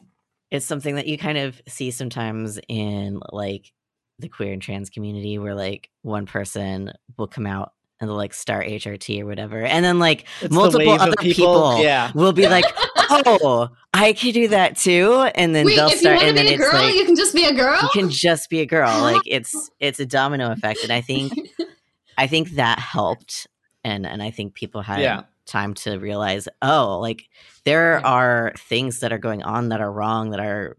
it's 0.52 0.66
something 0.66 0.96
that 0.96 1.08
you 1.08 1.18
kind 1.18 1.38
of 1.38 1.62
see 1.68 1.92
sometimes 1.92 2.60
in 2.68 3.20
like 3.32 3.74
the 4.20 4.30
queer 4.30 4.54
and 4.54 4.62
trans 4.62 4.90
community 4.90 5.38
where 5.38 5.56
like 5.56 5.90
one 6.02 6.26
person 6.26 6.92
will 7.18 7.28
come 7.28 7.46
out 7.46 7.74
and 8.00 8.10
they'll 8.10 8.16
like 8.16 8.34
start 8.34 8.68
HRT 8.68 9.22
or 9.22 9.26
whatever. 9.26 9.64
And 9.64 9.84
then 9.84 10.00
like 10.00 10.26
it's 10.42 10.54
multiple 10.54 10.98
the 10.98 11.04
other 11.04 11.16
people, 11.20 11.72
people, 11.72 11.84
yeah. 11.84 12.12
will 12.14 12.34
be 12.34 12.48
like, 12.48 12.66
oh, 12.98 13.70
I 13.94 14.14
can 14.14 14.34
do 14.34 14.48
that 14.50 14.78
too. 14.78 15.30
And 15.36 15.56
then 15.56 15.66
Wait, 15.66 15.76
they'll 15.76 15.90
if 15.90 16.00
start 16.00 16.22
you 16.22 16.28
and 16.28 16.38
then 16.38 16.48
it's 16.48 16.58
girl, 16.58 16.74
like 16.74 16.96
you 16.96 17.06
can 17.06 17.16
just 17.16 17.34
be 17.34 17.46
a 17.46 17.54
girl. 17.54 17.80
You 17.82 17.90
can 17.94 18.10
just 18.10 18.50
be 18.50 18.62
a 18.62 18.66
girl. 18.66 19.02
like 19.02 19.22
it's 19.26 19.70
it's 19.80 20.00
a 20.00 20.06
domino 20.06 20.52
effect. 20.52 20.84
And 20.84 20.92
I 20.92 21.02
think 21.02 21.34
I 22.18 22.28
think 22.28 22.52
that 22.52 22.80
helped. 22.80 23.48
And 23.84 24.06
and 24.06 24.22
I 24.22 24.32
think 24.32 24.54
people 24.54 24.82
had 24.82 25.02
yeah. 25.02 25.24
Time 25.48 25.74
to 25.76 25.98
realize, 25.98 26.48
oh, 26.62 27.00
like 27.00 27.28
there 27.66 28.06
are 28.06 28.54
things 28.58 29.00
that 29.00 29.12
are 29.12 29.18
going 29.18 29.44
on 29.44 29.70
that 29.70 29.82
are 29.82 29.92
wrong 29.92 30.32
that 30.32 30.40
are 30.40 30.78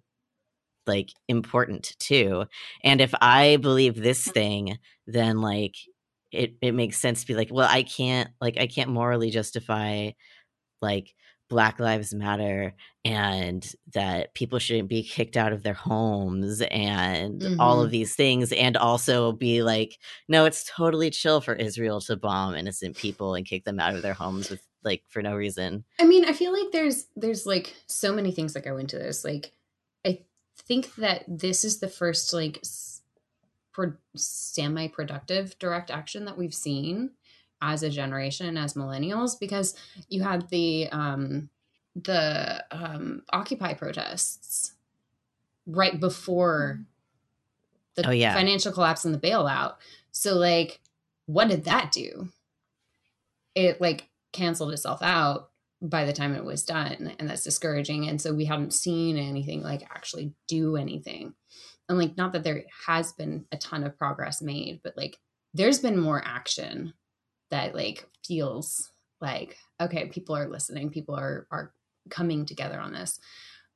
like 0.86 1.10
important 1.28 1.94
too. 1.98 2.46
And 2.82 3.00
if 3.00 3.14
I 3.20 3.56
believe 3.56 3.96
this 3.96 4.26
mm. 4.26 4.32
thing, 4.32 4.78
then 5.06 5.40
like 5.40 5.76
it 6.32 6.54
it 6.60 6.72
makes 6.72 6.98
sense 6.98 7.20
to 7.20 7.26
be 7.26 7.34
like, 7.34 7.50
well, 7.52 7.68
I 7.70 7.82
can't 7.82 8.30
like 8.40 8.58
I 8.58 8.66
can't 8.66 8.90
morally 8.90 9.30
justify 9.30 10.10
like 10.80 11.14
Black 11.48 11.80
Lives 11.80 12.12
Matter 12.14 12.74
and 13.04 13.74
that 13.94 14.34
people 14.34 14.58
shouldn't 14.58 14.88
be 14.88 15.02
kicked 15.02 15.36
out 15.36 15.52
of 15.52 15.62
their 15.62 15.74
homes 15.74 16.60
and 16.60 17.40
mm-hmm. 17.40 17.60
all 17.60 17.80
of 17.80 17.86
mm-hmm. 17.86 17.92
these 17.92 18.14
things, 18.14 18.52
and 18.52 18.76
also 18.76 19.32
be 19.32 19.62
like, 19.62 19.98
no, 20.28 20.44
it's 20.44 20.70
totally 20.70 21.10
chill 21.10 21.40
for 21.40 21.54
Israel 21.54 22.00
to 22.02 22.16
bomb 22.16 22.54
innocent 22.54 22.96
people 22.96 23.34
and 23.34 23.46
kick 23.46 23.64
them 23.64 23.80
out 23.80 23.94
of 23.94 24.02
their 24.02 24.14
homes 24.14 24.50
with 24.50 24.60
like 24.84 25.02
for 25.08 25.22
no 25.22 25.34
reason. 25.34 25.84
I 25.98 26.04
mean, 26.04 26.24
I 26.24 26.32
feel 26.32 26.52
like 26.52 26.70
there's 26.72 27.06
there's 27.16 27.46
like 27.46 27.74
so 27.86 28.12
many 28.12 28.30
things 28.30 28.52
that 28.52 28.64
go 28.64 28.76
into 28.76 28.96
this. 28.96 29.24
Like, 29.24 29.52
I 30.04 30.20
think 30.58 30.94
that 30.96 31.24
this 31.26 31.64
is 31.64 31.80
the 31.80 31.88
first 31.88 32.32
like 32.32 32.62
pro- 33.72 33.94
semi-productive 34.16 35.58
direct 35.58 35.90
action 35.90 36.26
that 36.26 36.36
we've 36.36 36.54
seen 36.54 37.12
as 37.60 37.82
a 37.82 37.90
generation 37.90 38.56
as 38.56 38.74
millennials 38.74 39.38
because 39.38 39.74
you 40.08 40.22
had 40.22 40.48
the 40.50 40.88
um 40.90 41.48
the 41.96 42.64
um 42.70 43.22
occupy 43.32 43.74
protests 43.74 44.72
right 45.66 45.98
before 45.98 46.80
the 47.96 48.06
Oh, 48.08 48.12
yeah. 48.12 48.32
financial 48.34 48.72
collapse 48.72 49.04
and 49.04 49.12
the 49.12 49.18
bailout. 49.18 49.74
So 50.12 50.34
like 50.34 50.80
what 51.26 51.48
did 51.48 51.64
that 51.64 51.90
do? 51.92 52.28
It 53.54 53.80
like 53.80 54.08
canceled 54.32 54.72
itself 54.72 55.02
out 55.02 55.50
by 55.82 56.04
the 56.04 56.12
time 56.12 56.34
it 56.34 56.44
was 56.44 56.64
done 56.64 57.14
and 57.18 57.28
that's 57.28 57.44
discouraging 57.44 58.08
and 58.08 58.20
so 58.20 58.32
we 58.32 58.44
haven't 58.44 58.72
seen 58.72 59.16
anything 59.16 59.62
like 59.62 59.82
actually 59.90 60.32
do 60.46 60.76
anything. 60.76 61.34
And 61.88 61.98
like 61.98 62.16
not 62.16 62.32
that 62.32 62.44
there 62.44 62.64
has 62.86 63.12
been 63.12 63.46
a 63.50 63.56
ton 63.56 63.82
of 63.84 63.96
progress 63.98 64.40
made 64.40 64.80
but 64.84 64.96
like 64.96 65.18
there's 65.54 65.80
been 65.80 65.98
more 65.98 66.22
action 66.24 66.92
that 67.50 67.74
like 67.74 68.06
feels 68.24 68.90
like 69.20 69.56
okay 69.80 70.06
people 70.06 70.36
are 70.36 70.48
listening 70.48 70.90
people 70.90 71.14
are 71.14 71.46
are 71.50 71.72
coming 72.10 72.46
together 72.46 72.78
on 72.80 72.92
this. 72.92 73.18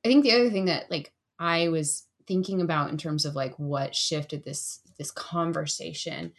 I 0.03 0.07
think 0.09 0.23
the 0.23 0.33
other 0.33 0.49
thing 0.49 0.65
that 0.65 0.89
like 0.91 1.11
i 1.39 1.67
was 1.69 2.05
thinking 2.27 2.61
about 2.61 2.89
in 2.89 2.97
terms 2.97 3.25
of 3.25 3.35
like 3.35 3.53
what 3.57 3.95
shifted 3.95 4.43
this 4.43 4.79
this 4.97 5.11
conversation 5.11 6.33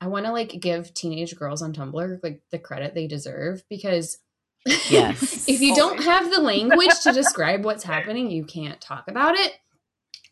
i 0.00 0.06
want 0.06 0.26
to 0.26 0.32
like 0.32 0.60
give 0.60 0.92
teenage 0.94 1.36
girls 1.36 1.62
on 1.62 1.72
tumblr 1.72 2.20
like 2.22 2.42
the 2.50 2.58
credit 2.58 2.94
they 2.94 3.06
deserve 3.06 3.62
because 3.68 4.18
Yes. 4.90 5.48
if 5.48 5.60
you 5.60 5.74
don't 5.74 6.02
have 6.04 6.30
the 6.30 6.40
language 6.40 7.00
to 7.02 7.12
describe 7.14 7.64
what's 7.64 7.84
happening 7.84 8.30
you 8.30 8.44
can't 8.44 8.80
talk 8.80 9.08
about 9.08 9.36
it. 9.38 9.52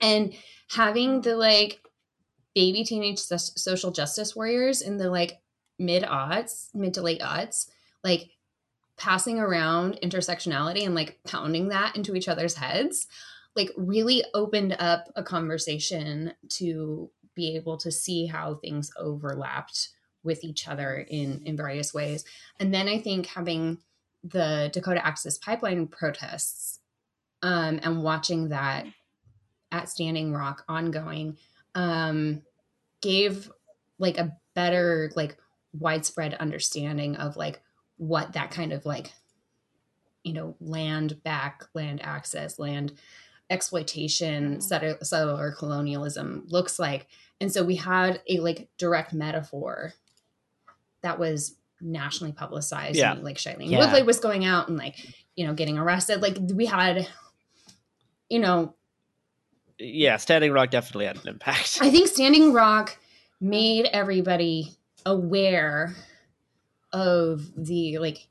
And 0.01 0.35
having 0.71 1.23
the 1.23 1.35
like 1.37 1.81
baby 2.55 2.85
teenage 2.85 3.19
social 3.19 3.91
justice 3.91 4.37
warriors 4.37 4.83
in 4.83 4.99
the 4.99 5.11
like 5.11 5.41
mid 5.79 6.05
odds 6.05 6.71
mid 6.75 6.95
to 6.95 7.03
late 7.03 7.23
odds 7.23 7.71
like 8.03 8.31
passing 8.97 9.39
around 9.39 9.99
intersectionality 10.03 10.85
and 10.85 10.95
like 10.95 11.19
pounding 11.25 11.69
that 11.69 11.95
into 11.97 12.15
each 12.15 12.29
other's 12.29 12.55
heads 12.55 13.07
like 13.55 13.71
really 13.77 14.25
opened 14.35 14.77
up 14.79 15.09
a 15.17 15.23
conversation 15.23 16.33
to 16.49 17.11
be 17.35 17.57
able 17.57 17.77
to 17.77 17.91
see 17.91 18.27
how 18.27 18.55
things 18.55 18.91
overlapped 18.97 19.91
with 20.25 20.43
each 20.45 20.69
other 20.69 21.07
in 21.09 21.43
in 21.45 21.57
various 21.57 21.95
ways. 21.95 22.25
And 22.61 22.73
then 22.73 22.89
i 22.89 22.99
think 22.99 23.27
having 23.27 23.79
the 24.25 24.71
dakota 24.73 25.05
access 25.07 25.39
pipeline 25.39 25.87
protests 25.87 26.81
um 27.43 27.79
and 27.83 28.03
watching 28.03 28.49
that 28.49 28.85
at 29.71 29.89
standing 29.89 30.33
rock 30.33 30.65
ongoing 30.69 31.37
um 31.77 32.43
gave 33.01 33.51
like 33.99 34.19
a 34.19 34.37
better 34.55 35.13
like 35.15 35.37
widespread 35.73 36.35
understanding 36.35 37.17
of 37.17 37.37
like 37.37 37.61
what 37.97 38.33
that 38.33 38.51
kind 38.51 38.73
of 38.73 38.87
like 38.87 39.13
you 40.23 40.33
know 40.33 40.57
land 40.61 41.23
back 41.23 41.65
land 41.75 42.01
access 42.03 42.59
land 42.59 42.93
exploitation 43.51 44.53
mm-hmm. 44.53 44.61
settler, 44.61 44.99
settler 45.03 45.53
colonialism 45.53 46.45
looks 46.49 46.79
like 46.79 47.07
and 47.41 47.53
so 47.53 47.65
we 47.65 47.77
had 47.77 48.21
a 48.29 48.39
like 48.39 48.69
direct 48.79 49.13
metaphor 49.13 49.93
that 51.03 51.19
was 51.19 51.57
nationally 51.81 52.33
publicized 52.33 52.97
Yeah. 52.99 53.13
and, 53.13 53.23
like 53.23 53.37
Shailene 53.37 53.71
Yeah. 53.71 53.79
Woodley 53.79 54.03
was 54.03 54.21
going 54.21 54.45
out 54.45 54.69
and 54.69 54.77
like 54.77 54.97
you 55.37 55.47
know 55.47 55.55
getting 55.55 55.79
arrested 55.79 56.21
like 56.21 56.37
we 56.53 56.67
had 56.67 57.09
you 58.29 58.39
know 58.39 58.75
Yeah, 59.79 60.17
Standing 60.17 60.53
Rock 60.53 60.71
definitely 60.71 61.07
had 61.07 61.17
an 61.17 61.29
impact. 61.29 61.79
I 61.81 61.91
think 61.91 62.09
Standing 62.09 62.53
Rock 62.53 62.99
made 63.41 63.87
everybody 63.87 64.77
aware 65.07 65.95
of 66.93 67.43
the 67.57 67.99
like 67.99 68.29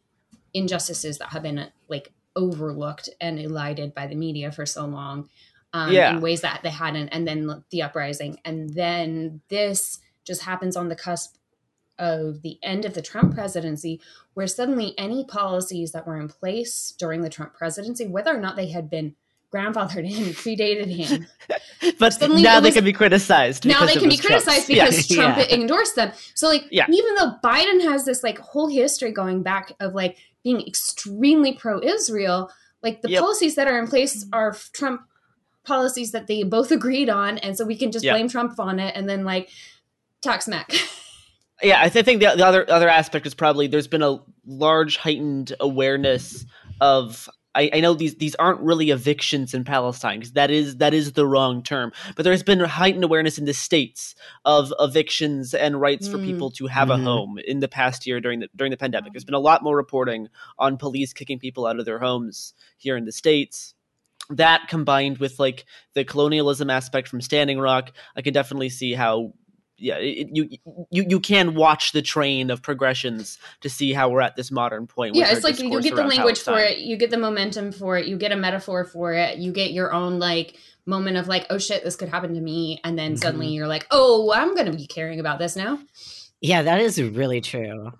injustices 0.53 1.17
that 1.19 1.29
have 1.29 1.43
been 1.43 1.67
like 1.87 2.11
overlooked 2.35 3.09
and 3.21 3.39
elided 3.39 3.93
by 3.93 4.07
the 4.07 4.15
media 4.15 4.51
for 4.51 4.65
so 4.65 4.85
long 4.85 5.29
um, 5.73 5.91
Yeah. 5.91 6.15
in 6.15 6.21
ways 6.21 6.41
that 6.41 6.61
they 6.63 6.69
hadn't 6.69 7.09
and 7.09 7.27
then 7.27 7.63
the 7.69 7.81
uprising 7.83 8.39
and 8.45 8.73
then 8.73 9.41
this 9.49 9.99
just 10.23 10.43
happens 10.43 10.75
on 10.75 10.89
the 10.89 10.95
cusp 10.95 11.35
of 11.99 12.41
the 12.43 12.59
end 12.61 12.85
of 12.85 12.93
the 12.93 13.01
Trump 13.01 13.33
presidency 13.33 13.99
where 14.33 14.47
suddenly 14.47 14.93
any 14.97 15.23
policies 15.25 15.91
that 15.93 16.05
were 16.05 16.19
in 16.19 16.27
place 16.27 16.93
during 16.97 17.21
the 17.21 17.29
Trump 17.29 17.53
presidency 17.53 18.07
whether 18.07 18.35
or 18.35 18.39
not 18.39 18.55
they 18.55 18.69
had 18.69 18.89
been 18.89 19.15
grandfathered 19.53 20.03
in 20.05 20.25
predated 20.33 20.87
him 20.87 21.25
but 21.99 22.13
Suddenly 22.13 22.41
now 22.43 22.59
they 22.59 22.67
was- 22.67 22.75
can 22.75 22.83
be 22.83 22.91
criticized. 22.93 23.65
now 23.65 23.85
they 23.85 23.93
can 23.93 24.09
be 24.09 24.17
Trump's. 24.17 24.43
criticized 24.45 24.69
Yeah. 24.69 24.85
because 24.85 25.07
Trump 25.07 25.37
Yeah. 25.37 25.55
endorsed 25.55 25.95
them. 25.95 26.11
So 26.35 26.47
like 26.49 26.65
Yeah. 26.69 26.85
even 26.91 27.15
though 27.15 27.33
Biden 27.43 27.81
has 27.83 28.03
this 28.05 28.23
like 28.23 28.37
whole 28.39 28.67
history 28.67 29.11
going 29.11 29.43
back 29.43 29.71
of 29.79 29.93
like 29.95 30.17
being 30.43 30.65
extremely 30.67 31.53
pro-Israel, 31.53 32.49
like 32.83 33.01
the 33.01 33.09
Yep. 33.11 33.21
policies 33.21 33.55
that 33.55 33.67
are 33.67 33.79
in 33.79 33.87
place 33.87 34.25
are 34.33 34.55
Trump 34.73 35.01
policies 35.63 36.11
that 36.11 36.27
they 36.27 36.43
both 36.43 36.71
agreed 36.71 37.09
on 37.09 37.37
and 37.39 37.57
so 37.57 37.65
we 37.65 37.75
can 37.77 37.91
just 37.91 38.03
Yep. 38.03 38.13
blame 38.15 38.27
Trump 38.29 38.59
on 38.59 38.79
it 38.79 38.95
and 38.95 39.07
then 39.09 39.23
like 39.23 39.49
talk 40.21 40.41
smack. 40.41 40.73
Yeah, 41.63 41.81
I 41.81 41.89
th- 41.89 42.05
think 42.05 42.19
the, 42.21 42.35
the 42.37 42.45
other 42.45 42.69
other 42.69 42.87
aspect 42.87 43.25
is 43.25 43.33
probably 43.33 43.65
there's 43.65 43.87
been 43.87 44.03
a 44.03 44.19
large 44.45 44.97
heightened 44.97 45.55
awareness 45.59 46.45
of. 46.81 47.27
I, 47.57 47.69
I 47.73 47.79
know 47.79 47.93
these 47.93 48.15
these 48.15 48.35
aren't 48.35 48.61
really 48.61 48.91
evictions 48.91 49.53
in 49.53 49.63
Palestine 49.63 50.19
because 50.19 50.33
that 50.33 50.51
is 50.51 50.77
that 50.77 50.93
is 50.93 51.13
the 51.13 51.25
wrong 51.27 51.63
term, 51.63 51.91
but 52.15 52.23
there's 52.23 52.43
been 52.43 52.59
heightened 52.59 53.03
awareness 53.03 53.37
in 53.37 53.45
the 53.45 53.53
states 53.53 54.15
of 54.45 54.71
evictions 54.79 55.53
and 55.53 55.81
rights 55.81 56.07
for 56.07 56.17
Mm. 56.19 56.25
people 56.25 56.51
to 56.51 56.67
have 56.67 56.89
Mhm. 56.89 56.93
a 56.93 57.03
home 57.03 57.39
in 57.45 57.59
the 57.59 57.67
past 57.67 58.05
year 58.07 58.21
during 58.21 58.39
the 58.41 58.49
during 58.55 58.71
the 58.71 58.77
pandemic. 58.77 59.11
There's 59.13 59.25
been 59.25 59.33
a 59.33 59.39
lot 59.39 59.63
more 59.63 59.75
reporting 59.75 60.29
on 60.59 60.77
police 60.77 61.13
kicking 61.13 61.39
people 61.39 61.65
out 61.65 61.79
of 61.79 61.85
their 61.85 61.99
homes 61.99 62.53
here 62.77 62.95
in 62.95 63.05
the 63.05 63.11
states. 63.11 63.73
That 64.29 64.67
combined 64.67 65.17
with 65.19 65.39
like 65.39 65.65
the 65.93 66.03
colonialism 66.03 66.69
aspect 66.69 67.07
from 67.07 67.21
Standing 67.21 67.59
Rock, 67.59 67.91
I 68.15 68.21
can 68.21 68.33
definitely 68.33 68.69
see 68.69 68.93
how 68.93 69.33
yeah, 69.77 69.95
it, 69.97 70.27
you 70.31 70.49
you 70.91 71.05
you 71.07 71.19
can 71.19 71.55
watch 71.55 71.91
the 71.91 72.01
train 72.01 72.49
of 72.49 72.61
progressions 72.61 73.37
to 73.61 73.69
see 73.69 73.93
how 73.93 74.09
we're 74.09 74.21
at 74.21 74.35
this 74.35 74.51
modern 74.51 74.87
point. 74.87 75.15
yeah, 75.15 75.31
it's 75.31 75.43
like 75.43 75.59
you 75.59 75.69
get 75.81 75.83
the 75.95 76.01
around 76.01 76.09
language 76.09 76.39
for 76.39 76.57
it, 76.59 76.79
you 76.79 76.97
get 76.97 77.09
the 77.11 77.17
momentum 77.17 77.71
for 77.71 77.97
it, 77.97 78.07
you 78.07 78.17
get 78.17 78.31
a 78.31 78.35
metaphor 78.35 78.85
for 78.85 79.13
it, 79.13 79.37
you 79.37 79.51
get 79.51 79.71
your 79.71 79.93
own 79.93 80.19
like 80.19 80.55
moment 80.85 81.17
of 81.17 81.27
like, 81.27 81.45
oh 81.49 81.57
shit, 81.57 81.83
this 81.83 81.95
could 81.95 82.09
happen 82.09 82.33
to 82.33 82.41
me, 82.41 82.79
and 82.83 82.97
then 82.97 83.13
Mhm. 83.13 83.19
suddenly 83.19 83.47
you're 83.49 83.67
like, 83.67 83.85
oh, 83.91 84.31
I'm 84.33 84.55
gonna 84.55 84.73
be 84.75 84.87
caring 84.87 85.19
about 85.19 85.37
this 85.39 85.55
now. 85.55 85.79
Yeah, 86.41 86.61
that 86.63 86.79
is 86.81 87.01
really 87.01 87.41
true. 87.41 87.91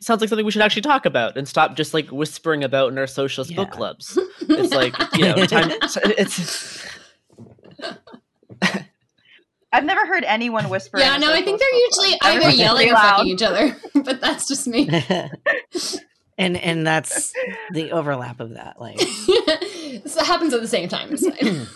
Sounds 0.00 0.20
like 0.20 0.28
something 0.28 0.46
we 0.46 0.52
should 0.52 0.62
actually 0.62 0.82
talk 0.82 1.06
about 1.06 1.36
and 1.36 1.48
stop 1.48 1.74
just 1.74 1.92
like 1.92 2.08
whispering 2.10 2.62
about 2.62 2.92
in 2.92 2.98
our 2.98 3.06
socialist 3.06 3.54
book 3.56 3.70
clubs. 3.70 4.18
It's 4.50 4.72
like 4.72 4.94
you 5.16 5.24
know, 5.24 5.44
time. 5.46 5.72
It's 5.82 6.86
I've 9.72 9.84
never 9.84 10.06
heard 10.06 10.24
anyone 10.24 10.68
whisper. 10.70 10.98
Yeah, 10.98 11.16
in 11.16 11.22
a 11.22 11.26
no, 11.26 11.32
I 11.32 11.42
think 11.42 11.60
they're 11.60 11.68
club. 11.68 11.82
usually 11.90 12.18
Everyone's 12.24 12.54
either 12.54 12.62
yelling 12.62 12.76
pretty 12.76 12.90
or 12.90 12.94
loud. 12.94 13.10
fucking 13.16 13.26
each 13.28 13.42
other, 13.42 13.76
but 14.02 14.20
that's 14.20 14.48
just 14.48 14.66
me. 14.66 14.88
and 16.38 16.56
and 16.56 16.86
that's 16.86 17.32
the 17.74 17.92
overlap 17.92 18.40
of 18.40 18.54
that. 18.54 18.80
Like, 18.80 18.98
so 19.00 20.20
it 20.20 20.26
happens 20.26 20.54
at 20.54 20.60
the 20.62 20.68
same 20.68 20.88
time. 20.88 21.16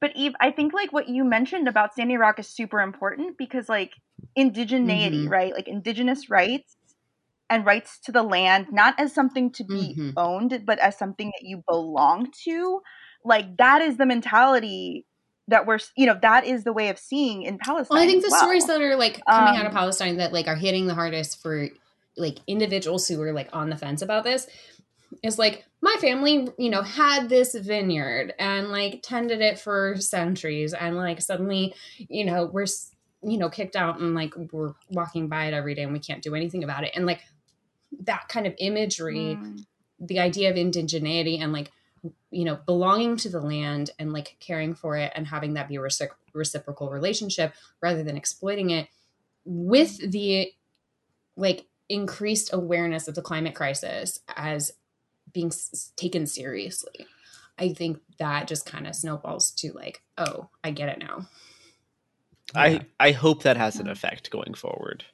But 0.00 0.12
Eve, 0.16 0.32
I 0.40 0.50
think 0.50 0.72
like 0.72 0.94
what 0.94 1.10
you 1.10 1.24
mentioned 1.24 1.68
about 1.68 1.92
Standing 1.92 2.16
Rock 2.18 2.38
is 2.38 2.48
super 2.48 2.80
important 2.80 3.36
because 3.36 3.68
like 3.68 3.92
indigeneity, 4.34 5.26
Mhm. 5.26 5.30
right? 5.30 5.52
Like 5.52 5.68
indigenous 5.68 6.30
rights 6.30 6.74
and 7.50 7.66
rights 7.66 7.98
to 8.04 8.12
the 8.12 8.22
land, 8.22 8.68
not 8.72 8.98
as 8.98 9.12
something 9.12 9.52
to 9.52 9.64
be 9.64 9.94
Mhm. 9.98 10.14
owned, 10.16 10.62
but 10.64 10.78
as 10.78 10.96
something 10.96 11.26
that 11.38 11.42
you 11.46 11.62
belong 11.68 12.30
to. 12.44 12.80
Like 13.24 13.56
that 13.58 13.82
is 13.82 13.96
the 13.96 14.06
mentality 14.06 15.04
that 15.48 15.66
we're, 15.66 15.78
you 15.96 16.06
know, 16.06 16.18
that 16.22 16.44
is 16.46 16.64
the 16.64 16.72
way 16.72 16.88
of 16.88 16.98
seeing 16.98 17.42
in 17.42 17.58
Palestine. 17.58 17.96
well, 17.96 18.02
I 18.02 18.06
think 18.06 18.24
the 18.24 18.30
stories 18.30 18.66
that 18.66 18.80
are 18.80 18.96
like 18.96 19.20
coming 19.28 19.56
out 19.58 19.66
of 19.66 19.72
Um, 19.72 19.76
Palestine 19.76 20.16
that 20.18 20.32
like 20.32 20.46
are 20.46 20.54
hitting 20.56 20.86
the 20.86 20.94
hardest 20.94 21.42
for 21.42 21.68
like 22.16 22.38
individuals 22.46 23.08
who 23.08 23.20
are 23.22 23.32
like 23.32 23.48
on 23.52 23.70
the 23.70 23.76
fence 23.76 24.02
about 24.02 24.24
this 24.24 24.46
is 25.22 25.38
like 25.38 25.64
my 25.80 25.96
family, 26.00 26.48
you 26.56 26.70
know, 26.70 26.82
had 26.82 27.28
this 27.28 27.54
vineyard 27.54 28.32
and 28.38 28.70
like 28.70 29.02
tended 29.02 29.40
it 29.40 29.58
for 29.58 29.96
centuries, 29.98 30.72
and 30.72 30.96
like 30.96 31.20
suddenly, 31.20 31.74
you 31.98 32.24
know, 32.24 32.44
we're 32.46 32.66
you 33.22 33.36
know 33.36 33.50
kicked 33.50 33.76
out 33.76 33.98
and 33.98 34.14
like 34.14 34.34
we're 34.52 34.72
walking 34.90 35.28
by 35.28 35.46
it 35.46 35.54
every 35.54 35.74
day 35.74 35.82
and 35.82 35.92
we 35.92 35.98
can't 35.98 36.22
do 36.22 36.34
anything 36.34 36.62
about 36.64 36.84
it, 36.84 36.92
and 36.94 37.06
like 37.06 37.22
that 38.04 38.28
kind 38.28 38.46
of 38.46 38.54
imagery. 38.58 39.36
Mm. 39.40 39.64
the 40.02 40.18
idea 40.18 40.48
of 40.48 40.56
indigeneity 40.56 41.42
and 41.42 41.52
like 41.52 41.70
you 42.30 42.44
know 42.44 42.58
belonging 42.66 43.16
to 43.16 43.28
the 43.28 43.40
land 43.40 43.90
and 43.98 44.12
like 44.12 44.36
caring 44.40 44.74
for 44.74 44.96
it 44.96 45.12
and 45.14 45.26
having 45.26 45.54
that 45.54 45.68
be 45.68 45.76
a 45.76 45.80
recip- 45.80 46.08
reciprocal 46.32 46.90
relationship 46.90 47.52
rather 47.82 48.02
than 48.02 48.16
exploiting 48.16 48.70
it 48.70 48.88
with 49.44 50.10
the 50.10 50.50
like 51.36 51.66
increased 51.88 52.52
awareness 52.52 53.08
of 53.08 53.14
the 53.14 53.22
climate 53.22 53.54
crisis 53.54 54.20
as 54.36 54.72
being 55.32 55.48
s- 55.48 55.92
taken 55.96 56.26
seriously 56.26 57.06
I 57.58 57.74
think 57.74 58.00
that 58.18 58.48
just 58.48 58.64
kind 58.64 58.86
of 58.86 58.96
snowballs 58.96 59.50
to 59.56 59.72
like, 59.72 60.02
oh, 60.16 60.48
I 60.64 60.70
get 60.70 60.88
it 60.88 60.98
now. 60.98 61.26
Yeah. 62.54 62.60
I 62.60 62.80
I 62.98 63.10
hope 63.12 63.42
that 63.42 63.58
has 63.58 63.76
an 63.76 63.86
effect 63.86 64.30
going 64.30 64.54
forward 64.54 65.04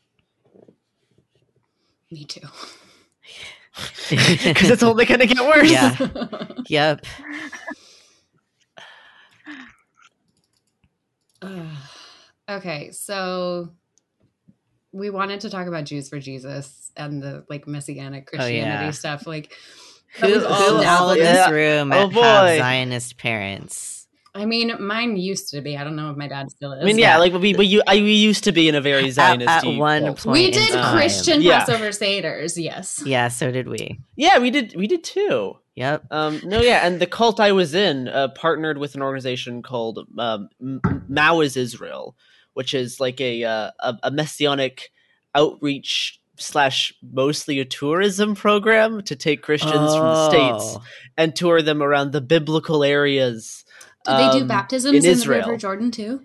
Me 2.11 2.25
too. 2.25 2.41
because 4.11 4.71
it's 4.71 4.83
only 4.83 5.05
going 5.05 5.21
to 5.21 5.27
get 5.27 5.45
worse. 5.45 5.71
Yeah. 5.71 5.97
yep. 6.69 7.05
Ugh. 11.43 11.67
okay, 12.51 12.91
so 12.93 13.71
we 14.93 15.11
wanted 15.11 15.41
to 15.41 15.51
talk 15.51 15.67
about 15.67 15.85
Jews 15.85 16.09
for 16.09 16.19
Jesus 16.19 16.91
and 16.97 17.23
the 17.23 17.45
like 17.49 17.67
messianic 17.67 18.29
Oh, 18.29 18.37
Christianity 18.37 18.87
yeah. 18.87 18.91
stuff. 18.93 19.27
Like, 19.27 19.53
Who, 20.21 20.29
was 20.29 20.43
who 20.43 20.49
all 20.49 20.87
all 20.87 21.11
in 21.11 21.19
this 21.19 21.51
room 21.51 21.93
Oh, 21.93 22.09
have. 22.09 22.59
Zionist 22.59 23.19
parents? 23.19 23.96
I 24.37 24.45
mean, 24.45 24.73
mine 24.81 25.17
used 25.17 25.51
to 25.51 25.61
be. 25.61 25.77
I 25.77 25.85
don't 25.85 25.97
know 25.97 26.11
if 26.11 26.17
my 26.17 26.29
dad 26.29 26.51
still 26.51 26.73
is. 26.73 26.83
I 26.83 26.85
mean, 26.85 26.99
yeah, 26.99 27.17
like 27.19 27.33
we 27.33 27.55
we, 27.55 27.67
you, 27.67 27.83
I, 27.87 27.97
we 27.97 28.13
used 28.13 28.45
to 28.45 28.53
be 28.53 28.69
in 28.69 28.75
a 28.75 28.81
very 28.81 29.11
Zionist. 29.11 29.49
at 29.49 29.65
one 29.67 30.05
cult. 30.05 30.19
point, 30.25 30.33
we 30.39 30.47
in 30.47 30.53
did 30.53 30.73
time. 30.73 30.97
Christian 30.97 31.43
Yeah. 31.43 31.61
Passover 31.61 31.91
Seder's, 31.93 32.57
yes. 32.59 33.03
Yeah, 33.05 33.29
so 33.29 33.51
did 33.51 33.67
we. 33.69 33.99
Yeah, 34.17 34.39
we 34.39 34.51
did. 34.51 34.75
We 34.77 34.87
did 34.87 35.03
too. 35.05 35.57
Yep. 35.75 36.07
Um, 36.11 36.41
no, 36.45 36.61
yeah, 36.63 36.87
and 36.87 37.01
the 37.01 37.07
cult 37.07 37.39
I 37.41 37.53
was 37.53 37.75
in 37.75 38.09
uh, 38.09 38.29
partnered 38.29 38.79
with 38.79 38.95
an 38.95 39.03
organization 39.03 39.63
called 39.63 40.07
um, 40.19 40.49
Maoz 40.63 41.57
Israel, 41.57 42.17
which 42.55 42.73
is 42.75 42.99
like 43.01 43.21
a 43.21 43.45
uh, 43.45 43.71
a, 43.81 43.99
a 44.05 44.11
messianic 44.11 44.91
outreach 45.35 46.19
slash 46.39 46.93
mostly 47.13 47.61
a 47.61 47.65
tourism 47.65 48.35
program 48.35 49.03
to 49.03 49.17
take 49.17 49.43
Christians 49.43 49.73
from 49.95 50.05
the 50.07 50.29
states 50.31 50.77
Oh. 50.77 50.83
and 51.17 51.35
tour 51.37 51.63
them 51.63 51.83
around 51.83 52.13
the 52.13 52.21
biblical 52.21 52.85
areas. 52.85 53.65
Do 54.07 54.17
they 54.17 54.31
do 54.31 54.43
um, 54.43 54.49
baptisms 54.49 55.05
in 55.05 55.11
in, 55.13 55.19
the 55.19 55.29
River 55.29 55.57
Jordan 55.57 55.91
too? 55.91 56.25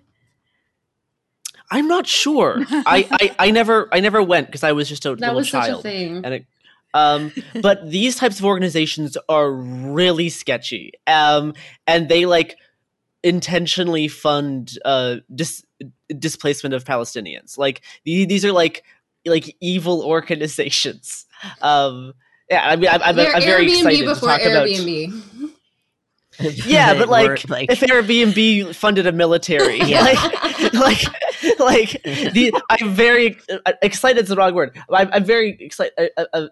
I'm 1.70 1.88
not 1.88 2.06
sure. 2.06 2.58
I, 2.70 3.08
I 3.10 3.46
I 3.46 3.50
never 3.50 3.88
I 3.92 4.00
never 4.00 4.22
went 4.22 4.46
because 4.48 4.62
I 4.62 4.72
was 4.72 4.88
just 4.88 5.06
a 5.06 5.10
That 5.10 5.20
little 5.20 5.36
was 5.36 5.50
such 5.50 5.66
child. 5.66 5.80
a 5.80 5.82
thing. 5.82 6.20
and 6.24 6.34
it, 6.34 6.46
um, 6.94 7.32
but 7.62 7.88
these 7.90 8.16
types 8.16 8.38
of 8.38 8.44
organizations 8.44 9.16
are 9.28 9.50
really 9.50 10.28
sketchy, 10.28 10.92
um, 11.06 11.54
and 11.86 12.08
they 12.08 12.26
like 12.26 12.56
intentionally 13.22 14.08
fund 14.08 14.78
uh, 14.84 15.16
dis- 15.34 15.64
displacement 16.18 16.74
of 16.74 16.84
Palestinians. 16.84 17.56
Like 17.56 17.80
the- 18.04 18.26
these 18.26 18.44
are 18.44 18.52
like 18.52 18.84
like 19.24 19.56
evil 19.60 20.02
organizations. 20.04 21.26
Um, 21.60 22.12
yeah, 22.48 22.64
I 22.64 22.76
mean, 22.76 22.88
I'm, 22.88 23.02
I'm, 23.02 23.18
I'm 23.18 23.42
very 23.42 23.66
Airbnb 23.66 23.78
excited 23.78 23.98
to 23.98 24.04
before 24.14 24.28
talk 24.28 24.42
about. 24.42 24.68
Yeah, 26.40 26.94
but 26.94 27.08
We're, 27.08 27.36
like, 27.48 27.70
if 27.70 27.80
Airbnb 27.80 28.74
funded 28.74 29.06
a 29.06 29.12
military, 29.12 29.78
Yeah. 29.84 30.00
like, 30.72 30.74
like, 30.74 31.58
like 31.58 32.02
the, 32.02 32.52
I'm 32.70 32.94
very 32.94 33.38
uh, 33.50 33.72
excited. 33.82 34.22
Is 34.22 34.28
the 34.28 34.36
wrong 34.36 34.54
word. 34.54 34.78
I'm, 34.90 35.10
I'm 35.12 35.24
very 35.24 35.56
excited. 35.60 36.10
Uh, 36.16 36.24
uh, 36.32 36.46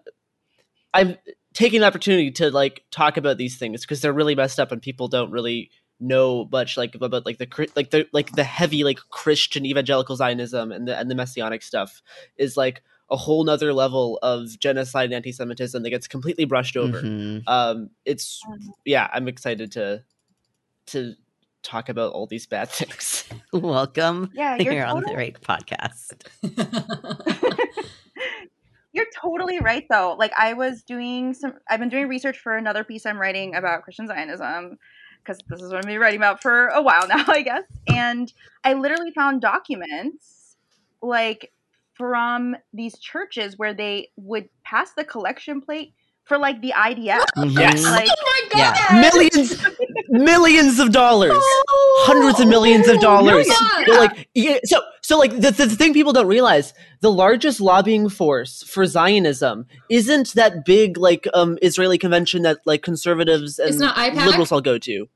I'm 0.93 1.17
taking 1.53 1.81
the 1.81 1.87
opportunity 1.87 2.31
to 2.31 2.51
like 2.51 2.83
talk 2.91 3.17
about 3.17 3.37
these 3.37 3.57
things 3.57 3.81
because 3.81 4.01
they're 4.01 4.13
really 4.13 4.35
messed 4.35 4.59
up 4.59 4.71
and 4.71 4.81
people 4.81 5.07
don't 5.07 5.31
really 5.31 5.71
know 5.99 6.47
much 6.51 6.77
like 6.77 6.95
about 6.95 7.25
like 7.25 7.37
the 7.37 7.69
like 7.75 7.91
the 7.91 8.07
like 8.11 8.31
the 8.31 8.43
heavy 8.43 8.83
like 8.83 8.99
Christian 9.09 9.65
evangelical 9.65 10.15
Zionism 10.15 10.71
and 10.71 10.87
the 10.87 10.97
and 10.97 11.09
the 11.11 11.15
messianic 11.15 11.61
stuff 11.61 12.01
is 12.37 12.57
like 12.57 12.81
a 13.11 13.17
whole 13.17 13.43
nother 13.43 13.73
level 13.73 14.17
of 14.23 14.57
genocide 14.59 15.05
and 15.05 15.13
anti-Semitism 15.13 15.83
that 15.83 15.89
gets 15.89 16.07
completely 16.07 16.45
brushed 16.45 16.77
over 16.77 17.01
Mhm. 17.01 17.43
um 17.47 17.89
it's 18.05 18.41
yeah 18.85 19.09
i'm 19.13 19.27
excited 19.27 19.71
to 19.73 20.03
to 20.87 21.13
talk 21.61 21.89
about 21.89 22.13
all 22.13 22.25
these 22.25 22.47
bad 22.47 22.69
things 22.79 23.25
Welcome. 23.53 24.31
Yeah, 24.33 24.55
you're 24.57 24.73
You're 24.73 24.85
on 24.85 25.01
the 25.01 25.07
totally- 25.07 25.15
right 25.17 25.37
podcast. 25.41 26.23
You're 28.93 29.05
totally 29.21 29.59
right 29.59 29.85
though. 29.89 30.15
Like 30.19 30.33
I 30.37 30.51
was 30.53 30.83
doing 30.83 31.33
some 31.33 31.53
I've 31.69 31.79
been 31.79 31.87
doing 31.89 32.09
research 32.09 32.37
for 32.39 32.57
another 32.57 32.83
piece 32.83 33.05
I'm 33.05 33.17
writing 33.19 33.55
about 33.55 33.83
Christian 33.83 34.05
Zionism 34.07 34.77
because 35.23 35.39
this 35.47 35.61
is 35.61 35.69
what 35.71 35.77
I've 35.77 35.83
been 35.89 35.99
writing 35.99 36.19
about 36.19 36.41
for 36.41 36.67
a 36.67 36.81
while 36.81 37.07
now, 37.15 37.23
I 37.27 37.41
guess. 37.41 37.63
And 37.87 38.31
I 38.65 38.73
literally 38.73 39.11
found 39.11 39.39
documents 39.39 40.57
like 41.01 41.53
from 42.01 42.55
these 42.73 42.97
churches 42.97 43.59
where 43.59 43.75
they 43.75 44.09
would 44.15 44.49
pass 44.63 44.93
the 44.93 45.03
collection 45.03 45.61
plate 45.61 45.93
for 46.23 46.39
like 46.39 46.59
the 46.59 46.73
IDF. 46.75 47.23
Yes. 47.45 47.83
Like 47.83 48.09
oh 48.09 48.49
my 48.55 48.59
Yeah. 48.59 49.01
millions 49.01 49.63
millions 50.09 50.79
of 50.79 50.91
dollars 50.91 51.37
hundreds 52.07 52.39
of 52.39 52.47
millions 52.47 52.87
of 52.87 52.99
dollars 52.99 53.47
Millions. 53.47 53.85
They're 53.85 53.99
like 53.99 54.27
yeah, 54.33 54.57
so 54.63 54.81
so 55.03 55.19
like 55.19 55.31
the, 55.39 55.51
the 55.51 55.69
thing 55.69 55.93
people 55.93 56.11
don't 56.11 56.25
realize 56.27 56.73
the 57.01 57.11
largest 57.11 57.61
lobbying 57.61 58.09
force 58.09 58.63
for 58.63 58.87
zionism 58.87 59.67
isn't 59.91 60.33
that 60.33 60.65
big 60.65 60.97
like 60.97 61.27
um 61.35 61.59
israeli 61.61 61.99
convention 61.99 62.41
that 62.41 62.57
like 62.65 62.81
conservatives 62.81 63.59
and 63.59 63.69
It's 63.69 63.77
not 63.77 63.95
liberals 64.25 64.51
all 64.51 64.61
go 64.61 64.79
to 64.79 65.07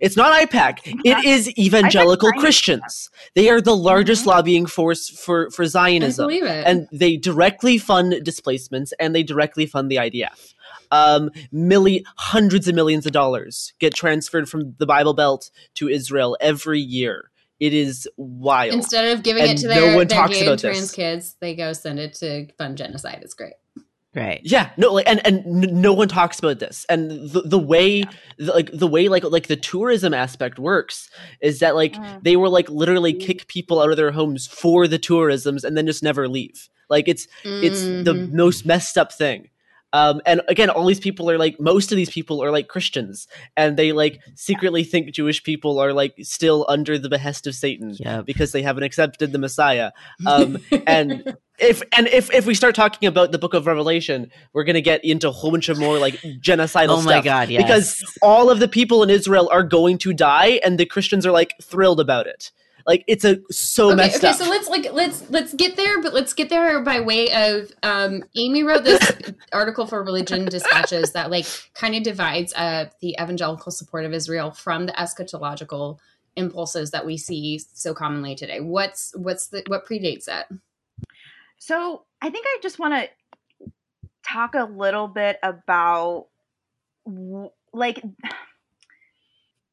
it's 0.00 0.16
not 0.16 0.32
AIPAC. 0.40 1.00
It 1.04 1.24
is 1.24 1.48
evangelical 1.58 2.30
Christians. 2.32 3.10
They 3.34 3.48
are 3.50 3.60
the 3.60 3.76
largest 3.76 4.24
Mhm. 4.24 4.26
lobbying 4.26 4.66
force 4.66 5.08
for 5.08 5.50
for 5.50 5.64
I 5.64 5.66
Zionism 5.66 6.26
believe 6.28 6.44
it. 6.44 6.64
and 6.66 6.88
they 6.92 7.16
directly 7.16 7.78
fund 7.78 8.22
displacements 8.24 8.92
and 9.00 9.14
they 9.14 9.22
directly 9.22 9.66
fund 9.66 9.90
the 9.90 9.98
IDF. 9.98 10.54
Um, 10.90 11.30
milli- 11.52 12.02
hundreds 12.16 12.66
of 12.68 12.74
millions 12.74 13.04
of 13.06 13.12
dollars 13.12 13.72
get 13.78 13.94
transferred 13.94 14.48
from 14.48 14.74
the 14.78 14.86
Bible 14.86 15.12
Belt 15.14 15.50
to 15.74 15.88
Israel 15.88 16.36
every 16.40 16.80
year. 16.80 17.30
It 17.60 17.74
is 17.74 18.08
wild. 18.16 18.72
Instead 18.74 19.08
of 19.16 19.22
giving 19.24 19.42
it 19.42 19.48
And 19.50 19.58
to 19.58 19.68
no 19.68 19.74
their, 19.74 19.96
one 19.96 20.06
their 20.06 20.18
talks 20.18 20.38
gay 20.38 20.46
about 20.46 20.60
trans 20.60 20.80
this. 20.80 20.92
kids, 20.92 21.36
they 21.40 21.54
go 21.56 21.72
send 21.72 21.98
it 21.98 22.14
to 22.14 22.46
fund 22.56 22.78
genocide. 22.78 23.18
It's 23.22 23.34
great. 23.34 23.54
Right. 24.14 24.40
yeah, 24.42 24.70
no, 24.78 24.92
like, 24.94 25.06
and 25.08 25.20
and 25.26 25.44
no 25.46 25.92
one 25.92 26.08
talks 26.08 26.38
about 26.38 26.58
this. 26.60 26.86
And 26.88 27.10
the 27.30 27.42
the 27.42 27.58
way, 27.58 28.04
the, 28.38 28.52
like 28.52 28.70
the 28.72 28.86
way, 28.86 29.08
like 29.08 29.22
like 29.22 29.48
the 29.48 29.56
tourism 29.56 30.14
aspect 30.14 30.58
works 30.58 31.10
is 31.42 31.58
that 31.60 31.74
like 31.76 31.94
Mm. 31.94 32.22
they 32.24 32.36
will 32.36 32.50
like 32.50 32.68
literally 32.70 33.12
kick 33.12 33.46
people 33.48 33.80
out 33.80 33.90
of 33.90 33.96
their 33.96 34.10
homes 34.10 34.46
for 34.46 34.88
the 34.88 34.98
tourisms 34.98 35.62
and 35.62 35.76
then 35.76 35.86
just 35.86 36.02
never 36.02 36.26
leave. 36.26 36.68
Like 36.88 37.06
it's 37.06 37.28
it's 37.44 37.82
the 37.82 38.14
Mhm. 38.14 38.32
most 38.32 38.64
messed 38.64 38.96
up 38.96 39.12
thing 39.12 39.50
um 39.92 40.20
and 40.26 40.40
again 40.48 40.68
all 40.70 40.84
these 40.86 41.00
people 41.00 41.30
are 41.30 41.38
like 41.38 41.58
most 41.58 41.90
of 41.92 41.96
these 41.96 42.10
people 42.10 42.42
are 42.42 42.50
like 42.50 42.68
christians 42.68 43.26
and 43.56 43.76
they 43.76 43.92
like 43.92 44.20
secretly 44.34 44.84
think 44.84 45.10
jewish 45.12 45.42
people 45.42 45.78
are 45.78 45.92
like 45.92 46.14
still 46.22 46.66
under 46.68 46.98
the 46.98 47.08
behest 47.08 47.46
of 47.46 47.54
satan 47.54 47.94
Yep. 47.98 48.26
because 48.26 48.52
they 48.52 48.62
haven't 48.62 48.82
accepted 48.82 49.32
the 49.32 49.38
messiah 49.38 49.92
um 50.26 50.58
and 50.86 51.36
if 51.58 51.82
and 51.96 52.06
if 52.08 52.32
if 52.32 52.46
we 52.46 52.54
start 52.54 52.74
talking 52.74 53.08
about 53.08 53.32
the 53.32 53.38
book 53.38 53.54
of 53.54 53.66
revelation 53.66 54.30
we're 54.52 54.64
gonna 54.64 54.80
get 54.80 55.04
into 55.04 55.28
a 55.28 55.32
whole 55.32 55.50
bunch 55.50 55.68
of 55.68 55.78
more 55.78 55.98
like 55.98 56.14
genocidal 56.40 56.88
Oh 56.98 57.02
my 57.02 57.12
stuff 57.12 57.24
god, 57.24 57.48
yes. 57.48 57.62
because 57.62 58.18
all 58.22 58.50
of 58.50 58.60
the 58.60 58.68
people 58.68 59.02
in 59.02 59.10
israel 59.10 59.48
are 59.50 59.62
going 59.62 59.98
to 59.98 60.12
die 60.12 60.60
and 60.64 60.78
the 60.78 60.86
christians 60.86 61.24
are 61.24 61.32
like 61.32 61.54
thrilled 61.62 62.00
about 62.00 62.26
it 62.26 62.50
like 62.88 63.04
it's 63.06 63.22
a 63.22 63.38
so 63.50 63.88
okay, 63.88 63.96
messed 63.96 64.16
okay, 64.16 64.28
up 64.28 64.36
so 64.36 64.48
let's 64.48 64.66
like 64.66 64.90
let's 64.94 65.28
let's 65.28 65.52
get 65.52 65.76
there, 65.76 66.00
but 66.00 66.14
let's 66.14 66.32
get 66.32 66.48
there 66.48 66.80
by 66.82 67.00
way 67.00 67.30
of 67.30 67.70
um, 67.82 68.24
Amy 68.34 68.62
wrote 68.62 68.82
this 68.82 69.12
article 69.52 69.86
for 69.86 70.02
Religion 70.02 70.46
Dispatches 70.46 71.12
that 71.12 71.30
like 71.30 71.44
kind 71.74 71.94
of 71.94 72.02
divides 72.02 72.54
uh, 72.54 72.86
the 73.00 73.14
evangelical 73.20 73.70
support 73.70 74.06
of 74.06 74.14
Israel 74.14 74.52
from 74.52 74.86
the 74.86 74.92
eschatological 74.92 75.98
impulses 76.36 76.90
that 76.92 77.04
we 77.04 77.18
see 77.18 77.58
so 77.58 77.92
commonly 77.92 78.34
today. 78.34 78.60
What's 78.60 79.12
what's 79.14 79.48
the 79.48 79.62
what 79.66 79.86
predates 79.86 80.24
that? 80.24 80.48
So 81.58 82.04
I 82.22 82.30
think 82.30 82.46
I 82.48 82.58
just 82.62 82.78
want 82.78 82.94
to 82.94 83.70
talk 84.26 84.54
a 84.54 84.64
little 84.64 85.08
bit 85.08 85.38
about 85.42 86.28
like 87.74 88.02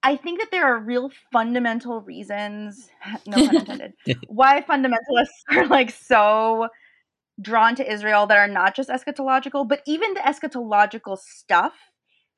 I 0.06 0.16
think 0.18 0.39
that 0.39 0.51
there 0.51 0.66
are 0.66 0.78
real 0.80 1.10
fundamental 1.34 1.99
reasons, 2.01 2.89
no 3.26 3.38
pun 3.45 3.56
intended, 3.58 3.93
why 4.28 4.62
fundamentalists 4.62 5.41
are 5.58 5.66
like 5.68 5.89
so 5.89 6.68
drawn 7.41 7.76
to 7.76 7.91
Israel 7.91 8.28
that 8.28 8.38
are 8.38 8.47
not 8.47 8.76
just 8.76 8.89
eschatological, 8.89 9.68
but 9.68 9.82
even 9.88 10.14
the 10.14 10.22
eschatological 10.22 11.18
stuff 11.18 11.74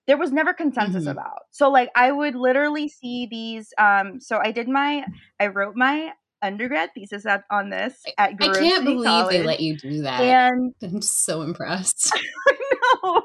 there 0.07 0.17
was 0.17 0.31
never 0.31 0.53
consensus 0.53 1.03
Mhm. 1.05 1.11
about. 1.11 1.39
So 1.51 1.69
like 1.69 1.89
I 1.93 2.13
would 2.13 2.33
literally 2.33 2.87
see 2.87 3.27
these 3.29 3.73
um 3.77 4.21
so 4.21 4.39
I 4.41 4.51
did 4.53 4.69
my 4.69 5.03
I 5.37 5.47
wrote 5.47 5.75
my 5.75 6.13
undergrad 6.41 6.91
thesis 6.95 7.25
at, 7.25 7.43
on 7.51 7.69
this 7.69 7.93
at 8.17 8.29
I 8.39 8.47
can't 8.47 8.55
City 8.55 8.85
believe 8.85 9.05
College. 9.05 9.35
they 9.35 9.43
let 9.43 9.59
you 9.59 9.77
do 9.77 10.03
that. 10.03 10.21
and 10.21 10.73
I'm 10.81 11.01
so 11.01 11.41
impressed. 11.41 12.13
no. 12.15 13.21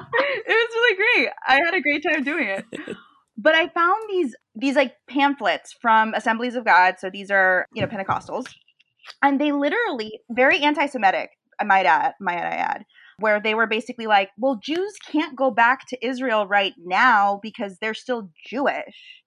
it 0.00 0.56
was 0.60 0.70
really 0.74 0.96
great. 0.96 1.28
I 1.46 1.56
had 1.64 1.74
a 1.74 1.80
great 1.82 2.02
time 2.02 2.24
doing 2.24 2.48
it. 2.48 2.64
But 3.38 3.54
I 3.54 3.68
found 3.68 4.02
these 4.08 4.34
these 4.54 4.76
like 4.76 4.94
pamphlets 5.08 5.74
from 5.80 6.14
Assemblies 6.14 6.54
of 6.54 6.64
God. 6.64 6.94
So 6.98 7.10
these 7.10 7.30
are, 7.30 7.66
you 7.74 7.82
know, 7.82 7.88
Pentecostals. 7.88 8.46
And 9.22 9.40
they 9.40 9.52
literally 9.52 10.20
very 10.30 10.60
anti-Semitic, 10.60 11.30
I 11.60 11.64
might 11.64 11.86
add, 11.86 12.14
might 12.20 12.38
I 12.38 12.56
add. 12.56 12.84
where 13.18 13.40
they 13.40 13.54
were 13.54 13.66
basically 13.66 14.06
like, 14.06 14.30
well, 14.36 14.58
Jews 14.62 14.94
can't 15.10 15.36
go 15.36 15.50
back 15.50 15.86
to 15.88 16.06
Israel 16.06 16.46
right 16.46 16.74
now 16.78 17.38
because 17.42 17.78
they're 17.80 17.94
still 17.94 18.30
Jewish. 18.46 19.22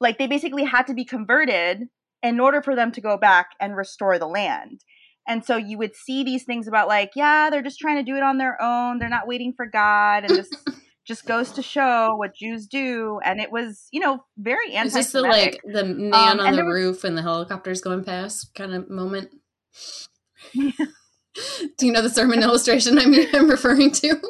Like 0.00 0.18
they 0.18 0.26
basically 0.26 0.64
had 0.64 0.86
to 0.88 0.94
be 0.94 1.04
converted 1.04 1.84
in 2.22 2.40
order 2.40 2.62
for 2.62 2.74
them 2.74 2.92
to 2.92 3.00
go 3.00 3.16
back 3.16 3.50
and 3.60 3.76
restore 3.76 4.18
the 4.18 4.26
land. 4.26 4.80
And 5.28 5.44
so 5.44 5.56
you 5.56 5.78
would 5.78 5.94
see 5.94 6.24
these 6.24 6.44
things 6.44 6.66
about 6.66 6.88
like, 6.88 7.12
yeah, 7.14 7.50
they're 7.50 7.62
just 7.62 7.78
trying 7.78 7.96
to 7.96 8.10
do 8.10 8.16
it 8.16 8.22
on 8.22 8.38
their 8.38 8.60
own. 8.60 8.98
They're 8.98 9.08
not 9.08 9.28
waiting 9.28 9.52
for 9.56 9.66
God. 9.66 10.24
And 10.24 10.36
this 10.36 10.50
just 11.10 11.26
goes 11.26 11.50
to 11.50 11.60
show 11.60 12.14
what 12.14 12.36
Jews 12.36 12.68
do. 12.68 13.18
And 13.24 13.40
it 13.40 13.50
was, 13.50 13.88
you 13.90 13.98
know, 13.98 14.22
very 14.38 14.72
anti 14.74 14.86
Is 14.86 14.94
this 14.94 15.10
the 15.12 15.22
like 15.22 15.60
the 15.64 15.82
man 15.84 16.14
Um, 16.14 16.38
on 16.40 16.50
the 16.52 16.56
there 16.58 16.64
was- 16.64 16.72
roof 16.74 17.02
and 17.02 17.18
the 17.18 17.22
helicopters 17.22 17.80
going 17.80 18.04
past 18.04 18.54
kind 18.54 18.72
of 18.72 18.88
moment? 18.88 19.30
Do 20.54 21.86
you 21.86 21.92
know 21.92 22.02
the 22.02 22.10
sermon 22.10 22.42
illustration 22.44 22.96
I'm, 22.96 23.12
I'm 23.34 23.50
referring 23.50 23.90
to? 23.92 24.08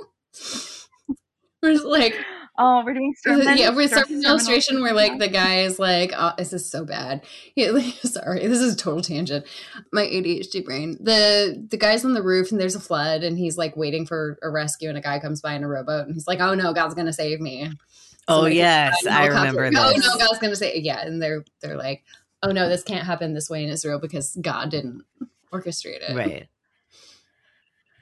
Where 1.61 1.73
it's 1.73 1.85
like, 1.85 2.17
Oh, 2.63 2.83
we're 2.85 2.93
doing 2.93 3.15
sermon. 3.23 3.57
yeah, 3.57 3.75
we're 3.75 3.89
ser- 3.89 3.95
sermon 4.05 4.09
sermon 4.09 4.25
illustration 4.27 4.83
where 4.83 4.93
like 4.93 5.19
the 5.19 5.29
guy 5.29 5.61
is 5.61 5.79
like, 5.79 6.13
oh, 6.15 6.33
this 6.37 6.53
is 6.53 6.69
so 6.71 6.85
bad. 6.85 7.23
He, 7.55 7.71
like, 7.71 7.95
sorry, 8.03 8.47
this 8.47 8.61
is 8.61 8.75
a 8.75 8.77
total 8.77 9.01
tangent. 9.01 9.47
My 9.93 10.03
ADHD 10.03 10.63
brain. 10.63 10.99
The 11.01 11.67
the 11.71 11.79
guy's 11.79 12.05
on 12.05 12.13
the 12.13 12.23
roof 12.23 12.53
and 12.53 12.61
there's 12.61 12.75
a 12.75 12.81
flood 12.81 13.23
and 13.23 13.39
he's 13.39 13.57
like 13.57 13.77
waiting 13.79 14.05
for 14.05 14.39
a 14.43 14.51
rescue 14.51 14.91
and 14.91 14.99
a 14.99 15.01
guy 15.01 15.19
comes 15.21 15.41
by 15.41 15.55
in 15.55 15.65
a 15.65 15.69
rowboat 15.69 16.05
and 16.07 16.15
he's 16.15 16.27
like, 16.29 16.41
oh 16.41 16.55
no, 16.55 16.75
God's 16.75 16.95
gonna 16.95 17.15
save 17.15 17.41
me. 17.41 17.71
Oh 18.29 18.35
Somebody 18.43 18.57
yes, 18.57 18.95
I 19.07 19.09
by 19.09 19.11
in 19.11 19.33
a 19.33 19.35
I 19.35 19.39
helicopter. 19.47 19.61
remember 19.63 19.79
Oh 19.79 19.93
no, 19.97 20.19
God's 20.19 20.39
gonna 20.39 20.55
say 20.57 20.79
yeah, 20.81 21.01
and 21.01 21.23
they're 21.23 21.45
they're 21.63 21.79
like, 21.79 22.05
oh 22.43 22.53
no, 22.53 22.69
this 22.69 22.83
can't 22.83 23.07
happen 23.07 23.33
this 23.33 23.49
way 23.49 23.65
in 23.65 23.71
Israel 23.71 23.99
because 23.99 24.37
God 24.41 24.71
didn't 24.71 25.03
orchestrate 25.51 26.03
it. 26.09 26.15
Right. 26.15 26.49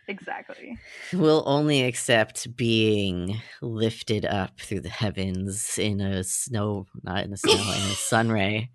Exactly. 0.09 0.79
We'll 1.13 1.45
only 1.47 1.83
accept 1.83 2.57
being 2.57 3.41
lifted 3.63 4.25
up 4.25 4.59
through 4.61 4.81
the 4.81 4.89
heavens 4.89 5.79
in 5.79 6.01
a 6.01 6.25
snow, 6.25 6.87
not 7.03 7.25
in 7.25 7.33
a 7.33 7.37
snow, 7.37 7.53
in 7.53 7.91
a 7.91 7.95
sun 7.95 8.29
ray. 8.33 8.71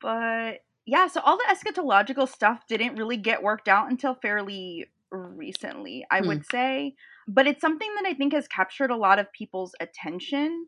but 0.00 0.58
yeah, 0.86 1.06
so 1.06 1.20
all 1.20 1.36
the 1.38 1.44
eschatological 1.54 2.28
stuff 2.28 2.66
didn't 2.68 2.96
really 2.96 3.16
get 3.16 3.42
worked 3.42 3.68
out 3.68 3.90
until 3.90 4.14
fairly 4.14 4.86
recently, 5.10 6.04
I 6.10 6.20
Hmm. 6.20 6.26
would 6.28 6.46
say. 6.46 6.94
But 7.28 7.46
it's 7.46 7.60
something 7.60 7.88
that 7.96 8.06
I 8.06 8.14
think 8.14 8.32
has 8.32 8.48
captured 8.48 8.90
a 8.90 8.96
lot 8.96 9.18
of 9.18 9.32
people's 9.32 9.74
attention. 9.80 10.66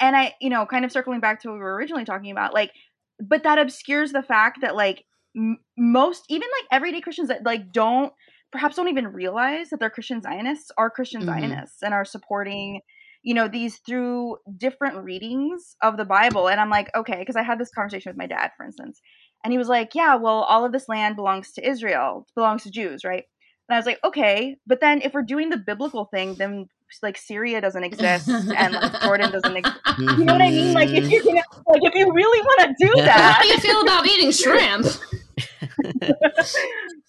And 0.00 0.16
I, 0.16 0.34
you 0.40 0.50
know, 0.50 0.66
kind 0.66 0.84
of 0.84 0.92
circling 0.92 1.20
back 1.20 1.40
to 1.40 1.48
what 1.48 1.54
we 1.54 1.60
were 1.60 1.74
originally 1.74 2.04
talking 2.04 2.30
about, 2.30 2.52
like, 2.52 2.72
but 3.20 3.44
that 3.44 3.58
obscures 3.58 4.12
the 4.12 4.22
fact 4.22 4.60
that, 4.60 4.74
like, 4.76 5.04
m- 5.36 5.58
most, 5.76 6.24
even 6.28 6.48
like 6.60 6.68
everyday 6.76 7.00
Christians 7.00 7.28
that, 7.28 7.44
like, 7.44 7.72
don't, 7.72 8.12
perhaps 8.52 8.76
don't 8.76 8.88
even 8.88 9.08
realize 9.08 9.70
that 9.70 9.80
they're 9.80 9.90
Christian 9.90 10.22
Zionists 10.22 10.70
are 10.78 10.90
Christian 10.90 11.22
Mhm. 11.22 11.26
Zionists 11.26 11.82
and 11.82 11.92
are 11.94 12.04
supporting 12.04 12.80
you 13.26 13.32
know 13.32 13.48
these 13.48 13.78
through 13.86 14.36
different 14.58 14.98
readings 15.02 15.76
of 15.82 15.96
the 15.96 16.04
bible 16.04 16.46
and 16.46 16.60
i'm 16.60 16.68
like 16.68 16.90
okay 16.94 17.16
because 17.20 17.36
i 17.36 17.42
had 17.42 17.58
this 17.58 17.70
conversation 17.70 18.10
with 18.10 18.18
my 18.18 18.26
dad 18.26 18.50
for 18.54 18.66
instance 18.66 19.00
and 19.42 19.50
he 19.50 19.56
was 19.56 19.66
like 19.66 19.94
yeah 19.94 20.14
well 20.14 20.42
all 20.42 20.66
of 20.66 20.72
this 20.72 20.90
land 20.90 21.16
belongs 21.16 21.50
to 21.52 21.66
israel 21.66 22.26
belongs 22.36 22.64
to 22.64 22.70
jews 22.70 23.02
right 23.02 23.24
and 23.66 23.74
i 23.74 23.78
was 23.78 23.86
like 23.86 23.98
okay 24.04 24.56
but 24.66 24.78
then 24.82 25.00
if 25.00 25.14
we're 25.14 25.22
doing 25.22 25.48
the 25.48 25.56
biblical 25.56 26.04
thing 26.12 26.34
then 26.38 26.66
like 27.02 27.16
syria 27.16 27.62
doesn't 27.62 27.82
exist 27.84 28.28
and 28.28 28.74
like 28.74 28.92
jordan 29.02 29.30
doesn't 29.30 29.56
exist 29.56 29.80
you 29.96 30.26
know 30.26 30.34
what 30.34 30.42
i 30.42 30.50
mean 30.50 30.74
like 30.74 30.90
if 30.92 31.04
you're 31.08 31.22
gonna 31.24 31.40
like 31.66 31.80
if 31.82 31.94
you 31.94 32.12
really 32.12 32.42
want 32.42 32.60
to 32.60 32.74
do 32.86 33.02
that 33.06 33.36
How 33.36 33.40
do 33.42 33.48
you 33.48 33.56
feel 33.58 33.80
about 33.80 34.06
eating 34.06 34.32
shrimp? 34.32 34.86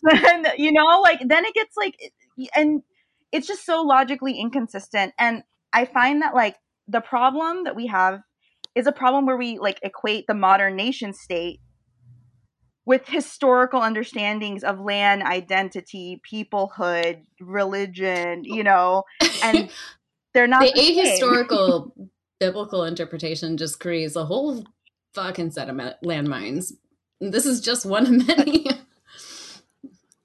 Then 0.01 0.45
you 0.57 0.71
know 0.71 1.01
like 1.01 1.19
then 1.25 1.45
it 1.45 1.53
gets 1.53 1.75
like 1.77 1.95
eh, 2.01 2.45
and 2.55 2.81
it's 3.31 3.47
just 3.47 3.65
so 3.65 3.81
logically 3.81 4.39
inconsistent 4.39 5.13
and 5.17 5.43
i 5.73 5.85
find 5.85 6.21
that 6.21 6.33
like 6.33 6.55
the 6.87 7.01
problem 7.01 7.63
that 7.63 7.75
we 7.75 7.87
have 7.87 8.21
is 8.75 8.87
a 8.87 8.91
problem 8.91 9.25
where 9.25 9.37
we 9.37 9.57
like 9.57 9.79
equate 9.83 10.25
the 10.27 10.33
modern 10.33 10.75
nation 10.75 11.13
state 11.13 11.59
with 12.85 13.07
historical 13.07 13.81
understandings 13.81 14.63
of 14.63 14.79
land 14.79 15.23
identity 15.23 16.21
peoplehood 16.31 17.21
religion 17.39 18.43
you 18.43 18.63
know 18.63 19.03
and 19.43 19.69
they're 20.33 20.47
not 20.47 20.61
the 20.61 20.71
the 20.73 20.81
ahistorical 20.81 21.91
biblical 22.39 22.83
interpretation 22.83 23.57
just 23.57 23.79
creates 23.79 24.15
a 24.15 24.25
whole 24.25 24.63
fucking 25.15 25.51
set 25.51 25.69
of 25.69 25.77
landmines. 26.03 26.73
This 27.21 27.45
is 27.45 27.61
just 27.61 27.85
one 27.85 28.05
of 28.05 28.27
many. 28.27 28.67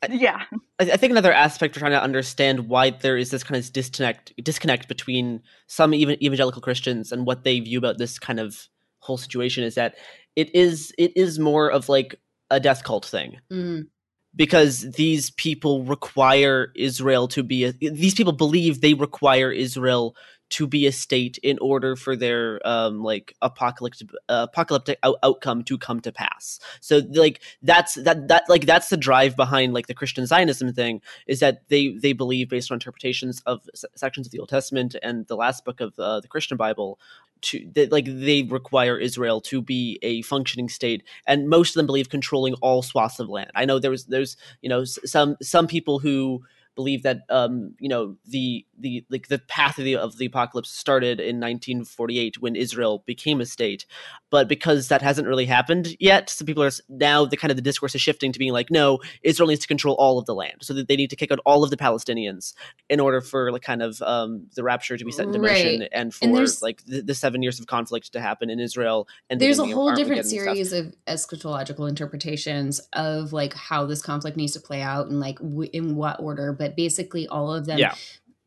yeah 0.08 0.42
I, 0.78 0.84
I 0.92 0.96
think 0.96 1.10
another 1.10 1.32
aspect 1.32 1.76
we're 1.76 1.80
trying 1.80 1.92
to 1.92 2.02
understand 2.02 2.68
why 2.68 2.90
there 2.90 3.16
is 3.18 3.30
this 3.30 3.44
kind 3.44 3.62
of 3.62 3.72
disconnect 3.72 4.32
disconnect 4.42 4.88
between 4.88 5.42
some 5.66 5.92
even 5.92 6.22
evangelical 6.22 6.62
Christians 6.62 7.12
and 7.12 7.26
what 7.26 7.44
they 7.44 7.60
view 7.60 7.78
about 7.78 7.98
this 7.98 8.18
kind 8.18 8.40
of 8.40 8.68
whole 9.00 9.18
situation 9.18 9.62
is 9.64 9.74
that 9.74 9.96
it 10.36 10.54
is 10.54 10.92
it 10.98 11.12
is 11.16 11.38
more 11.38 11.70
of 11.70 11.88
like 11.88 12.14
a 12.50 12.58
death 12.60 12.82
cult 12.84 13.04
thing 13.04 13.36
Mm. 13.52 13.88
because 14.34 14.90
these 14.92 15.30
people 15.32 15.84
require 15.84 16.72
Israel 16.76 17.28
to 17.28 17.42
be 17.42 17.64
a, 17.64 17.72
these 17.72 18.14
people 18.14 18.32
believe 18.32 18.80
they 18.80 18.94
require 18.94 19.50
Israel 19.52 20.16
to 20.50 20.66
be 20.66 20.86
a 20.86 20.92
state 20.92 21.38
in 21.42 21.58
order 21.60 21.96
for 21.96 22.16
their 22.16 22.60
um 22.66 23.02
like 23.02 23.34
apocalyptic 23.42 24.08
uh, 24.28 24.46
apocalyptic 24.50 24.98
out- 25.02 25.18
outcome 25.22 25.62
to 25.64 25.78
come 25.78 26.00
to 26.00 26.12
pass. 26.12 26.60
So 26.80 27.02
like 27.12 27.40
that's 27.62 27.94
that 27.94 28.28
that 28.28 28.44
like 28.48 28.66
that's 28.66 28.88
the 28.88 28.96
drive 28.96 29.36
behind 29.36 29.72
like 29.74 29.86
the 29.86 29.94
christian 29.94 30.26
zionism 30.26 30.72
thing 30.72 31.00
is 31.26 31.40
that 31.40 31.68
they 31.68 31.88
they 31.96 32.12
believe 32.12 32.48
based 32.48 32.70
on 32.70 32.76
interpretations 32.76 33.42
of 33.46 33.62
s- 33.74 33.84
sections 33.96 34.26
of 34.26 34.30
the 34.32 34.38
old 34.38 34.48
testament 34.48 34.96
and 35.02 35.26
the 35.26 35.36
last 35.36 35.64
book 35.64 35.80
of 35.80 35.98
uh, 35.98 36.20
the 36.20 36.28
christian 36.28 36.56
bible 36.56 36.98
to 37.42 37.66
that 37.74 37.90
like 37.92 38.04
they 38.06 38.42
require 38.42 38.98
israel 38.98 39.40
to 39.40 39.62
be 39.62 39.98
a 40.02 40.22
functioning 40.22 40.68
state 40.68 41.02
and 41.26 41.48
most 41.48 41.70
of 41.70 41.74
them 41.74 41.86
believe 41.86 42.08
controlling 42.08 42.54
all 42.54 42.82
swaths 42.82 43.18
of 43.18 43.28
land. 43.28 43.50
I 43.54 43.64
know 43.64 43.78
there's 43.78 44.04
there's 44.06 44.36
you 44.62 44.68
know 44.68 44.82
s- 44.82 44.98
some 45.04 45.36
some 45.42 45.66
people 45.66 45.98
who 45.98 46.42
believe 46.80 47.02
that 47.02 47.18
um 47.28 47.54
you 47.84 47.88
know 47.92 48.16
the 48.26 48.64
the 48.78 48.92
like 49.14 49.26
the 49.28 49.38
path 49.56 49.76
of 49.78 49.84
the 49.84 49.94
of 49.96 50.16
the 50.18 50.26
apocalypse 50.32 50.70
started 50.84 51.16
in 51.20 51.36
1948 51.40 52.40
when 52.44 52.56
Israel 52.56 52.94
became 53.06 53.40
a 53.40 53.46
state 53.46 53.82
but 54.30 54.48
because 54.54 54.88
that 54.88 55.02
hasn't 55.02 55.28
really 55.32 55.46
happened 55.46 55.86
yet 56.00 56.30
some 56.30 56.46
people 56.46 56.62
are 56.62 56.70
now 56.88 57.18
the 57.32 57.36
kind 57.36 57.50
of 57.50 57.56
the 57.56 57.62
discourse 57.70 57.94
is 57.94 58.00
shifting 58.08 58.32
to 58.32 58.38
being 58.38 58.52
like 58.60 58.70
no 58.70 58.86
Israel 59.30 59.48
needs 59.48 59.60
to 59.66 59.68
control 59.74 59.96
all 60.04 60.16
of 60.18 60.26
the 60.26 60.34
land 60.42 60.58
so 60.62 60.72
that 60.74 60.88
they 60.88 60.96
need 60.96 61.10
to 61.10 61.16
kick 61.16 61.30
out 61.32 61.40
all 61.44 61.62
of 61.64 61.70
the 61.70 61.76
Palestinians 61.86 62.54
in 62.88 62.98
order 63.00 63.20
for 63.20 63.52
like 63.52 63.62
kind 63.62 63.82
of 63.82 64.00
um 64.02 64.46
the 64.56 64.62
rapture 64.64 64.96
to 64.96 65.04
be 65.04 65.12
set 65.12 65.26
into 65.26 65.38
motion 65.38 65.82
and 65.92 66.14
for 66.14 66.26
And 66.26 66.62
like 66.62 66.78
the, 66.86 67.02
the 67.02 67.14
7 67.14 67.42
years 67.42 67.60
of 67.60 67.66
conflict 67.66 68.12
to 68.12 68.20
happen 68.20 68.50
in 68.50 68.58
Israel 68.60 69.06
and 69.28 69.38
the 69.40 69.44
There's 69.46 69.58
a 69.58 69.62
beginning 69.62 69.76
whole 69.76 69.90
different 69.98 70.24
Armageddon 70.24 70.30
and 70.32 70.40
stuff. 70.40 70.56
series 70.58 70.72
of 70.72 70.94
eschatological 71.06 71.88
interpretations 71.88 72.80
of 72.92 73.32
like 73.32 73.54
how 73.54 73.86
this 73.86 74.02
conflict 74.02 74.36
needs 74.36 74.52
to 74.54 74.60
play 74.60 74.82
out 74.82 75.08
and 75.08 75.20
like 75.20 75.38
w- 75.38 75.70
in 75.72 75.96
what 75.96 76.20
order. 76.20 76.52
But 76.52 76.69
basically, 76.76 77.28
all 77.28 77.54
of 77.54 77.66
them 77.66 77.78
Yeah. 77.78 77.94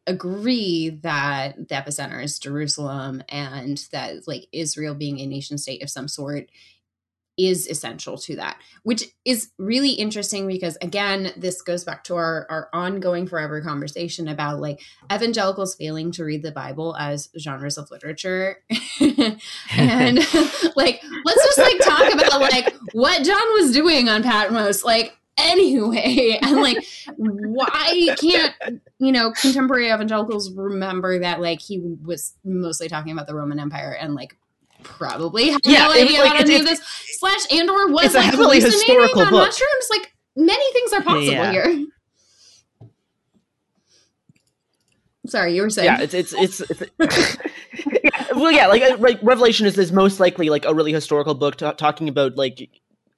agree 0.08 0.90
that 1.04 1.56
the 1.70 1.76
epicenter 1.76 2.24
is 2.24 2.40
Jerusalem 2.40 3.24
and 3.30 3.78
that 3.92 4.28
like 4.28 4.48
Israel 4.52 4.96
being 4.96 5.20
a 5.20 5.26
nation 5.26 5.58
state 5.58 5.82
of 5.84 5.90
some 5.90 6.08
sort 6.08 6.50
is 7.36 7.68
essential 7.68 8.16
to 8.16 8.36
that, 8.36 8.58
which 8.84 9.06
is 9.26 9.50
really 9.58 9.92
interesting 9.92 10.48
because 10.48 10.78
again, 10.82 11.32
this 11.36 11.64
goes 11.64 11.84
back 11.84 12.04
to 12.04 12.16
our 12.16 12.46
our 12.50 12.70
ongoing 12.74 13.26
forever 13.28 13.60
conversation 13.62 14.28
about 14.28 14.60
like 14.60 14.80
evangelicals 15.12 15.74
failing 15.76 16.12
to 16.12 16.24
read 16.24 16.44
the 16.44 16.52
Bible 16.52 16.96
as 16.96 17.30
genres 17.40 17.78
of 17.78 17.90
literature. 17.90 18.58
and 19.00 20.18
like 20.76 21.02
let's 21.26 21.44
just 21.44 21.58
like 21.58 21.80
talk 21.80 22.14
about 22.14 22.40
like 22.40 22.72
what 22.92 23.24
John 23.24 23.54
was 23.54 23.72
doing 23.72 24.10
on 24.10 24.22
Patmos 24.22 24.84
like 24.84 25.18
anyway 25.38 26.38
and 26.44 26.62
like 26.62 26.78
why 27.18 28.16
can't 28.20 28.56
you 29.00 29.12
know 29.12 29.32
contemporary 29.32 29.92
evangelicals 29.92 30.52
remember 30.54 31.20
that 31.20 31.42
like 31.42 31.60
he 31.60 31.80
was 32.04 32.34
mostly 32.44 32.88
talking 32.88 33.12
about 33.12 33.26
the 33.28 33.34
Roman 33.36 33.60
Empire 33.60 33.98
and 34.00 34.14
like 34.14 34.38
probably 34.84 35.50
had 35.50 35.62
Yeah, 35.64 35.86
no 35.88 35.92
idea 35.92 36.20
like, 36.22 36.40
it's- 36.42 36.50
any 36.50 36.56
of 36.60 36.66
this 36.66 36.82
slash 37.20 37.40
and 37.52 37.70
or 37.70 37.88
was 37.90 38.06
it's 38.06 38.16
a 38.16 38.18
like 38.18 38.26
heavily 38.26 38.60
hallucinating 38.60 39.02
historical 39.02 39.22
on 39.22 39.30
book. 39.32 39.48
mushrooms 39.48 39.88
like 39.90 40.14
many 40.36 40.74
things 40.74 40.94
are 40.94 41.02
possible 41.02 41.32
Yeah. 41.32 41.52
here 41.52 41.86
sorry 45.26 45.56
you 45.56 45.62
were 45.62 45.70
saying 45.70 45.86
yeah 45.86 46.02
it's 46.02 46.14
it's 46.14 46.34
it's, 46.34 46.62
it's 47.00 47.38
well 48.36 48.52
yeah 48.52 48.68
like 48.68 48.82
uh, 48.82 48.98
like 48.98 49.20
revelation 49.24 49.66
is, 49.66 49.78
is 49.78 49.92
most 49.92 50.20
likely 50.20 50.50
like 50.50 50.66
a 50.66 50.74
really 50.74 50.92
historical 50.92 51.34
book 51.34 51.56
ta 51.56 51.72
talking 51.72 52.10
about 52.10 52.36
like 52.36 52.70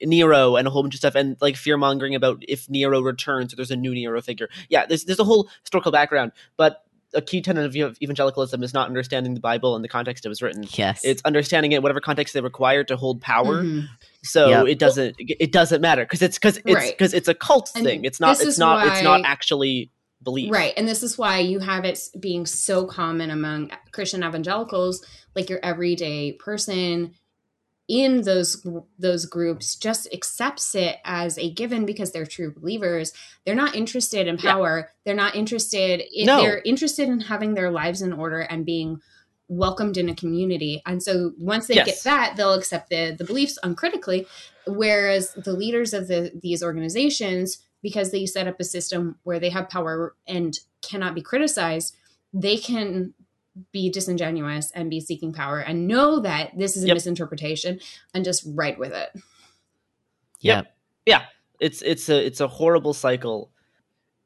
nero 0.02 0.56
and 0.56 0.66
a 0.68 0.70
whole 0.70 0.82
bunch 0.82 0.94
of 0.94 0.98
stuff 0.98 1.14
and 1.14 1.36
like 1.40 1.56
fear 1.56 1.76
mongering 1.76 2.14
about 2.14 2.42
if 2.46 2.68
nero 2.68 3.00
returns 3.00 3.52
or 3.52 3.56
there's 3.56 3.70
a 3.70 3.76
new 3.76 3.94
nero 3.94 4.20
figure 4.20 4.48
yeah 4.68 4.84
there's, 4.86 5.04
there's 5.04 5.18
a 5.18 5.24
whole 5.24 5.48
historical 5.62 5.90
background 5.92 6.32
but 6.56 6.82
a 7.14 7.22
key 7.22 7.40
tenet 7.40 7.64
of 7.64 7.74
evangelicalism 8.02 8.62
is 8.62 8.74
not 8.74 8.88
understanding 8.88 9.32
the 9.32 9.40
Bible 9.40 9.74
in 9.76 9.80
the 9.80 9.88
context 9.88 10.26
it 10.26 10.28
was 10.28 10.42
written. 10.42 10.64
Yes. 10.72 11.02
It's 11.04 11.22
understanding 11.24 11.72
it 11.72 11.80
whatever 11.82 12.00
context 12.00 12.34
they 12.34 12.40
require 12.42 12.84
to 12.84 12.96
hold 12.96 13.22
power. 13.22 13.62
Mhm. 13.62 13.86
So 14.22 14.48
Yep. 14.48 14.66
it 14.66 14.78
doesn't 14.78 15.14
it 15.18 15.50
doesn't 15.52 15.80
matter 15.80 16.04
because 16.04 16.20
it's 16.20 16.36
because 16.36 16.58
it's 16.58 16.66
Right. 16.74 16.92
because 16.92 17.14
it's 17.14 17.28
a 17.28 17.32
cult 17.34 17.70
And 17.74 17.84
thing. 17.84 18.04
It's 18.04 18.20
not 18.20 18.32
it's 18.32 18.44
is 18.44 18.58
not 18.58 18.86
it's 18.88 19.02
not 19.02 19.22
actually 19.24 19.90
belief. 20.22 20.52
Right. 20.52 20.74
And 20.76 20.86
this 20.86 21.02
is 21.02 21.16
why 21.16 21.38
you 21.38 21.60
have 21.60 21.84
it 21.84 22.00
being 22.18 22.44
so 22.44 22.84
common 22.84 23.30
among 23.30 23.70
Christian 23.92 24.22
evangelicals, 24.24 25.02
like 25.34 25.48
your 25.48 25.60
everyday 25.62 26.32
person 26.32 27.12
in 27.88 28.22
those 28.22 28.66
those 28.98 29.26
groups 29.26 29.76
just 29.76 30.08
accepts 30.12 30.74
it 30.74 30.96
as 31.04 31.38
a 31.38 31.50
given 31.52 31.86
because 31.86 32.10
they're 32.12 32.26
true 32.26 32.52
believers. 32.52 33.12
They're 33.44 33.54
not 33.54 33.76
interested 33.76 34.26
in 34.26 34.36
Yeah. 34.42 34.52
power. 34.52 34.90
They're 35.04 35.14
not 35.14 35.36
interested 35.36 36.02
in 36.12 36.26
No. 36.26 36.38
they're 36.42 36.62
interested 36.64 37.08
in 37.08 37.20
having 37.20 37.54
their 37.54 37.70
lives 37.70 38.02
in 38.02 38.12
order 38.12 38.40
and 38.40 38.66
being 38.66 39.00
welcomed 39.48 39.96
in 39.96 40.08
a 40.08 40.14
community. 40.14 40.82
And 40.84 41.00
so 41.00 41.32
once 41.38 41.68
they 41.68 41.76
Yes. 41.76 41.86
get 41.86 42.02
that, 42.04 42.36
they'll 42.36 42.54
accept 42.54 42.90
the 42.90 43.14
the 43.16 43.24
beliefs 43.24 43.58
uncritically. 43.62 44.26
Whereas 44.66 45.32
the 45.34 45.52
leaders 45.52 45.94
of 45.94 46.08
the 46.08 46.32
these 46.42 46.62
organizations, 46.64 47.58
because 47.82 48.10
they 48.10 48.26
set 48.26 48.48
up 48.48 48.58
a 48.58 48.64
system 48.64 49.20
where 49.22 49.38
they 49.38 49.50
have 49.50 49.68
power 49.68 50.16
and 50.26 50.58
cannot 50.82 51.14
be 51.14 51.22
criticized, 51.22 51.94
they 52.32 52.56
can 52.56 53.14
be 53.72 53.90
disingenuous 53.90 54.70
and 54.72 54.90
be 54.90 55.00
seeking 55.00 55.32
power 55.32 55.58
and 55.60 55.86
know 55.88 56.20
that 56.20 56.50
this 56.56 56.76
is 56.76 56.84
a 56.84 56.88
Yep. 56.88 56.94
misinterpretation 56.96 57.80
and 58.14 58.24
just 58.24 58.44
ride 58.54 58.78
with 58.78 58.92
it. 58.92 59.10
yep. 60.40 60.74
Yeah. 61.06 61.24
It's 61.58 61.80
it's 61.82 62.08
a 62.10 62.24
it's 62.26 62.40
a 62.40 62.48
horrible 62.48 62.92
cycle. 62.92 63.50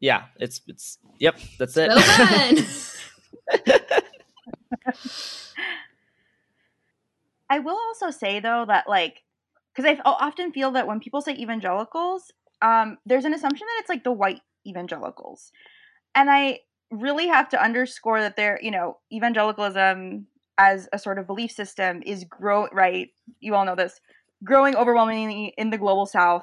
Yeah, 0.01 0.24
it's 0.39 0.61
it's 0.66 0.99
yep, 1.18 1.39
that's 1.59 1.76
it. 1.76 1.93
So 1.93 2.01
fun. 3.70 3.81
I 7.49 7.59
will 7.59 7.76
also 7.76 8.11
say 8.11 8.41
though 8.41 8.64
that 8.66 8.89
like 8.89 9.22
because 9.74 9.85
I 9.85 10.01
often 10.05 10.53
feel 10.53 10.72
that 10.72 10.87
when 10.87 11.01
people 11.01 11.20
say 11.20 11.35
evangelicals, 11.35 12.33
um, 12.62 12.99
there's 13.07 13.24
an 13.24 13.35
assumption 13.35 13.66
that 13.66 13.81
it's 13.81 13.89
like 13.89 14.05
the 14.05 14.12
white 14.12 14.41
evangelicals, 14.66 15.53
and 16.14 16.31
I 16.31 16.61
really 16.91 17.28
have 17.28 17.49
to 17.51 17.62
underscore 17.62 18.20
that 18.20 18.36
there, 18.36 18.59
you 18.62 18.70
know, 18.70 18.99
evangelicalism 19.12 20.26
as 20.59 20.88
a 20.93 20.99
sort 20.99 21.18
of 21.18 21.26
belief 21.26 21.51
system 21.53 22.03
is 22.05 22.24
grow 22.24 22.68
right. 22.72 23.09
You 23.41 23.55
all 23.55 23.64
know 23.64 23.76
this, 23.76 24.01
growing 24.45 24.76
overwhelmingly 24.76 25.55
in 25.57 25.70
the 25.70 25.78
global 25.78 26.07
south, 26.07 26.43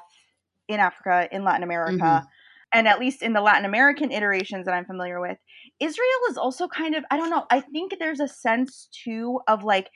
in 0.68 0.80
Africa, 0.80 1.28
in 1.32 1.44
Latin 1.44 1.62
America. 1.62 2.24
Mhm. 2.24 2.26
And 2.72 2.86
at 2.86 2.98
least 3.00 3.22
in 3.22 3.32
the 3.32 3.40
Latin 3.40 3.64
American 3.64 4.10
iterations 4.12 4.66
that 4.66 4.74
I'm 4.74 4.84
familiar 4.84 5.20
with, 5.20 5.38
Israel 5.80 6.06
is 6.30 6.36
also 6.36 6.68
kind 6.68 6.94
of, 6.94 7.04
I 7.10 7.16
don't 7.16 7.30
know, 7.30 7.46
I 7.50 7.60
think 7.60 7.94
there's 7.98 8.20
a 8.20 8.28
sense 8.28 8.88
too 9.04 9.40
of 9.48 9.64
like 9.64 9.88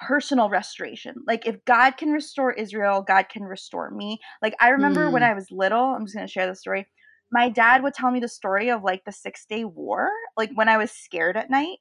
personal 0.00 0.48
restoration. 0.50 1.14
Like 1.26 1.46
if 1.46 1.64
God 1.64 1.92
can 1.96 2.10
restore 2.10 2.52
Israel, 2.52 3.02
God 3.06 3.28
can 3.28 3.44
restore 3.44 3.90
me. 3.90 4.18
Like 4.42 4.54
I 4.60 4.70
remember 4.70 5.10
when 5.10 5.22
Hmm. 5.22 5.28
I 5.28 5.34
was 5.34 5.50
little, 5.50 5.84
I'm 5.94 6.04
just 6.06 6.16
going 6.16 6.26
to 6.26 6.32
share 6.32 6.46
the 6.46 6.56
story. 6.56 6.86
My 7.32 7.48
dad 7.48 7.82
would 7.82 7.94
tell 7.94 8.10
me 8.10 8.20
the 8.20 8.28
story 8.28 8.70
of 8.70 8.82
like 8.84 9.04
the 9.04 9.10
6-day 9.12 9.64
war, 9.64 10.10
like 10.36 10.50
when 10.54 10.68
I 10.68 10.76
was 10.76 10.90
scared 10.90 11.36
at 11.36 11.50
night. 11.50 11.78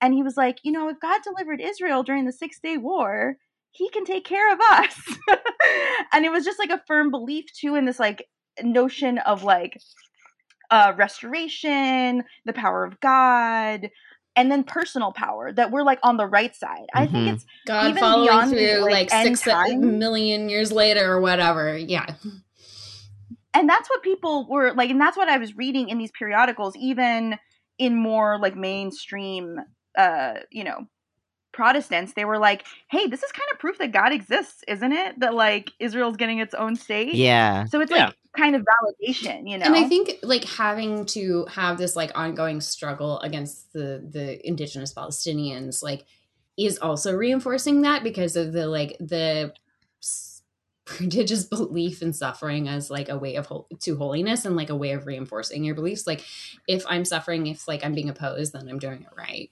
And 0.00 0.12
he 0.14 0.22
was 0.22 0.36
like, 0.36 0.58
"You 0.62 0.72
know, 0.72 0.88
if 0.88 1.00
God 1.00 1.20
delivered 1.22 1.60
Israel 1.60 2.02
during 2.02 2.24
the 2.26 2.32
6-day 2.32 2.76
war, 2.78 3.36
he 3.70 3.88
can 3.90 4.04
take 4.04 4.24
care 4.24 4.52
of 4.52 4.60
us." 4.60 4.94
and 6.12 6.24
it 6.24 6.30
was 6.32 6.44
just 6.44 6.58
like 6.58 6.70
a 6.70 6.82
firm 6.86 7.10
belief 7.10 7.46
too 7.58 7.74
in 7.76 7.84
this 7.86 7.98
like 7.98 8.26
notion 8.62 9.18
of 9.18 9.42
like 9.42 9.78
uh 10.70 10.92
restoration, 10.96 12.24
the 12.44 12.52
power 12.52 12.84
of 12.84 12.98
God, 13.00 13.88
and 14.34 14.50
then 14.50 14.64
personal 14.64 15.12
power 15.12 15.52
that 15.52 15.70
we're 15.70 15.82
like 15.82 16.00
on 16.02 16.16
the 16.16 16.26
right 16.26 16.54
side. 16.54 16.86
I 16.94 17.06
think 17.06 17.26
Mhm. 17.26 17.34
it's 17.34 17.46
God 17.66 17.90
Even 17.90 18.00
following 18.00 18.28
beyond, 18.28 18.50
through 18.50 18.80
like, 18.82 18.92
like, 18.92 19.10
six 19.10 19.42
time? 19.42 19.98
million 19.98 20.48
years 20.48 20.72
later 20.72 21.12
or 21.12 21.20
whatever. 21.20 21.76
Yeah. 21.76 22.06
And 23.56 23.68
that's 23.68 23.88
what 23.90 24.02
people 24.02 24.46
were 24.48 24.72
like 24.74 24.90
and 24.90 25.00
that's 25.00 25.16
what 25.16 25.28
i 25.28 25.38
was 25.38 25.56
reading 25.56 25.88
in 25.88 25.98
these 25.98 26.12
periodicals 26.18 26.76
even 26.76 27.36
in 27.78 27.96
more 27.96 28.38
like 28.40 28.54
mainstream 28.56 29.56
uh 29.98 30.34
you 30.50 30.62
know 30.64 30.86
protestants 31.52 32.12
they 32.12 32.24
were 32.26 32.38
like 32.38 32.64
hey 32.90 33.06
this 33.06 33.22
is 33.22 33.32
kind 33.32 33.48
of 33.52 33.58
proof 33.58 33.78
that 33.78 33.90
god 33.90 34.12
exists 34.12 34.62
isn't 34.68 34.92
it 34.92 35.18
that 35.20 35.34
like 35.34 35.70
israel's 35.80 36.16
getting 36.16 36.38
its 36.38 36.52
own 36.54 36.76
state 36.76 37.14
Yeah. 37.14 37.64
so 37.64 37.80
it's 37.80 37.90
Yeah. 37.90 38.06
like 38.06 38.16
kind 38.36 38.54
of 38.54 38.62
validation 38.62 39.48
you 39.50 39.56
know 39.56 39.64
And 39.64 39.74
I 39.74 39.88
think 39.88 40.16
like 40.22 40.44
having 40.44 41.06
to 41.06 41.46
have 41.46 41.78
this 41.78 41.96
like 41.96 42.12
ongoing 42.14 42.60
struggle 42.60 43.18
against 43.20 43.72
the 43.72 44.06
the 44.06 44.46
indigenous 44.46 44.92
Palestinians 44.92 45.82
like 45.82 46.04
is 46.58 46.78
also 46.78 47.14
reinforcing 47.16 47.80
that 47.82 48.02
because 48.02 48.36
of 48.36 48.52
the 48.52 48.66
like 48.66 48.96
the 49.00 49.54
s- 50.02 50.35
prodigious 50.86 51.44
belief 51.50 52.00
in 52.00 52.14
suffering 52.14 52.68
as 52.68 52.90
like 52.90 53.10
a 53.10 53.18
way 53.18 53.34
of 53.34 53.46
hol- 53.46 53.68
to 53.80 53.96
holiness 53.96 54.46
and 54.46 54.56
like 54.56 54.70
a 54.70 54.76
way 54.76 54.92
of 54.92 55.06
reinforcing 55.06 55.62
your 55.64 55.74
beliefs 55.74 56.06
like 56.06 56.24
if 56.66 56.84
i'm 56.88 57.04
suffering 57.04 57.46
if 57.46 57.68
like 57.68 57.84
i'm 57.84 57.94
being 57.94 58.08
opposed 58.08 58.54
then 58.54 58.68
i'm 58.68 58.78
doing 58.78 59.02
it 59.02 59.08
right 59.16 59.50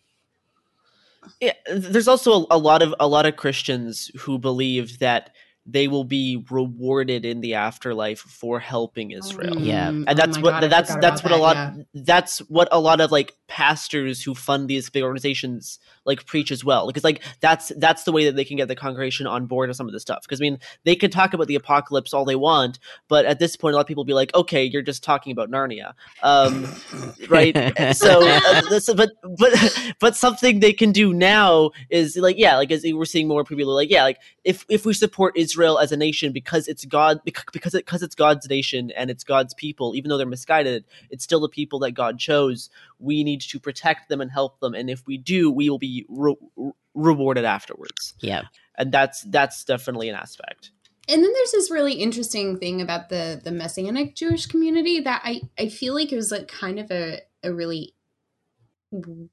yeah, 1.41 1.53
there's 1.73 2.09
also 2.09 2.43
a, 2.43 2.47
a 2.51 2.59
lot 2.59 2.83
of 2.83 2.95
a 3.01 3.07
lot 3.07 3.27
of 3.27 3.37
Christians 3.37 4.11
who 4.19 4.39
believe 4.39 4.99
that 4.99 5.31
they 5.67 5.89
will 5.89 6.05
be 6.05 6.45
rewarded 6.51 7.25
in 7.25 7.41
the 7.41 7.55
afterlife 7.55 8.21
for 8.21 8.61
helping 8.61 9.13
Israel. 9.13 9.59
Yeah. 9.59 9.89
Mm, 9.89 10.05
and 10.07 10.11
oh 10.11 10.15
that's 10.15 10.37
my 10.37 10.43
what 10.43 10.61
God, 10.61 10.71
that's 10.71 10.95
that's 10.97 11.21
about 11.21 11.31
what 11.31 11.39
a 11.39 11.43
lot 11.43 11.55
that, 11.55 11.77
yeah. 11.77 12.03
that's 12.05 12.39
what 12.41 12.69
a 12.71 12.81
lot 12.81 13.01
of 13.01 13.11
like 13.11 13.35
pastors 13.49 14.23
who 14.23 14.35
fund 14.35 14.69
these 14.69 14.91
big 14.91 15.03
organizations 15.03 15.79
like 16.05 16.27
preach 16.27 16.51
as 16.51 16.65
well 16.65 16.87
because 16.87 17.05
like 17.05 17.23
that's 17.41 17.73
that's 17.79 18.05
the 18.05 18.13
way 18.13 18.25
that 18.25 18.37
they 18.37 18.45
can 18.45 18.57
get 18.57 18.69
the 18.69 18.77
congregation 18.77 19.27
on 19.27 19.47
board 19.47 19.69
with 19.69 19.77
some 19.77 19.87
of 19.87 19.93
this 19.93 20.03
stuff 20.03 20.23
because 20.23 20.41
i 20.41 20.43
mean 20.43 20.59
they 20.85 20.95
can 20.95 21.11
talk 21.11 21.33
about 21.33 21.47
the 21.47 21.55
apocalypse 21.55 22.13
all 22.13 22.25
they 22.25 22.37
want 22.37 22.79
but 23.09 23.25
at 23.25 23.39
this 23.39 23.57
point 23.57 23.73
a 23.73 23.77
lot 23.77 23.83
of 23.83 23.87
people 23.87 24.03
will 24.03 24.07
be 24.07 24.15
like 24.15 24.35
okay 24.35 24.65
you're 24.65 24.83
just 24.83 25.03
talking 25.03 25.33
about 25.33 25.51
narnia. 25.51 25.95
Um 26.23 26.67
right? 27.29 27.55
So 27.95 28.27
uh, 28.27 28.61
this, 28.69 28.93
but 28.93 29.11
but 29.39 29.95
but 30.01 30.17
something 30.17 30.61
they 30.61 30.73
can 30.73 30.93
do 30.93 31.13
now 31.13 31.71
is 31.91 32.17
like 32.17 32.37
yeah 32.39 32.57
like 32.57 32.71
as 32.71 32.85
we're 32.85 33.05
seeing 33.05 33.29
more 33.29 33.45
people 33.45 33.75
like 33.75 33.91
yeah 33.91 34.03
like 34.03 34.19
if 34.45 34.65
if 34.69 34.85
we 34.85 34.93
support 34.93 35.37
israel 35.37 35.79
as 35.79 35.93
a 35.93 35.97
nation 35.97 36.33
because 36.33 36.69
it's 36.69 36.85
god 36.85 37.21
because 37.25 37.45
because, 37.53 37.75
it, 37.75 37.85
because 37.85 38.03
it's 38.03 38.15
god's 38.15 38.49
nation 38.49 38.91
and 38.97 39.11
it's 39.11 39.25
god's 39.25 39.55
people 39.55 39.95
even 39.95 40.09
though 40.09 40.17
they're 40.17 40.27
misguided 40.27 40.85
it's 41.11 41.25
still 41.25 41.41
the 41.41 41.49
people 41.49 41.79
that 41.79 41.93
god 41.93 42.19
chose 42.19 42.71
we 43.05 43.23
need 43.23 43.41
to 43.41 43.61
protect 43.61 44.09
them 44.09 44.21
and 44.21 44.31
help 44.31 44.59
them 44.61 44.75
and 44.75 44.89
if 44.91 45.03
we 45.07 45.19
do 45.19 45.51
we 45.51 45.69
will 45.69 45.79
be 45.79 46.07
re- 46.09 46.37
re- 46.57 46.73
rewarded 46.95 47.45
afterwards. 47.45 48.15
Yeah. 48.21 48.43
And 48.77 48.93
that's 48.93 49.23
that's 49.23 49.65
definitely 49.65 50.09
an 50.09 50.17
aspect. 50.17 50.71
And 51.09 51.23
then 51.23 51.33
there's 51.33 51.53
this 51.53 51.71
really 51.71 51.95
interesting 51.95 52.59
thing 52.59 52.81
about 52.81 53.09
the 53.09 53.41
the 53.43 53.53
messianic 53.53 54.15
jewish 54.15 54.47
community 54.47 55.01
that 55.01 55.21
i 55.23 55.43
i 55.59 55.69
feel 55.69 55.95
like 55.95 56.11
it 56.11 56.17
was 56.17 56.31
like 56.33 56.49
kind 56.49 56.79
of 56.79 56.91
a 56.91 57.21
a 57.43 57.53
really 57.53 57.95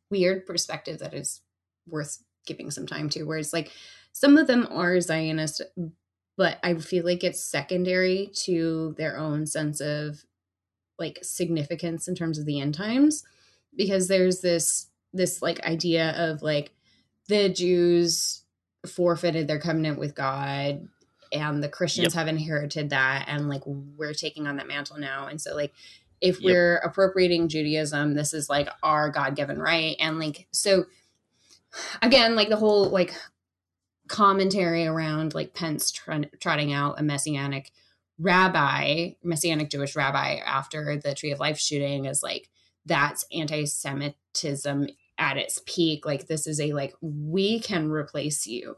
weird 0.09 0.45
perspective 0.45 0.99
that 0.99 1.13
is 1.13 1.41
worth 1.87 2.23
giving 2.45 2.71
some 2.71 2.85
time 2.85 3.07
to 3.07 3.23
where 3.23 3.37
it's 3.37 3.53
like 3.53 3.71
some 4.11 4.37
of 4.37 4.47
them 4.47 4.67
are 4.69 4.99
zionist 4.99 5.61
but 6.35 6.57
i 6.61 6.73
feel 6.75 7.05
like 7.05 7.23
it's 7.23 7.41
secondary 7.41 8.29
to 8.33 8.93
their 8.97 9.17
own 9.17 9.45
sense 9.45 9.79
of 9.79 10.25
like 10.99 11.19
significance 11.21 12.07
in 12.07 12.15
terms 12.15 12.37
of 12.37 12.45
the 12.45 12.59
end 12.59 12.73
times 12.73 13.23
because 13.75 14.07
there's 14.07 14.41
this 14.41 14.87
this 15.13 15.41
like 15.41 15.59
idea 15.65 16.11
of 16.11 16.41
like 16.41 16.71
the 17.27 17.49
jews 17.49 18.43
forfeited 18.87 19.47
their 19.47 19.59
covenant 19.59 19.99
with 19.99 20.15
god 20.15 20.87
and 21.31 21.63
the 21.63 21.69
Christians 21.69 22.13
have 22.13 22.27
inherited 22.27 22.89
that 22.89 23.25
and 23.27 23.47
like 23.47 23.61
we're 23.65 24.13
taking 24.13 24.47
on 24.47 24.57
that 24.57 24.67
mantle 24.67 24.97
now. 24.99 25.27
And 25.27 25.39
so 25.39 25.55
like 25.55 25.73
if 26.19 26.39
Yep. 26.39 26.43
we're 26.43 26.75
appropriating 26.77 27.47
Judaism, 27.47 28.13
this 28.13 28.33
is 28.33 28.49
like 28.49 28.69
our 28.83 29.09
God-given 29.09 29.57
right. 29.57 29.95
And 29.99 30.19
like 30.19 30.47
so 30.51 30.85
again, 32.01 32.35
like 32.35 32.49
the 32.49 32.57
whole 32.57 32.89
like 32.89 33.13
commentary 34.07 34.85
around 34.85 35.33
like 35.33 35.53
Pence 35.53 35.91
tr- 35.91 36.25
trotting 36.39 36.73
out 36.73 36.99
a 36.99 37.03
messianic 37.03 37.71
rabbi, 38.19 39.11
messianic 39.23 39.69
Jewish 39.69 39.95
rabbi 39.95 40.35
after 40.45 40.97
the 40.97 41.15
Tree 41.15 41.31
of 41.31 41.39
Life 41.39 41.57
shooting 41.57 42.05
is 42.05 42.21
like 42.21 42.49
that's 42.85 43.25
anti-Semitism 43.31 44.87
at 45.17 45.37
its 45.37 45.61
peak. 45.65 46.05
Like 46.05 46.27
this 46.27 46.47
is 46.47 46.59
a 46.59 46.73
like 46.73 46.93
we 47.01 47.59
can 47.59 47.89
replace 47.89 48.47
you 48.47 48.77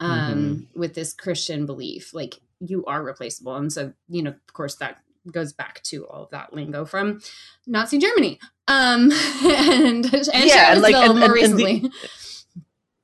um 0.00 0.66
with 0.74 0.94
this 0.94 1.12
Christian 1.12 1.66
belief. 1.66 2.12
Like 2.14 2.40
you 2.60 2.84
are 2.86 3.02
replaceable. 3.02 3.56
And 3.56 3.72
so, 3.72 3.92
you 4.08 4.22
know, 4.22 4.30
of 4.30 4.52
course 4.52 4.76
that 4.76 4.98
goes 5.30 5.52
back 5.52 5.82
to 5.84 6.06
all 6.06 6.24
of 6.24 6.30
that 6.30 6.52
lingo 6.54 6.84
from 6.84 7.20
Nazi 7.66 7.98
Germany. 7.98 8.38
Um 8.68 9.10
and 9.44 10.04
and 10.14 10.28
Yeah, 10.32 10.72
and, 10.72 10.82
like, 10.82 10.94
and- 10.94 11.18
more 11.18 11.36
and- 11.36 11.44
and 11.44 11.58
the- 11.58 11.64
recently. 11.64 11.90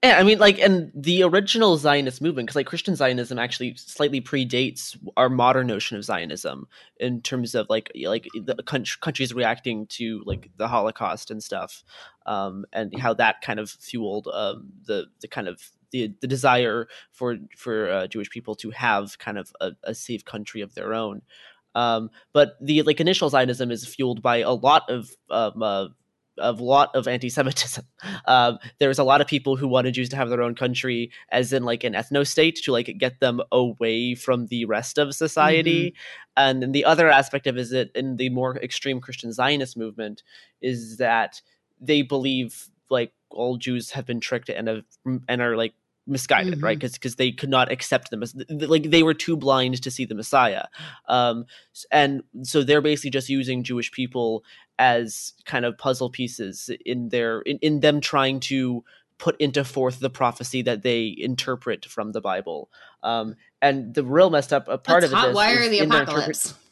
Yeah, 0.05 0.18
I 0.18 0.22
mean, 0.24 0.38
like, 0.38 0.59
and 0.59 0.92
the 0.94 1.22
original 1.22 1.76
Zionist 1.78 2.20
movement, 2.20 2.47
because 2.47 2.57
like 2.57 2.66
Christian 2.66 2.94
Zionism 2.94 3.38
actually 3.38 3.74
slightly 3.76 4.20
predates 4.20 4.97
our 5.16 5.28
modern 5.28 5.66
notion 5.66 5.97
of 5.97 6.05
Zionism 6.05 6.68
in 7.01 7.22
terms 7.22 7.55
of 7.55 7.66
like 7.70 7.90
like 8.05 8.28
the 8.34 8.62
countries 9.01 9.32
reacting 9.32 9.86
to 9.88 10.22
like 10.26 10.51
the 10.59 10.68
Holocaust 10.68 11.30
and 11.30 11.42
stuff, 11.42 11.82
um, 12.26 12.66
and 12.72 12.97
how 12.99 13.14
that 13.14 13.40
kind 13.40 13.59
of 13.59 13.70
fueled 13.70 14.28
um, 14.32 14.68
the 14.84 15.07
the 15.20 15.28
kind 15.28 15.49
of 15.49 15.61
the 15.92 16.14
the 16.20 16.26
desire 16.28 16.88
for 17.11 17.38
for 17.57 17.90
uh, 17.90 18.07
Jewish 18.07 18.28
people 18.30 18.55
to 18.57 18.70
have 18.70 19.18
kind 19.18 19.38
of 19.38 19.51
a, 19.62 19.72
a 19.82 19.94
safe 19.94 20.24
country 20.24 20.61
of 20.61 20.74
their 20.74 20.92
own. 20.92 21.22
Um, 21.74 22.11
but 22.32 22.57
the 22.61 22.82
like 22.82 23.01
initial 23.01 23.30
Zionism 23.30 23.70
is 23.70 23.86
fueled 23.86 24.22
by 24.22 24.38
a 24.38 24.53
lot 24.53 24.88
of 24.90 25.11
um, 25.30 25.62
uh, 25.62 25.88
a 26.39 26.53
lot 26.53 26.95
of 26.95 27.09
anti-Semitism. 27.09 27.84
Um, 28.26 28.59
there's 28.78 28.99
a 28.99 29.05
lot 29.05 29.20
of 29.20 29.28
people 29.28 29.57
who 29.57 29.68
wanted 29.68 29.95
Jews 29.95 30.09
to 30.09 30.16
have 30.16 30.30
their 30.30 30.43
own 30.43 30.57
country, 30.57 31.12
as 31.30 31.53
in 31.53 31.62
like 31.62 31.84
an 31.84 31.93
ethno 31.93 32.26
state, 32.26 32.57
to 32.64 32.72
like 32.72 32.93
get 32.99 33.20
them 33.20 33.41
away 33.53 34.16
from 34.16 34.47
the 34.47 34.64
rest 34.64 34.99
of 34.99 35.14
society. 35.14 35.91
Mm-hmm. 35.91 35.97
And 36.37 36.62
then 36.62 36.72
the 36.72 36.84
other 36.84 37.09
aspect 37.09 37.47
of 37.47 37.57
it 37.57 37.61
is 37.61 37.70
that 37.70 37.91
in 37.95 38.16
the 38.16 38.30
more 38.30 38.57
extreme 38.57 39.01
Christian 39.01 39.32
Zionist 39.32 39.76
movement 39.76 40.24
is 40.61 40.97
that 40.97 41.41
they 41.80 42.03
believe 42.03 42.68
like 42.91 43.12
all 43.30 43.57
Jews 43.57 43.91
have 43.93 44.07
been 44.07 44.20
tricked 44.20 44.49
and 44.49 44.68
have 44.68 44.84
and 45.28 45.41
are 45.41 45.57
like 45.57 45.74
misguided 46.07 46.54
mm-hmm. 46.54 46.64
right 46.64 46.78
because 46.78 46.92
because 46.92 47.16
they 47.16 47.32
could 47.32 47.48
not 47.48 47.70
accept 47.70 48.11
them 48.11 48.22
as 48.22 48.34
like 48.48 48.90
they 48.90 49.02
were 49.02 49.14
too 49.14 49.36
blind 49.36 49.80
to 49.82 49.90
see 49.90 50.04
the 50.04 50.14
messiah. 50.14 50.64
Um 51.09 51.46
and 51.90 52.22
so 52.42 52.62
they're 52.62 52.80
basically 52.80 53.11
just 53.11 53.28
using 53.28 53.62
jewish 53.62 53.90
people 53.90 54.44
as 54.78 55.32
kind 55.44 55.64
of 55.64 55.76
puzzle 55.78 56.11
pieces 56.11 56.70
in 56.84 57.09
their 57.09 57.40
in, 57.40 57.59
in 57.59 57.80
them 57.80 58.00
trying 58.00 58.40
to 58.40 58.84
put 59.18 59.40
into 59.40 59.64
forth 59.64 60.00
the 60.00 60.11
prophecy 60.11 60.62
that 60.62 60.82
they 60.82 61.14
interpret 61.18 61.84
from 61.86 62.12
the 62.12 62.20
bible. 62.20 62.70
Um 63.02 63.34
and 63.61 63.94
the 63.94 64.04
real 64.04 64.30
messed 64.30 64.52
up 64.52 64.66
part 64.66 65.00
That's 65.00 65.12
of 65.12 65.24
it 65.24 65.28
is, 65.30 65.34
why 65.34 65.54
are 65.54 65.68
the 65.68 65.80
apocalypse. 65.80 66.54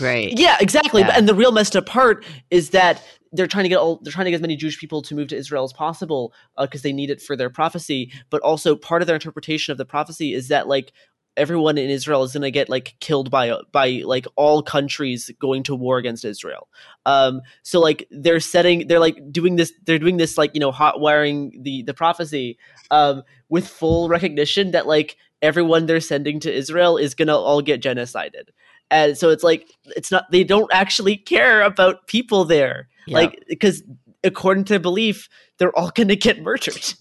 Right. 0.00 0.36
Yeah 0.36 0.56
exactly 0.60 1.02
yeah. 1.02 1.14
and 1.16 1.28
the 1.28 1.34
real 1.34 1.52
messed 1.52 1.76
up 1.76 1.86
part 1.86 2.24
is 2.50 2.70
that 2.70 3.02
they're 3.32 3.46
trying 3.46 3.64
to 3.64 3.68
get 3.68 3.78
all 3.78 4.00
they're 4.02 4.12
trying 4.12 4.26
to 4.26 4.30
get 4.30 4.36
as 4.36 4.42
many 4.42 4.56
Jewish 4.56 4.78
people 4.78 5.02
to 5.02 5.14
move 5.14 5.28
to 5.28 5.36
Israel 5.36 5.64
as 5.64 5.72
possible 5.72 6.32
because 6.58 6.80
uh, 6.80 6.84
they 6.84 6.92
need 6.92 7.10
it 7.10 7.20
for 7.20 7.36
their 7.36 7.50
prophecy. 7.50 8.12
But 8.30 8.42
also 8.42 8.76
part 8.76 9.02
of 9.02 9.06
their 9.06 9.16
interpretation 9.16 9.72
of 9.72 9.78
the 9.78 9.84
prophecy 9.84 10.34
is 10.34 10.48
that 10.48 10.68
like 10.68 10.92
everyone 11.38 11.78
in 11.78 11.88
Israel 11.88 12.24
is 12.24 12.32
going 12.32 12.42
to 12.42 12.50
get 12.50 12.68
like 12.68 12.96
killed 13.00 13.30
by 13.30 13.52
by 13.72 14.02
like 14.04 14.26
all 14.36 14.62
countries 14.62 15.30
going 15.40 15.62
to 15.62 15.74
war 15.74 15.96
against 15.96 16.24
Israel. 16.24 16.68
Um, 17.06 17.40
so 17.62 17.80
like 17.80 18.06
they're 18.10 18.40
setting 18.40 18.88
they're 18.88 19.00
like 19.00 19.18
doing 19.30 19.56
this 19.56 19.72
they're 19.84 19.98
doing 19.98 20.18
this 20.18 20.36
like 20.36 20.50
you 20.52 20.60
know 20.60 20.72
hot 20.72 21.00
wiring 21.00 21.60
the 21.62 21.82
the 21.84 21.94
prophecy 21.94 22.58
um, 22.90 23.22
with 23.48 23.66
full 23.66 24.08
recognition 24.08 24.72
that 24.72 24.86
like 24.86 25.16
everyone 25.40 25.86
they're 25.86 26.00
sending 26.00 26.40
to 26.40 26.52
Israel 26.52 26.96
is 26.96 27.14
going 27.14 27.28
to 27.28 27.36
all 27.36 27.62
get 27.62 27.80
genocided. 27.80 28.48
And 28.90 29.16
so 29.16 29.30
it's 29.30 29.44
like 29.44 29.70
it's 29.96 30.10
not 30.10 30.30
they 30.30 30.44
don't 30.44 30.72
actually 30.72 31.16
care 31.16 31.62
about 31.62 32.06
people 32.06 32.44
there 32.44 32.88
like 33.10 33.44
because 33.48 33.82
according 34.24 34.64
to 34.64 34.80
belief 34.80 35.28
they're 35.58 35.76
all 35.76 35.90
going 35.94 36.08
to 36.08 36.16
get 36.16 36.42
murdered. 36.42 36.94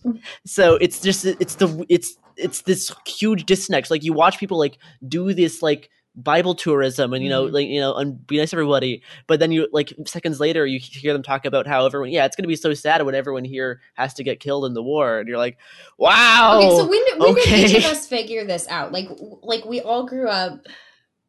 So 0.46 0.76
it's 0.76 1.02
just 1.02 1.26
it's 1.26 1.56
the 1.56 1.86
it's 1.90 2.16
it's 2.36 2.62
this 2.62 2.94
huge 3.06 3.46
disconnect. 3.46 3.92
Like 3.92 4.04
you 4.04 4.14
watch 4.14 4.40
people 4.40 4.58
like 4.58 4.78
do 5.08 5.34
this 5.34 5.62
like 5.62 5.90
bible 6.18 6.56
tourism 6.56 7.14
and 7.14 7.24
you 7.24 7.30
know 7.30 7.46
mm-hmm. 7.46 7.54
like 7.54 7.68
you 7.68 7.80
know 7.80 7.94
and 7.94 8.26
be 8.26 8.40
nice 8.40 8.50
to 8.50 8.56
everybody 8.56 9.04
but 9.28 9.40
then 9.40 9.52
you 9.52 9.68
like 9.72 9.94
seconds 10.08 10.40
later 10.40 10.66
you 10.66 10.80
hear 10.80 11.14
them 11.14 11.22
talk 11.22 11.46
about 11.46 11.68
how 11.68 11.86
everyone 11.86 12.10
yeah 12.10 12.26
it's 12.26 12.36
going 12.36 12.44
to 12.44 12.48
be 12.48 12.56
so 12.56 12.74
sad 12.74 13.04
when 13.04 13.14
everyone 13.14 13.46
here 13.46 13.82
has 13.94 14.16
to 14.16 14.24
get 14.24 14.40
killed 14.40 14.66
in 14.66 14.74
the 14.74 14.82
war 14.82 15.20
and 15.20 15.30
you're 15.30 15.38
like 15.38 15.60
wow! 16.00 16.58
Okay 16.58 16.70
so 16.76 16.88
when, 16.88 17.20
when 17.20 17.30
okay. 17.34 17.62
did 17.62 17.70
each 17.70 17.86
of 17.86 17.92
us 17.92 18.08
figure 18.08 18.44
this 18.46 18.68
out? 18.68 18.92
Like 18.92 19.10
like 19.44 19.64
we 19.66 19.80
all 19.82 20.08
grew 20.08 20.28
up 20.28 20.66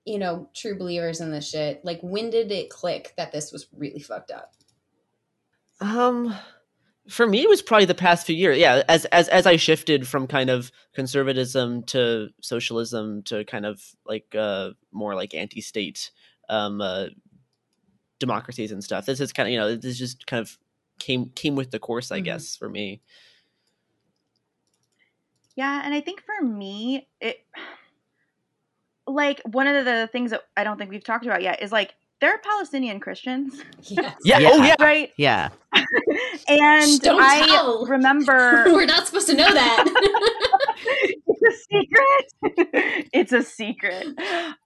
you 0.06 0.18
know 0.18 0.48
true 0.54 0.78
believers 0.78 1.20
in 1.20 1.30
this 1.30 1.50
shit. 1.50 1.84
Like 1.84 2.00
when 2.02 2.30
did 2.30 2.50
it 2.50 2.70
click 2.70 3.12
that 3.18 3.30
this 3.30 3.52
was 3.52 3.66
really 3.76 4.00
fucked 4.00 4.30
up 4.30 4.54
um, 5.80 6.34
for 7.08 7.26
me, 7.26 7.42
it 7.42 7.48
was 7.48 7.62
probably 7.62 7.86
the 7.86 7.94
past 7.94 8.26
few 8.26 8.36
years. 8.36 8.58
Yeah, 8.58 8.82
as 8.88 9.04
as 9.06 9.28
as 9.28 9.46
I 9.46 9.56
shifted 9.56 10.06
from 10.06 10.26
kind 10.26 10.50
of 10.50 10.70
conservatism 10.94 11.82
to 11.84 12.28
socialism 12.40 13.22
to 13.24 13.44
kind 13.44 13.64
of 13.64 13.82
like 14.04 14.34
uh 14.34 14.70
more 14.92 15.14
like 15.14 15.34
anti-state 15.34 16.10
um 16.48 16.80
uh, 16.80 17.06
democracies 18.18 18.72
and 18.72 18.84
stuff. 18.84 19.06
This 19.06 19.20
is 19.20 19.32
kind 19.32 19.48
of 19.48 19.52
you 19.52 19.58
know 19.58 19.76
this 19.76 19.98
just 19.98 20.26
kind 20.26 20.40
of 20.40 20.58
came 20.98 21.30
came 21.34 21.56
with 21.56 21.70
the 21.70 21.78
course, 21.78 22.10
I 22.10 22.18
mm-hmm. 22.18 22.24
guess, 22.24 22.56
for 22.56 22.68
me. 22.68 23.00
Yeah, 25.56 25.82
and 25.84 25.94
I 25.94 26.00
think 26.00 26.22
for 26.22 26.44
me, 26.44 27.08
it 27.20 27.44
like 29.06 29.40
one 29.44 29.66
of 29.66 29.84
the 29.84 30.08
things 30.12 30.30
that 30.30 30.42
I 30.56 30.64
don't 30.64 30.76
think 30.76 30.90
we've 30.90 31.02
talked 31.02 31.24
about 31.24 31.42
yet 31.42 31.62
is 31.62 31.72
like 31.72 31.94
there 32.20 32.34
are 32.34 32.38
Palestinian 32.38 33.00
Christians. 33.00 33.62
Yes. 33.82 34.16
Yeah. 34.24 34.38
yeah. 34.38 34.50
Oh, 34.52 34.64
yeah. 34.64 34.74
Right. 34.80 35.10
Yeah. 35.16 35.50
and 36.48 37.00
Don't 37.00 37.20
I 37.20 37.46
tell. 37.46 37.86
remember 37.86 38.64
we're 38.66 38.86
not 38.86 39.06
supposed 39.06 39.28
to 39.28 39.36
know 39.36 39.52
that. 39.52 39.84
it's 41.26 41.42
a 41.42 41.52
secret. 41.70 43.08
it's 43.12 43.32
a 43.32 43.42
secret. 43.42 44.06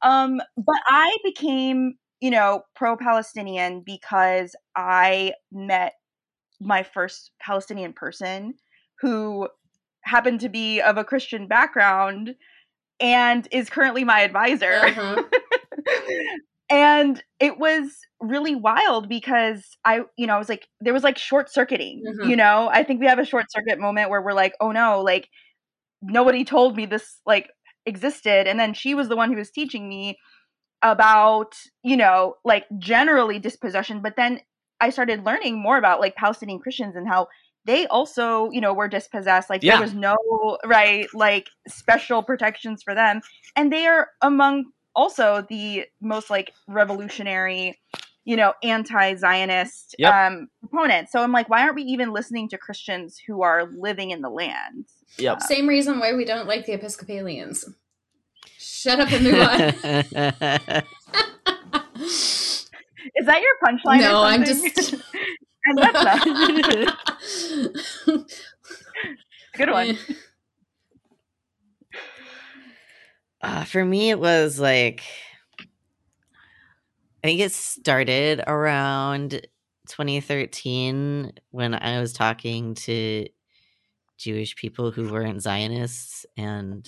Um, 0.02 0.40
but 0.56 0.80
I 0.86 1.16
became, 1.24 1.94
you 2.20 2.30
know, 2.30 2.62
pro-Palestinian 2.74 3.82
because 3.84 4.56
I 4.74 5.34
met 5.50 5.94
my 6.60 6.82
first 6.82 7.32
Palestinian 7.40 7.92
person 7.92 8.54
who 9.00 9.48
happened 10.04 10.40
to 10.40 10.48
be 10.48 10.80
of 10.80 10.96
a 10.96 11.04
Christian 11.04 11.48
background 11.48 12.34
and 13.00 13.46
is 13.50 13.68
currently 13.68 14.04
my 14.04 14.20
advisor. 14.20 14.72
Uh-huh 14.72 15.22
and 16.72 17.22
it 17.38 17.58
was 17.58 17.98
really 18.18 18.54
wild 18.54 19.06
because 19.06 19.76
I, 19.84 20.00
you 20.16 20.26
know, 20.26 20.34
I 20.34 20.38
was 20.38 20.48
like, 20.48 20.66
there 20.80 20.94
was 20.94 21.04
like 21.04 21.18
short 21.18 21.52
circuiting, 21.52 22.02
mm-hmm. 22.02 22.30
you 22.30 22.34
know, 22.34 22.70
I 22.72 22.82
think 22.82 22.98
we 22.98 23.06
have 23.08 23.18
a 23.18 23.26
short 23.26 23.52
circuit 23.52 23.78
moment 23.78 24.08
where 24.08 24.22
we're 24.22 24.32
like, 24.32 24.54
oh 24.58 24.72
no, 24.72 25.02
like 25.02 25.28
nobody 26.00 26.44
told 26.44 26.74
me 26.74 26.86
this 26.86 27.20
like 27.26 27.50
existed. 27.84 28.46
And 28.46 28.58
then 28.58 28.72
she 28.72 28.94
was 28.94 29.10
the 29.10 29.16
one 29.16 29.30
who 29.30 29.36
was 29.36 29.50
teaching 29.50 29.86
me 29.86 30.16
about, 30.80 31.52
you 31.82 31.98
know, 31.98 32.36
like 32.42 32.64
generally 32.78 33.38
dispossession. 33.38 34.00
But 34.00 34.16
then 34.16 34.40
I 34.80 34.88
started 34.88 35.26
learning 35.26 35.60
more 35.62 35.76
about 35.76 36.00
like 36.00 36.16
Palestinian 36.16 36.58
Christians 36.58 36.96
and 36.96 37.06
how 37.06 37.28
they 37.66 37.86
also, 37.88 38.48
you 38.50 38.62
know, 38.62 38.72
were 38.72 38.88
dispossessed. 38.88 39.50
Like 39.50 39.62
yeah. 39.62 39.72
there 39.72 39.82
was 39.82 39.92
no, 39.92 40.16
right, 40.64 41.06
like 41.12 41.50
special 41.68 42.22
protections 42.22 42.82
for 42.82 42.94
them. 42.94 43.20
And 43.56 43.70
they 43.70 43.86
are 43.86 44.08
among 44.22 44.72
also 44.94 45.44
the 45.48 45.84
most 46.00 46.30
like 46.30 46.52
revolutionary 46.68 47.78
you 48.24 48.36
know 48.36 48.52
anti-zionist 48.62 49.96
yep. 49.98 50.14
um 50.14 50.46
proponents 50.60 51.10
so 51.10 51.20
i'm 51.22 51.32
like 51.32 51.48
why 51.48 51.62
aren't 51.62 51.74
we 51.74 51.82
even 51.82 52.12
listening 52.12 52.48
to 52.48 52.58
christians 52.58 53.20
who 53.26 53.42
are 53.42 53.68
living 53.76 54.10
in 54.10 54.22
the 54.22 54.30
land? 54.30 54.86
Yep. 55.18 55.36
Uh, 55.36 55.40
same 55.40 55.68
reason 55.68 55.98
why 55.98 56.14
we 56.14 56.24
don't 56.24 56.48
like 56.48 56.64
the 56.64 56.72
episcopalians. 56.72 57.66
Shut 58.56 58.98
up 58.98 59.12
and 59.12 59.24
move 59.24 59.34
on. 59.34 60.82
Is 63.14 63.26
that 63.26 63.42
your 63.42 63.58
punchline 63.62 64.00
no 64.00 64.22
i'm 64.22 64.42
just 64.44 64.94
good 69.56 69.70
one 69.70 69.98
Uh, 73.42 73.64
for 73.64 73.84
me, 73.84 74.10
it 74.10 74.20
was 74.20 74.60
like, 74.60 75.02
I 77.24 77.28
think 77.28 77.40
it 77.40 77.52
started 77.52 78.42
around 78.46 79.46
2013 79.88 81.32
when 81.50 81.74
I 81.74 82.00
was 82.00 82.12
talking 82.12 82.74
to 82.74 83.26
Jewish 84.16 84.54
people 84.54 84.92
who 84.92 85.10
weren't 85.10 85.42
Zionists 85.42 86.24
and 86.36 86.86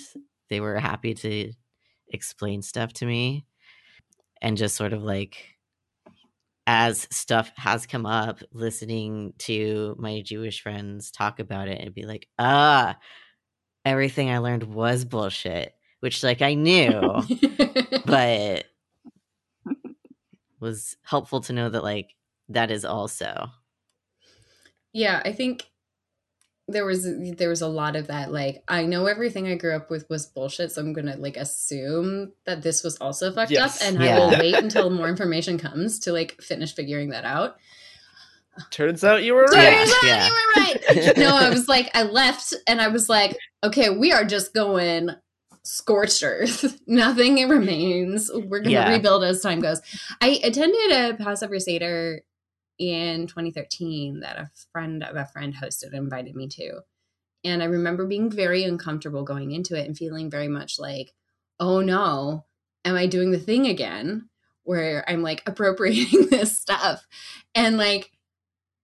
they 0.48 0.60
were 0.60 0.78
happy 0.78 1.14
to 1.14 1.52
explain 2.08 2.62
stuff 2.62 2.92
to 2.94 3.06
me. 3.06 3.46
And 4.40 4.56
just 4.56 4.76
sort 4.76 4.92
of 4.92 5.02
like, 5.02 5.56
as 6.66 7.08
stuff 7.10 7.50
has 7.56 7.86
come 7.86 8.06
up, 8.06 8.40
listening 8.52 9.32
to 9.38 9.96
my 9.98 10.20
Jewish 10.20 10.62
friends 10.62 11.10
talk 11.10 11.40
about 11.40 11.68
it 11.68 11.80
and 11.80 11.94
be 11.94 12.04
like, 12.04 12.28
ah, 12.38 12.96
everything 13.84 14.30
I 14.30 14.38
learned 14.38 14.62
was 14.64 15.04
bullshit 15.04 15.74
which 16.04 16.22
like 16.22 16.42
I 16.42 16.52
knew, 16.52 17.00
but 18.04 18.66
was 20.60 20.98
helpful 21.02 21.40
to 21.40 21.54
know 21.54 21.70
that 21.70 21.82
like 21.82 22.14
that 22.50 22.70
is 22.70 22.84
also. 22.84 23.48
Yeah, 24.92 25.22
I 25.24 25.32
think 25.32 25.64
there 26.68 26.84
was 26.84 27.06
there 27.36 27.48
was 27.48 27.62
a 27.62 27.68
lot 27.68 27.96
of 27.96 28.08
that 28.08 28.30
like 28.30 28.62
I 28.68 28.84
know 28.84 29.06
everything 29.06 29.48
I 29.48 29.54
grew 29.54 29.74
up 29.74 29.88
with 29.88 30.04
was 30.10 30.26
bullshit, 30.26 30.72
so 30.72 30.82
I'm 30.82 30.92
gonna 30.92 31.16
like 31.16 31.38
assume 31.38 32.32
that 32.44 32.60
this 32.60 32.84
was 32.84 32.98
also 32.98 33.32
fucked 33.32 33.50
yes. 33.50 33.80
up, 33.80 33.88
and 33.88 34.02
yeah. 34.02 34.16
I 34.16 34.18
will 34.18 34.38
wait 34.38 34.56
until 34.56 34.90
more 34.98 35.08
information 35.08 35.56
comes 35.56 35.98
to 36.00 36.12
like 36.12 36.38
finish 36.42 36.74
figuring 36.74 37.08
that 37.10 37.24
out. 37.24 37.56
Turns 38.70 39.02
out 39.02 39.24
you 39.24 39.32
were 39.32 39.46
Turns 39.46 39.56
right. 39.56 39.88
out 39.88 40.04
yeah. 40.04 40.26
you 40.26 40.32
were 40.32 40.62
right. 40.62 41.16
no, 41.16 41.34
I 41.34 41.48
was 41.48 41.66
like, 41.66 41.90
I 41.94 42.02
left 42.02 42.54
and 42.66 42.80
I 42.80 42.88
was 42.88 43.08
like, 43.08 43.36
okay, 43.64 43.88
we 43.90 44.12
are 44.12 44.24
just 44.24 44.52
going 44.54 45.10
scorched 45.64 46.22
earth. 46.22 46.80
Nothing 46.86 47.48
remains. 47.48 48.30
We're 48.32 48.60
going 48.60 48.64
to 48.64 48.70
Yeah. 48.70 48.92
rebuild 48.92 49.24
as 49.24 49.40
time 49.40 49.60
goes. 49.60 49.80
I 50.20 50.40
attended 50.44 50.92
a 50.92 51.14
Passover 51.22 51.58
Seder 51.58 52.22
in 52.78 53.26
2013 53.26 54.20
that 54.20 54.36
a 54.36 54.50
friend 54.72 55.02
of 55.02 55.16
a 55.16 55.24
friend 55.26 55.54
hosted 55.54 55.86
and 55.86 55.94
invited 55.94 56.34
me 56.34 56.48
to. 56.48 56.80
And 57.44 57.62
I 57.62 57.66
remember 57.66 58.06
being 58.06 58.30
very 58.30 58.64
uncomfortable 58.64 59.22
going 59.22 59.52
into 59.52 59.78
it 59.78 59.86
and 59.86 59.96
feeling 59.96 60.30
very 60.30 60.48
much 60.48 60.78
like, 60.78 61.12
oh 61.60 61.80
no, 61.80 62.44
am 62.84 62.96
I 62.96 63.06
doing 63.06 63.30
the 63.30 63.38
thing 63.38 63.66
again? 63.66 64.28
Where 64.64 65.04
I'm 65.08 65.22
like 65.22 65.42
appropriating 65.46 66.26
this 66.28 66.58
stuff. 66.58 67.06
And 67.54 67.76
like 67.76 68.10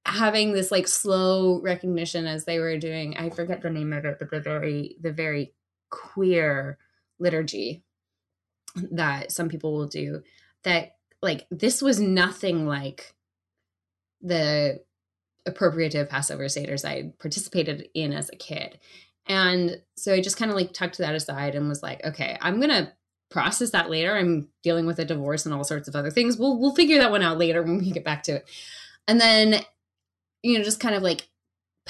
having 0.07 0.53
this 0.53 0.71
like 0.71 0.89
slow 0.89 1.61
recognition 1.61 2.27
as 2.27 2.45
they 2.47 2.59
were 2.59 2.79
doing 2.79 3.15
i 3.19 3.29
forget 3.29 3.61
the 3.61 3.69
name 3.69 3.93
of 3.93 4.05
it 4.07 4.17
but 4.19 4.31
the 4.31 4.41
very 4.41 4.97
the 5.01 5.13
very 5.13 5.53
queer 5.91 6.79
liturgy 7.19 7.83
that 8.93 9.33
some 9.33 9.49
people 9.49 9.73
will 9.73 9.87
do 9.87 10.23
that 10.63 10.97
like 11.23 11.47
this 11.51 11.83
was 11.83 12.01
nothing 12.01 12.67
like 12.67 13.15
the 14.23 14.81
appropriative 15.49 16.09
passover 16.09 16.45
seders 16.45 16.85
i 16.85 17.13
participated 17.19 17.89
in 17.95 18.13
as 18.13 18.29
a 18.31 18.37
kid. 18.37 18.79
And 19.27 19.81
so 19.97 20.15
i 20.15 20.21
just 20.21 20.37
kind 20.37 20.51
of 20.51 20.57
like 20.57 20.73
tucked 20.73 20.99
that 20.99 21.15
aside 21.15 21.55
and 21.55 21.69
was 21.69 21.83
like 21.83 22.05
okay 22.05 22.39
i'm 22.41 22.61
gonna 22.61 22.93
process 23.31 23.71
that 23.71 23.89
later. 23.89 24.17
I'm 24.17 24.49
dealing 24.63 24.87
with 24.87 24.99
a 24.99 25.05
divorce 25.05 25.47
and 25.47 25.55
all 25.55 25.65
sorts 25.65 25.89
of 25.89 25.97
other 25.97 26.11
things. 26.11 26.37
We'll 26.37 26.59
we'll 26.59 26.75
figure 26.75 26.99
that 26.99 27.11
one 27.11 27.23
out 27.23 27.39
later 27.39 27.63
when 27.63 27.79
we 27.79 27.93
get 27.93 28.05
back 28.05 28.25
to 28.25 28.37
it. 28.37 28.49
And 29.09 29.21
then 29.21 29.63
you 30.43 30.59
know 30.59 30.65
just 30.65 30.81
kind 30.81 30.95
of 30.95 31.03
like 31.03 31.30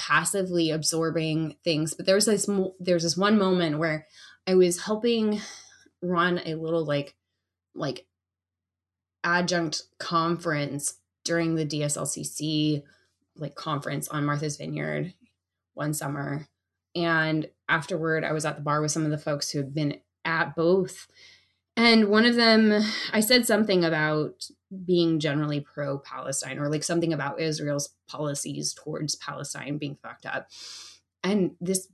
passively 0.01 0.71
absorbing 0.71 1.55
things. 1.63 1.93
But 1.93 2.07
there 2.07 2.15
was 2.15 2.25
this 2.25 2.47
mo- 2.47 2.73
there 2.79 2.95
was 2.95 3.03
this 3.03 3.17
one 3.17 3.37
moment 3.37 3.77
where 3.77 4.07
i 4.47 4.55
was 4.55 4.81
helping 4.81 5.39
run 6.01 6.41
a 6.43 6.55
little 6.55 6.83
like 6.83 7.15
like 7.75 8.07
adjunct 9.23 9.83
conference 9.99 10.95
during 11.23 11.53
the 11.53 11.65
DSLCC 11.65 12.81
like 13.35 13.53
conference 13.53 14.07
on 14.07 14.25
Martha's 14.25 14.57
Vineyard 14.57 15.13
one 15.75 15.93
summer. 15.93 16.47
And 16.95 17.47
afterward 17.69 18.23
I 18.23 18.31
was 18.31 18.43
at 18.43 18.55
the 18.55 18.63
bar 18.63 18.81
with 18.81 18.91
some 18.91 19.05
of 19.05 19.11
the 19.11 19.19
folks 19.19 19.51
who 19.51 19.59
had 19.59 19.75
been 19.75 19.99
at 20.25 20.55
both. 20.55 21.07
And 21.77 22.07
one 22.07 22.25
of 22.25 22.35
them 22.35 22.83
I 23.13 23.19
said 23.19 23.45
something 23.45 23.85
about 23.85 24.45
being 24.85 25.19
generally 25.19 25.59
pro 25.59 25.97
Palestine 25.97 26.59
or 26.59 26.69
like 26.69 26.83
something 26.83 27.13
about 27.13 27.39
Israel's 27.39 27.89
policies 28.07 28.73
towards 28.73 29.15
Palestine 29.15 29.77
being 29.77 29.97
fucked 30.01 30.25
up. 30.25 30.47
And 31.23 31.51
this 31.59 31.87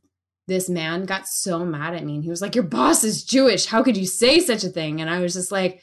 this 0.48 0.70
man 0.70 1.06
got 1.06 1.28
so 1.28 1.66
mad 1.66 1.94
at 1.94 2.06
me 2.06 2.16
and 2.16 2.24
he 2.24 2.30
was 2.30 2.42
like, 2.42 2.56
Your 2.56 2.64
boss 2.64 3.04
is 3.04 3.24
Jewish. 3.24 3.66
How 3.66 3.84
could 3.84 3.98
you 3.98 4.06
say 4.06 4.40
such 4.40 4.64
a 4.64 4.70
thing? 4.70 5.02
And 5.02 5.10
I 5.10 5.20
was 5.20 5.34
just 5.34 5.52
like, 5.52 5.82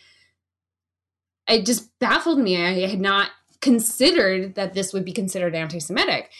it 1.49 1.67
just 1.67 1.91
baffled 1.99 2.39
me. 2.39 2.57
I 2.57 2.89
had 2.89 3.01
not 3.01 3.31
considered 3.61 4.55
that 4.55 4.75
this 4.75 4.93
would 4.93 5.05
be 5.05 5.13
considered 5.13 5.55
anti-Semitic 5.55 6.31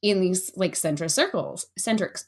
in 0.00 0.20
these 0.20 0.50
like 0.56 0.72
centrist 0.72 1.12
circles, 1.12 1.66
centric 1.78 2.18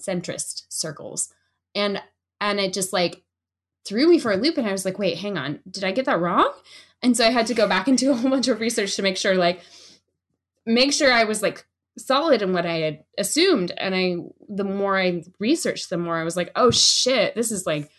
centrist 0.00 0.64
circles. 0.68 1.32
And 1.74 2.02
and 2.40 2.60
it 2.60 2.72
just 2.72 2.92
like 2.92 3.22
threw 3.86 4.08
me 4.08 4.18
for 4.18 4.32
a 4.32 4.36
loop 4.36 4.58
and 4.58 4.66
I 4.66 4.72
was 4.72 4.84
like, 4.84 4.98
wait, 4.98 5.18
hang 5.18 5.38
on, 5.38 5.60
did 5.70 5.84
I 5.84 5.92
get 5.92 6.04
that 6.06 6.20
wrong? 6.20 6.52
And 7.02 7.16
so 7.16 7.24
I 7.24 7.30
had 7.30 7.46
to 7.46 7.54
go 7.54 7.68
back 7.68 7.88
and 7.88 7.96
do 7.96 8.10
a 8.10 8.14
whole 8.14 8.30
bunch 8.30 8.48
of 8.48 8.60
research 8.60 8.96
to 8.96 9.02
make 9.02 9.16
sure, 9.16 9.34
like, 9.34 9.62
make 10.64 10.92
sure 10.92 11.12
I 11.12 11.24
was 11.24 11.42
like 11.42 11.64
solid 11.98 12.42
in 12.42 12.52
what 12.52 12.66
I 12.66 12.78
had 12.78 13.04
assumed. 13.16 13.72
And 13.76 13.94
I, 13.94 14.16
the 14.48 14.64
more 14.64 14.98
I 14.98 15.22
researched, 15.38 15.90
the 15.90 15.96
more 15.96 16.16
I 16.16 16.24
was 16.24 16.36
like, 16.36 16.50
oh 16.56 16.70
shit, 16.70 17.34
this 17.34 17.50
is 17.50 17.66
like, 17.66 17.90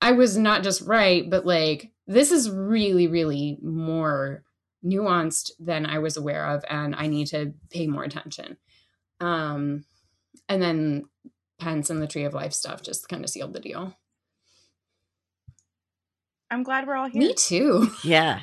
I 0.00 0.12
was 0.12 0.36
not 0.36 0.62
just 0.62 0.82
right, 0.82 1.28
but 1.28 1.46
like, 1.46 1.90
this 2.06 2.30
is 2.30 2.50
really, 2.50 3.06
really 3.06 3.58
more 3.62 4.44
nuanced 4.84 5.50
than 5.58 5.86
I 5.86 5.98
was 5.98 6.16
aware 6.16 6.46
of. 6.46 6.64
And 6.68 6.94
I 6.94 7.06
need 7.06 7.28
to 7.28 7.54
pay 7.70 7.86
more 7.86 8.04
attention. 8.04 8.58
Um, 9.20 9.84
and 10.48 10.60
then 10.60 11.04
Pence 11.58 11.88
and 11.88 12.02
the 12.02 12.06
Tree 12.06 12.24
of 12.24 12.34
Life 12.34 12.52
stuff 12.52 12.82
just 12.82 13.08
kind 13.08 13.24
of 13.24 13.30
sealed 13.30 13.54
the 13.54 13.60
deal. 13.60 13.96
I'm 16.54 16.62
glad 16.62 16.86
we're 16.86 16.94
all 16.94 17.08
here. 17.08 17.20
Me 17.20 17.34
too. 17.34 17.90
Yeah. 18.04 18.40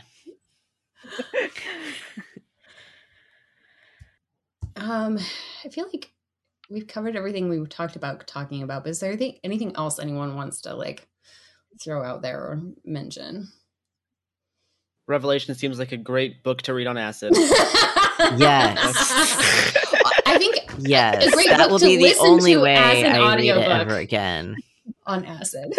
Um, 4.76 5.18
I 5.64 5.70
feel 5.70 5.86
like 5.92 6.12
we've 6.70 6.88
covered 6.88 7.16
everything 7.16 7.50
we 7.50 7.64
talked 7.68 7.96
about 7.96 8.26
talking 8.28 8.64
about, 8.64 8.84
but 8.84 8.90
is 8.92 9.00
there 9.00 9.12
anything, 9.12 9.38
anything 9.44 9.76
else 9.76 10.00
anyone 10.00 10.36
wants 10.36 10.62
to 10.62 10.74
like 10.76 11.08
throw 11.84 12.04
out 12.04 12.22
there 12.22 12.40
or 12.40 12.62
mention? 12.86 13.48
Revelation 15.08 15.56
seems 15.56 15.78
like 15.80 15.92
a 15.92 15.98
great 15.98 16.44
book 16.44 16.62
to 16.64 16.74
read 16.74 16.88
on 16.88 16.98
acid. 16.98 17.34
yes. 17.38 18.78
I 20.26 20.36
think 20.38 20.56
Yes. 20.80 21.28
A 21.28 21.32
great 21.32 21.48
That 21.50 21.60
book 21.60 21.72
will 21.72 21.80
to 21.80 21.86
be 21.86 21.98
the 21.98 22.16
only 22.20 22.58
way 22.58 22.76
as 22.76 23.04
I 23.04 23.36
read 23.36 23.40
it 23.42 23.50
ever 23.58 23.96
again. 23.98 24.56
on 25.06 25.26
acid. 25.26 25.74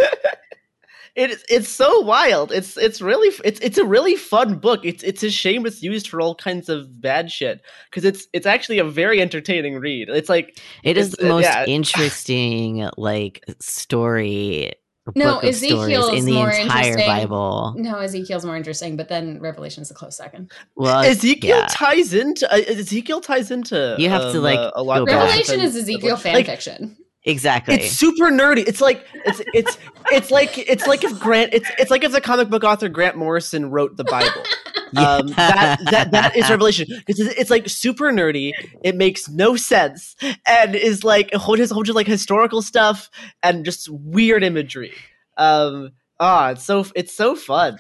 It 1.14 1.30
is 1.30 1.44
it's 1.50 1.68
so 1.68 2.00
wild. 2.00 2.52
It's 2.52 2.78
it's 2.78 3.02
really 3.02 3.28
it's 3.44 3.60
it's 3.60 3.76
a 3.76 3.84
really 3.84 4.16
fun 4.16 4.58
book. 4.58 4.80
It's 4.84 5.02
it's 5.02 5.22
a 5.22 5.30
shame 5.30 5.66
it's 5.66 5.82
used 5.82 6.08
for 6.08 6.22
all 6.22 6.34
kinds 6.34 6.70
of 6.70 7.00
bad 7.02 7.30
shit 7.30 7.60
because 7.90 8.04
it's 8.06 8.26
it's 8.32 8.46
actually 8.46 8.78
a 8.78 8.84
very 8.84 9.20
entertaining 9.20 9.78
read. 9.78 10.08
It's 10.08 10.30
like 10.30 10.58
It 10.82 10.96
is 10.96 11.08
It's, 11.08 11.16
the 11.18 11.26
uh, 11.26 11.28
most 11.28 11.44
yeah. 11.44 11.66
interesting 11.66 12.88
like 12.96 13.44
story 13.60 14.72
No, 15.14 15.34
book 15.34 15.42
of 15.42 15.48
Ezekiel's 15.50 16.06
stories 16.06 16.20
in 16.20 16.24
the 16.26 16.32
more 16.32 16.50
entire 16.50 16.92
interesting. 16.92 17.06
Bible. 17.06 17.74
No, 17.76 17.98
Ezekiel's 17.98 18.46
more 18.46 18.56
interesting, 18.56 18.96
but 18.96 19.08
then 19.08 19.38
Revelation 19.38 19.82
is 19.82 19.90
a 19.90 19.94
close 19.94 20.16
second. 20.16 20.50
Well, 20.76 21.00
Ezekiel 21.04 21.58
yeah. 21.58 21.66
ties 21.68 22.14
into 22.14 22.50
uh, 22.50 22.56
Ezekiel 22.56 23.20
ties 23.20 23.50
into 23.50 23.96
You 23.98 24.08
have 24.08 24.32
to, 24.32 24.38
um, 24.38 24.44
like, 24.44 24.58
uh, 24.58 24.70
a 24.74 24.82
lot 24.82 24.96
go 24.96 25.02
of 25.02 25.06
back. 25.08 25.26
Revelation 25.26 25.60
is 25.60 25.76
Ezekiel 25.76 26.16
fan 26.16 26.34
like, 26.34 26.46
fiction. 26.46 26.96
Exactly. 27.24 27.74
It's 27.76 27.90
super 27.90 28.30
nerdy. 28.30 28.66
It's 28.66 28.80
like 28.80 29.06
it's 29.24 29.40
it's 29.54 29.78
it's 30.10 30.30
like 30.30 30.58
it's 30.58 30.86
like 30.86 31.04
if 31.04 31.18
Grant 31.20 31.52
it's 31.54 31.70
it's 31.78 31.90
like 31.90 32.04
if 32.04 32.12
the 32.12 32.20
comic 32.20 32.48
book 32.50 32.64
author 32.64 32.88
Grant 32.88 33.16
Morrison 33.16 33.70
wrote 33.70 33.96
the 33.96 34.04
Bible. 34.04 34.42
Um, 34.94 35.28
that 35.28 35.78
that 35.90 36.10
that 36.10 36.36
is 36.36 36.50
Revelation 36.50 36.86
because 37.06 37.18
it's, 37.18 37.34
it's 37.40 37.48
like 37.50 37.66
super 37.66 38.12
nerdy. 38.12 38.52
It 38.84 38.94
makes 38.94 39.26
no 39.26 39.56
sense 39.56 40.14
and 40.46 40.74
is 40.74 41.02
like 41.02 41.30
a 41.32 41.38
whole, 41.38 41.56
just 41.56 41.70
a 41.70 41.74
whole 41.74 41.80
bunch 41.80 41.88
of 41.88 41.94
like 41.94 42.06
historical 42.06 42.60
stuff 42.60 43.08
and 43.42 43.64
just 43.64 43.88
weird 43.88 44.44
imagery. 44.44 44.92
Um, 45.38 45.92
ah, 46.20 46.50
it's 46.50 46.64
so 46.64 46.84
it's 46.94 47.14
so 47.16 47.34
fun. 47.34 47.78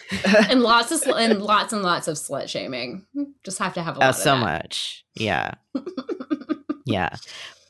and 0.48 0.62
lots 0.62 0.90
of 0.90 1.00
sl- 1.00 1.16
and 1.16 1.42
lots 1.42 1.74
and 1.74 1.82
lots 1.82 2.08
of 2.08 2.16
slut 2.16 2.48
shaming. 2.48 3.04
Just 3.44 3.58
have 3.58 3.74
to 3.74 3.82
have 3.82 3.96
a 3.96 3.98
lot 3.98 4.06
Oh, 4.06 4.08
of 4.08 4.14
so 4.16 4.34
that. 4.34 4.40
much. 4.40 5.04
Yeah. 5.14 5.52
yeah. 6.86 7.14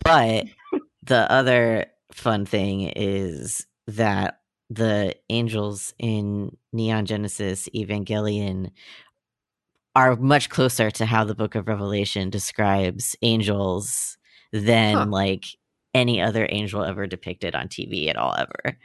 But 0.05 0.45
the 1.03 1.31
other 1.31 1.87
fun 2.13 2.47
thing 2.47 2.83
is 2.97 3.67
that 3.87 4.41
the 4.71 5.15
angels 5.29 5.93
in 5.99 6.57
Neon 6.73 7.05
Genesis 7.07 7.69
Evangelion 7.75 8.71
are 9.95 10.17
much 10.17 10.49
closer 10.49 10.91
to 10.91 11.05
how 11.05 11.25
the 11.25 11.35
book 11.35 11.55
of 11.55 11.69
Revelation 11.69 12.31
describes 12.31 13.15
angels 13.23 14.17
than 14.53 14.95
Huh. 14.97 15.07
like 15.07 15.45
any 15.95 16.23
other 16.23 16.47
angel 16.51 16.83
ever 16.85 17.07
depicted 17.07 17.55
on 17.55 17.69
TV 17.69 18.09
at 18.09 18.17
all 18.17 18.35
ever. 18.35 18.79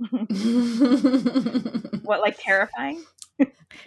what, 2.02 2.20
like 2.20 2.36
terrifying? 2.40 3.04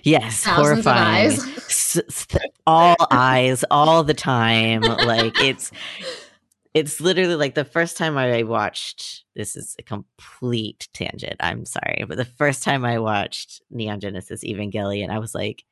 Yes, 0.04 0.44
Thousands 0.44 0.80
of 0.80 0.86
horrifying. 0.86 1.32
eyes. 1.32 1.40
S- 1.58 2.00
s- 2.08 2.28
all 2.66 2.96
eyes 3.12 3.64
all 3.70 4.04
the 4.04 4.14
time. 4.14 4.82
Like 4.82 5.40
it's 5.42 5.72
it's 6.74 7.00
literally 7.00 7.36
like 7.36 7.54
the 7.56 7.66
first 7.66 7.98
time 7.98 8.18
I 8.18 8.44
watched 8.44 9.26
this 9.36 9.56
is 9.56 9.76
a 9.78 9.84
complete 9.84 10.88
tangent. 10.94 11.36
I'm 11.40 11.66
sorry, 11.66 12.06
but 12.08 12.18
the 12.18 12.26
first 12.26 12.64
time 12.64 12.84
I 12.84 13.00
watched 13.00 13.62
Neon 13.70 14.00
Genesis 14.00 14.44
Evangelion, 14.44 15.10
I 15.10 15.20
was 15.20 15.36
like, 15.36 15.64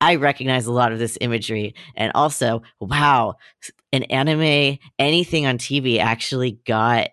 I 0.00 0.16
recognize 0.16 0.66
a 0.66 0.72
lot 0.72 0.92
of 0.92 0.98
this 0.98 1.16
imagery, 1.20 1.74
and 1.96 2.12
also, 2.14 2.62
wow, 2.78 3.36
an 3.92 4.02
anime, 4.04 4.78
anything 4.98 5.46
on 5.46 5.56
TV 5.56 5.98
actually 5.98 6.58
got 6.66 7.08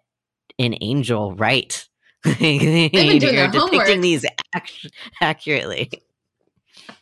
an 0.59 0.75
angel 0.81 1.33
right. 1.35 1.87
been 2.23 2.37
doing 2.39 3.33
You're 3.33 3.47
depicting 3.47 3.59
homework. 3.59 4.01
these 4.01 4.25
ac- 4.55 4.89
accurately. 5.21 5.89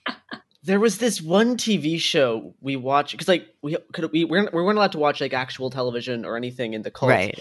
There 0.64 0.80
was 0.80 0.98
this 0.98 1.22
one 1.22 1.56
TV 1.56 2.00
show 2.00 2.54
we 2.60 2.76
watched 2.76 3.12
because 3.12 3.28
like 3.28 3.48
we 3.62 3.78
could 3.94 4.12
we 4.12 4.26
weren't, 4.26 4.54
we 4.54 4.62
weren't 4.62 4.78
allowed 4.78 4.92
to 4.92 5.00
watch 5.00 5.22
like 5.22 5.34
actual 5.34 5.70
television 5.70 6.26
or 6.26 6.36
anything 6.36 6.74
in 6.74 6.82
the 6.82 6.92
cult. 6.92 7.10
Right. 7.12 7.40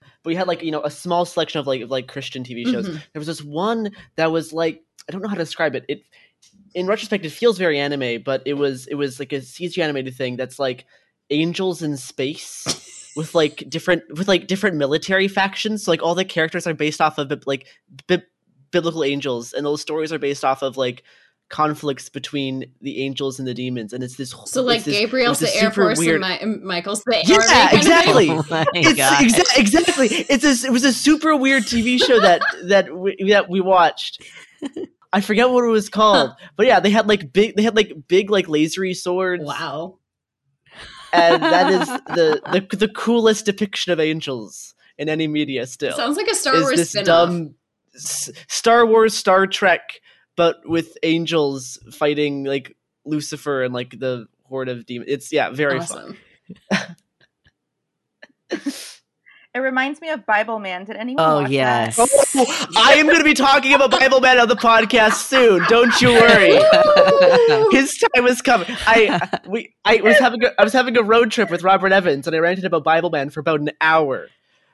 but 0.00 0.30
we 0.30 0.34
had 0.34 0.48
like 0.48 0.62
you 0.62 0.72
know 0.72 0.82
a 0.82 0.90
small 0.90 1.24
selection 1.24 1.60
of 1.60 1.66
like 1.66 1.82
of, 1.82 1.90
like 1.90 2.08
Christian 2.08 2.42
TV 2.42 2.64
shows. 2.70 2.88
Mhm. 2.88 2.94
There 3.12 3.20
was 3.20 3.28
this 3.28 3.42
one 3.42 3.90
that 4.16 4.32
was 4.32 4.52
like 4.52 4.82
I 5.08 5.12
don't 5.12 5.22
know 5.22 5.28
how 5.28 5.34
to 5.36 5.40
describe 5.42 5.76
it. 5.76 5.84
It 5.88 6.02
in 6.74 6.86
retrospect 6.86 7.24
it 7.24 7.30
feels 7.30 7.58
very 7.58 7.78
anime, 7.78 8.22
but 8.24 8.42
it 8.44 8.54
was 8.54 8.86
it 8.88 8.94
was 8.94 9.20
like 9.20 9.32
a 9.32 9.36
CG 9.40 9.80
animated 9.82 10.16
thing 10.16 10.36
that's 10.36 10.58
like 10.58 10.84
angels 11.30 11.82
in 11.82 11.96
space 11.96 13.12
with 13.16 13.34
like 13.36 13.64
different 13.68 14.02
with 14.18 14.26
like 14.26 14.48
different 14.48 14.76
military 14.76 15.28
factions. 15.28 15.84
So 15.84 15.92
like 15.92 16.02
all 16.02 16.16
the 16.16 16.24
characters 16.24 16.66
are 16.66 16.74
based 16.74 17.00
off 17.00 17.18
of 17.18 17.32
like 17.46 17.68
bi- 18.08 18.22
biblical 18.72 19.04
angels, 19.04 19.52
and 19.52 19.64
those 19.64 19.80
stories 19.80 20.12
are 20.12 20.18
based 20.18 20.44
off 20.44 20.62
of 20.62 20.76
like 20.76 21.04
conflicts 21.48 22.08
between 22.10 22.70
the 22.82 23.02
angels 23.02 23.38
and 23.38 23.48
the 23.48 23.54
demons, 23.54 23.92
and 23.92 24.04
it's 24.04 24.16
this. 24.16 24.34
So 24.46 24.62
like 24.62 24.84
this- 24.84 24.94
Gabriel's 24.94 25.40
it's 25.42 25.52
the 25.54 25.62
Air 25.62 25.70
Force 25.70 25.98
weird- 25.98 26.22
and 26.22 26.60
Mi- 26.60 26.64
Michael's 26.66 27.02
the 27.04 27.22
Yeah, 27.24 27.34
Army. 27.36 27.46
thing? 27.70 27.78
exactly. 27.78 28.30
Oh 28.30 28.44
my 28.50 28.66
It's 28.74 29.00
exa- 29.00 29.58
exactly. 29.58 30.08
It's 30.28 30.44
a, 30.44 30.66
it 30.66 30.70
was 30.72 30.84
a 30.84 30.92
super 30.92 31.34
weird 31.36 31.62
TV 31.64 31.98
show 32.02 32.20
that 32.20 32.42
that 32.64 32.94
we, 32.94 33.16
that 33.30 33.48
we 33.48 33.60
watched. 33.60 34.22
I 35.12 35.22
forget 35.22 35.48
what 35.48 35.64
it 35.64 35.68
was 35.68 35.88
called, 35.88 36.32
but 36.56 36.66
yeah, 36.66 36.80
they 36.80 36.90
had 36.90 37.08
like 37.08 37.32
big, 37.32 37.56
they 37.56 37.62
had 37.62 37.74
like 37.76 37.92
big, 38.08 38.28
like 38.30 38.46
lasery 38.46 38.94
swords. 38.94 39.42
Wow. 39.42 39.98
and 41.14 41.42
that 41.42 41.70
is 41.72 41.88
the, 42.14 42.66
the 42.70 42.76
the 42.76 42.88
coolest 42.88 43.46
depiction 43.46 43.92
of 43.92 44.00
angels 44.00 44.74
in 44.98 45.08
any 45.08 45.26
media. 45.26 45.66
Still, 45.66 45.92
Sounds 45.96 46.16
like 46.18 46.28
a 46.28 46.34
Star 46.34 46.56
is 46.56 46.62
Wars 46.62 46.76
this 46.76 46.90
spin-off. 46.90 47.06
dumb 47.06 47.54
S- 47.94 48.30
Star 48.48 48.84
Wars, 48.84 49.14
Star 49.14 49.46
Trek, 49.46 50.00
but 50.38 50.66
with 50.66 50.96
angels 51.02 51.78
fighting 51.92 52.44
like 52.44 52.74
Lucifer 53.04 53.62
and 53.64 53.74
like 53.74 53.90
the 53.98 54.26
horde 54.44 54.70
of 54.70 54.86
demons. 54.86 55.10
It's 55.10 55.32
yeah, 55.32 55.50
very 55.50 55.80
fun. 55.82 56.16
It 59.54 59.60
reminds 59.60 60.00
me 60.00 60.10
of 60.10 60.24
Bible 60.26 60.58
Man. 60.58 60.84
Did 60.84 60.96
anyone? 60.96 61.24
Oh 61.24 61.40
watch 61.42 61.50
yes. 61.50 61.96
That? 61.96 62.08
Oh, 62.36 62.66
I 62.76 62.94
am 62.94 63.06
going 63.06 63.18
to 63.18 63.24
be 63.24 63.34
talking 63.34 63.72
about 63.72 63.90
Bible 63.90 64.20
Man 64.20 64.38
on 64.38 64.46
the 64.46 64.54
podcast 64.54 65.14
soon. 65.14 65.64
Don't 65.68 66.00
you 66.00 66.10
worry. 66.10 66.52
His 67.76 67.96
time 67.98 68.26
is 68.26 68.40
coming. 68.42 68.68
I 68.86 69.40
we 69.48 69.74
I 69.84 69.96
was 70.02 70.18
having 70.18 70.44
a, 70.44 70.50
I 70.60 70.64
was 70.64 70.72
having 70.74 70.96
a 70.98 71.02
road 71.02 71.30
trip 71.32 71.50
with 71.50 71.62
Robert 71.64 71.92
Evans, 71.92 72.26
and 72.26 72.36
I 72.36 72.38
ranted 72.40 72.66
about 72.66 72.84
Bible 72.84 73.10
Man 73.10 73.30
for 73.30 73.40
about 73.40 73.60
an 73.60 73.70
hour. 73.80 74.28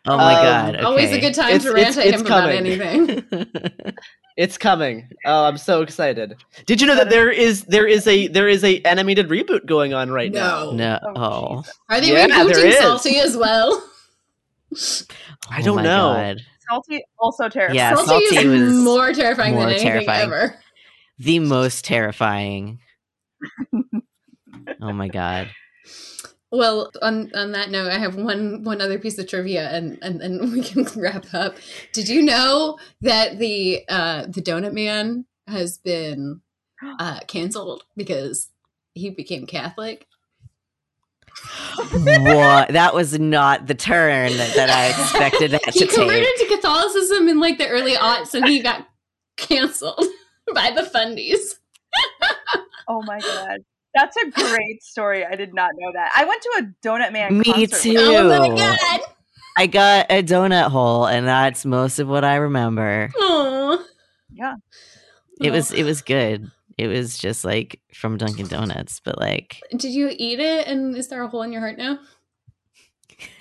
oh 0.06 0.16
my 0.18 0.34
Um, 0.34 0.42
god. 0.72 0.76
Always 0.84 1.12
a 1.12 1.20
good 1.20 1.34
time 1.34 1.50
It's- 1.54 1.62
to 1.62 1.72
rant 1.72 1.96
it's- 1.96 1.98
at 1.98 2.06
it's 2.06 2.20
him 2.20 2.26
about 2.26 2.50
anything. 2.50 3.94
It's 4.36 4.58
coming. 4.58 5.08
Oh, 5.24 5.44
I'm 5.44 5.56
so 5.56 5.80
excited. 5.82 6.34
Did 6.66 6.80
you 6.80 6.86
know 6.88 6.96
that 6.96 7.06
uh, 7.06 7.10
there 7.10 7.30
is 7.30 7.62
there 7.66 7.86
is 7.86 8.06
a 8.08 8.26
there 8.28 8.48
is 8.48 8.64
a 8.64 8.80
animated 8.82 9.28
reboot 9.28 9.64
going 9.66 9.94
on 9.94 10.10
right 10.10 10.32
No. 10.32 10.72
now? 10.72 10.98
No. 11.04 11.12
Oh, 11.14 11.22
Oh. 11.22 11.56
Jesus. 11.62 11.78
Are 11.88 12.00
they 12.00 12.12
Yeah, 12.12 12.26
there 12.26 12.46
rebooting. 12.46 12.78
Salty 12.78 13.18
as 13.20 13.36
well? 13.36 13.88
I 15.50 15.60
Oh 15.60 15.64
don't 15.64 15.76
my 15.76 15.82
know. 15.82 16.12
God. 16.14 16.40
Salty 16.68 17.04
also 17.18 17.48
terrifying. 17.48 17.76
Yeah, 17.76 17.94
Salty, 17.94 18.26
Salty 18.26 18.48
is 18.48 18.74
more 18.82 19.12
terrifying 19.12 19.52
more 19.54 19.64
than 19.66 19.70
anything 19.74 19.86
terrifying. 19.88 20.22
ever. 20.22 20.58
The 21.18 21.38
most 21.38 21.84
terrifying. 21.84 22.80
oh 23.72 24.92
my 24.92 25.08
god. 25.08 25.48
Well, 26.56 26.90
on 27.02 27.32
on 27.34 27.50
that 27.52 27.70
note, 27.70 27.90
I 27.90 27.98
have 27.98 28.14
one 28.14 28.62
one 28.62 28.80
other 28.80 28.98
piece 28.98 29.18
of 29.18 29.26
trivia, 29.26 29.68
and 29.70 29.98
and 30.02 30.20
then 30.20 30.52
we 30.52 30.62
can 30.62 30.84
wrap 30.96 31.26
up. 31.34 31.56
Did 31.92 32.08
you 32.08 32.22
know 32.22 32.78
that 33.00 33.38
the 33.38 33.84
uh, 33.88 34.26
the 34.28 34.40
Donut 34.40 34.72
Man 34.72 35.26
has 35.48 35.78
been 35.78 36.42
uh, 37.00 37.20
canceled 37.26 37.82
because 37.96 38.50
he 38.94 39.10
became 39.10 39.46
Catholic? 39.46 40.06
what? 41.90 42.68
That 42.68 42.92
was 42.94 43.18
not 43.18 43.66
the 43.66 43.74
turn 43.74 44.36
that 44.36 44.70
I 44.70 44.90
expected 44.90 45.50
that 45.50 45.74
He 45.74 45.80
to 45.80 45.86
converted 45.88 46.28
take. 46.38 46.48
to 46.48 46.56
Catholicism 46.56 47.28
in 47.28 47.40
like 47.40 47.58
the 47.58 47.68
early 47.68 47.94
aughts, 47.94 48.34
and 48.34 48.46
he 48.46 48.60
got 48.62 48.86
canceled 49.36 50.04
by 50.54 50.70
the 50.70 50.82
fundies. 50.82 51.56
Oh 52.86 53.00
my 53.00 53.18
god. 53.18 53.64
That's 53.94 54.16
a 54.16 54.30
great 54.30 54.82
story. 54.82 55.24
I 55.24 55.36
did 55.36 55.54
not 55.54 55.70
know 55.76 55.92
that. 55.94 56.12
I 56.16 56.24
went 56.24 56.42
to 56.42 56.50
a 56.58 56.62
Donut 56.86 57.12
Man 57.12 57.38
Me 57.38 57.44
concert. 57.44 57.80
too. 57.80 57.96
Oh 57.98 58.28
my 58.28 58.48
god! 58.48 59.00
I 59.56 59.66
got 59.68 60.06
a 60.10 60.22
donut 60.22 60.70
hole, 60.70 61.06
and 61.06 61.26
that's 61.26 61.64
most 61.64 62.00
of 62.00 62.08
what 62.08 62.24
I 62.24 62.36
remember. 62.36 63.10
Aw. 63.16 63.84
Yeah. 64.32 64.56
It 65.40 65.50
was 65.50 65.72
it 65.72 65.84
was 65.84 66.02
good. 66.02 66.50
It 66.76 66.88
was 66.88 67.16
just 67.16 67.44
like 67.44 67.80
from 67.92 68.16
Dunkin' 68.16 68.48
Donuts, 68.48 69.00
but 69.04 69.18
like 69.18 69.60
Did 69.70 69.94
you 69.94 70.08
eat 70.10 70.40
it? 70.40 70.66
And 70.66 70.96
is 70.96 71.08
there 71.08 71.22
a 71.22 71.28
hole 71.28 71.42
in 71.42 71.52
your 71.52 71.60
heart 71.60 71.78
now? 71.78 72.00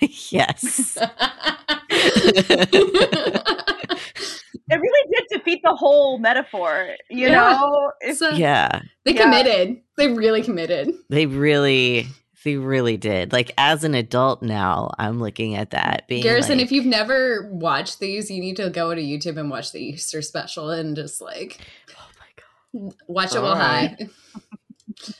yes. 0.00 0.96
It 4.70 4.76
really 4.76 5.10
did 5.12 5.38
defeat 5.38 5.60
the 5.62 5.74
whole 5.74 6.18
metaphor. 6.18 6.90
You 7.10 7.28
Yeah. 7.28 7.50
know? 7.50 7.92
It's 8.00 8.18
So, 8.18 8.30
yeah. 8.30 8.80
They 9.04 9.12
Yeah. 9.14 9.22
committed. 9.24 9.80
They 9.96 10.08
really 10.08 10.42
committed. 10.42 10.92
They 11.10 11.26
really 11.26 12.06
they 12.44 12.56
really 12.56 12.98
did. 12.98 13.32
Like 13.32 13.52
as 13.56 13.84
an 13.84 13.94
adult 13.94 14.42
now, 14.42 14.90
I'm 14.98 15.18
looking 15.18 15.54
at 15.54 15.70
that 15.70 16.06
being 16.08 16.22
Garrison, 16.22 16.58
like, 16.58 16.66
if 16.66 16.72
you've 16.72 16.84
never 16.84 17.48
watched 17.50 18.00
these, 18.00 18.30
you 18.30 18.38
need 18.40 18.56
to 18.56 18.68
go 18.68 18.94
to 18.94 19.00
YouTube 19.00 19.38
and 19.38 19.48
watch 19.50 19.72
the 19.72 19.80
Easter 19.82 20.20
special 20.20 20.68
and 20.70 20.94
just 20.94 21.20
like 21.22 21.60
Oh 21.98 22.06
my 22.18 22.80
god. 22.88 22.94
watch 23.06 23.34
it 23.34 23.40
while 23.40 23.54
right. 23.56 23.96
high. 23.98 24.08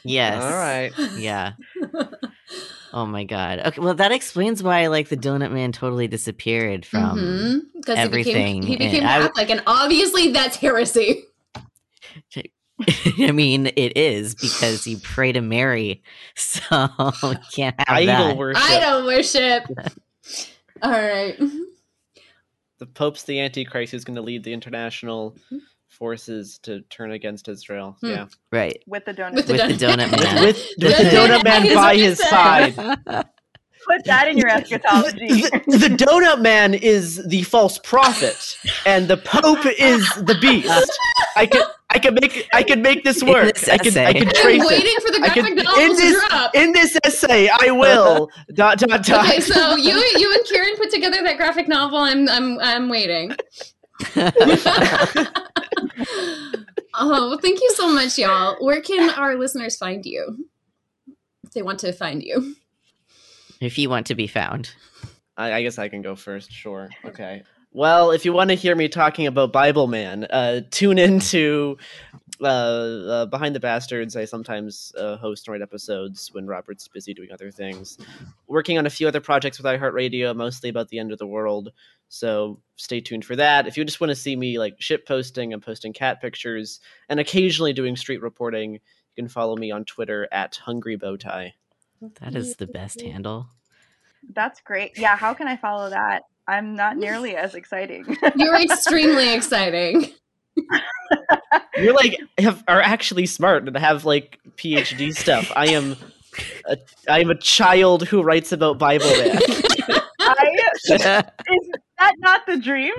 Yes. 0.04 0.42
All 0.42 0.50
right. 0.52 0.92
Yeah. 1.18 1.52
Oh 2.96 3.06
my 3.06 3.24
god. 3.24 3.58
Okay, 3.58 3.80
well 3.80 3.94
that 3.94 4.12
explains 4.12 4.62
why 4.62 4.86
like 4.86 5.08
the 5.08 5.16
donut 5.16 5.50
man 5.50 5.72
totally 5.72 6.06
disappeared 6.06 6.86
from 6.86 7.18
Mhm. 7.18 7.84
'Cause 7.84 7.98
everything, 7.98 8.62
He 8.62 8.76
became, 8.76 8.78
he 8.78 8.84
and 8.84 8.92
became 8.92 9.04
I- 9.08 9.20
Catholic, 9.26 9.50
and 9.50 9.62
obviously 9.66 10.30
that's 10.30 10.56
heresy. 10.56 11.24
I 13.18 13.30
mean, 13.32 13.66
it 13.66 13.96
is 13.96 14.34
because 14.36 14.86
you 14.86 14.98
pray 14.98 15.32
to 15.32 15.40
Mary, 15.40 16.02
so 16.36 16.60
you 17.24 17.36
can't 17.54 17.74
have 17.78 17.88
Idol 17.88 18.06
that. 18.28 18.36
worship. 18.36 18.62
I 18.62 18.78
don't 18.80 19.04
worship. 19.06 19.64
All 20.82 20.90
right. 20.90 21.36
The 22.78 22.86
Pope's 22.86 23.22
the 23.24 23.40
Antichrist 23.40 23.92
who's 23.92 24.04
going 24.04 24.16
to 24.16 24.22
lead 24.22 24.44
the 24.44 24.52
international 24.52 25.36
forces 25.94 26.58
to 26.64 26.80
turn 26.90 27.12
against 27.12 27.48
Israel. 27.48 27.96
Hmm. 28.00 28.06
Yeah. 28.08 28.26
Right. 28.52 28.82
with 28.86 29.04
the 29.04 29.14
donut. 29.14 29.34
With 29.36 29.46
the 29.46 29.52
With 29.54 29.78
the 29.78 29.86
donut 29.86 30.10
man. 30.10 30.42
With, 30.44 30.56
with 30.78 30.96
the 30.98 31.04
Donut 31.04 31.38
donut 31.40 31.44
man 31.44 31.62
man 31.64 31.74
by 31.74 31.96
his 31.96 32.18
said. 32.18 32.28
side. 32.74 32.74
Put 33.86 34.02
that 34.06 34.28
in 34.28 34.38
your 34.38 34.48
eschatology. 34.56 35.42
the, 35.42 35.60
the 35.66 35.88
donut 36.04 36.40
man 36.40 36.72
is 36.72 37.22
the 37.28 37.42
false 37.42 37.78
prophet, 37.78 38.56
and 38.86 39.08
the 39.08 39.18
Pope 39.18 39.66
is 39.78 40.08
the 40.16 40.36
beast. 40.40 40.90
I 41.36 41.44
could, 41.44 41.62
I 41.90 41.98
could 41.98 42.14
make, 42.18 42.48
I 42.54 42.62
could 42.62 42.78
make 42.78 43.04
this 43.04 43.22
work. 43.22 43.52
this 43.54 43.68
I 43.68 43.76
could, 43.76 43.94
I 43.98 44.04
essay. 44.04 44.18
could 44.20 44.28
I'm 44.28 44.42
trace 44.42 44.62
it. 44.62 44.66
waiting 44.68 45.00
for 45.04 45.10
the 45.12 45.18
I 45.22 45.34
graphic 45.34 45.44
could- 45.56 45.64
novel 45.64 45.82
in 45.82 45.90
to 45.90 45.96
this- 45.96 46.28
drop. 46.28 46.54
In 46.54 46.72
this 46.72 46.98
essay, 47.04 47.50
I 47.50 47.70
will 47.72 48.30
dot 48.54 48.78
dot 48.78 49.04
dot. 49.04 49.26
Okay, 49.28 49.40
so 49.40 49.76
you 49.76 49.92
you 50.16 50.32
and 50.32 50.44
Kieran 50.46 50.76
put 50.78 50.90
together 50.90 51.22
that 51.22 51.36
graphic 51.36 51.68
novel. 51.68 51.98
I'm 51.98 52.26
I'm 52.30 52.58
I'm 52.60 52.88
waiting. 52.88 53.36
Oh, 56.94 57.38
thank 57.40 57.60
you 57.60 57.70
so 57.74 57.92
much, 57.92 58.18
y'all. 58.18 58.56
Where 58.64 58.80
can 58.80 59.10
our 59.10 59.36
listeners 59.36 59.76
find 59.76 60.04
you? 60.04 60.46
If 61.42 61.52
they 61.52 61.62
want 61.62 61.80
to 61.80 61.92
find 61.92 62.22
you. 62.22 62.56
if 63.60 63.78
you 63.78 63.88
want 63.88 64.06
to 64.08 64.14
be 64.14 64.26
found. 64.26 64.70
I, 65.36 65.52
I 65.52 65.62
guess 65.62 65.78
I 65.78 65.88
can 65.88 66.02
go 66.02 66.14
first. 66.14 66.52
Sure. 66.52 66.90
Okay. 67.04 67.42
Well, 67.72 68.12
if 68.12 68.24
you 68.24 68.32
want 68.32 68.50
to 68.50 68.54
hear 68.54 68.76
me 68.76 68.88
talking 68.88 69.26
about 69.26 69.52
Bible 69.52 69.88
Man, 69.88 70.24
uh, 70.30 70.60
tune 70.70 70.96
into 70.96 71.76
uh, 72.44 72.48
uh, 72.48 73.26
Behind 73.26 73.54
the 73.54 73.60
Bastards. 73.60 74.16
I 74.16 74.24
sometimes 74.24 74.92
uh, 74.98 75.16
host 75.16 75.46
and 75.46 75.52
write 75.52 75.62
episodes 75.62 76.30
when 76.32 76.46
Robert's 76.46 76.88
busy 76.88 77.14
doing 77.14 77.30
other 77.32 77.50
things. 77.50 77.98
Working 78.46 78.78
on 78.78 78.86
a 78.86 78.90
few 78.90 79.08
other 79.08 79.20
projects 79.20 79.58
with 79.58 79.66
iHeartRadio, 79.66 80.34
mostly 80.36 80.70
about 80.70 80.88
the 80.88 80.98
end 80.98 81.12
of 81.12 81.18
the 81.18 81.26
world. 81.26 81.72
So 82.08 82.60
stay 82.76 83.00
tuned 83.00 83.24
for 83.24 83.36
that. 83.36 83.66
If 83.66 83.76
you 83.76 83.84
just 83.84 84.00
want 84.00 84.10
to 84.10 84.16
see 84.16 84.36
me 84.36 84.58
like 84.58 84.80
ship 84.80 85.06
posting, 85.06 85.52
I'm 85.52 85.60
posting 85.60 85.92
cat 85.92 86.20
pictures 86.20 86.80
and 87.08 87.18
occasionally 87.18 87.72
doing 87.72 87.96
street 87.96 88.22
reporting. 88.22 88.74
You 88.74 88.80
can 89.16 89.28
follow 89.28 89.56
me 89.56 89.70
on 89.70 89.84
Twitter 89.84 90.28
at 90.30 90.56
Hungry 90.56 90.96
Bowtie. 90.96 91.52
That 92.20 92.34
is 92.34 92.56
the 92.56 92.66
best 92.66 93.00
handle. 93.00 93.48
That's 94.32 94.60
great. 94.60 94.98
Yeah, 94.98 95.16
how 95.16 95.34
can 95.34 95.48
I 95.48 95.56
follow 95.56 95.90
that? 95.90 96.22
I'm 96.46 96.74
not 96.74 96.96
nearly 96.96 97.36
as 97.36 97.54
exciting. 97.54 98.16
You're 98.36 98.60
extremely 98.60 99.32
exciting. 99.32 100.12
You're 101.76 101.94
like 101.94 102.18
have, 102.38 102.62
are 102.68 102.80
actually 102.80 103.26
smart 103.26 103.66
and 103.66 103.76
have 103.76 104.04
like 104.04 104.38
PhD 104.56 105.14
stuff. 105.14 105.50
I 105.56 105.66
am 105.68 105.96
a, 106.66 106.76
I 107.08 107.20
am 107.20 107.30
a 107.30 107.38
child 107.38 108.06
who 108.08 108.22
writes 108.22 108.52
about 108.52 108.78
Bible 108.78 109.06
man. 109.18 109.38
I, 110.20 110.58
is 110.90 111.00
that 111.02 112.14
not 112.18 112.46
the 112.46 112.56
dream? 112.58 112.94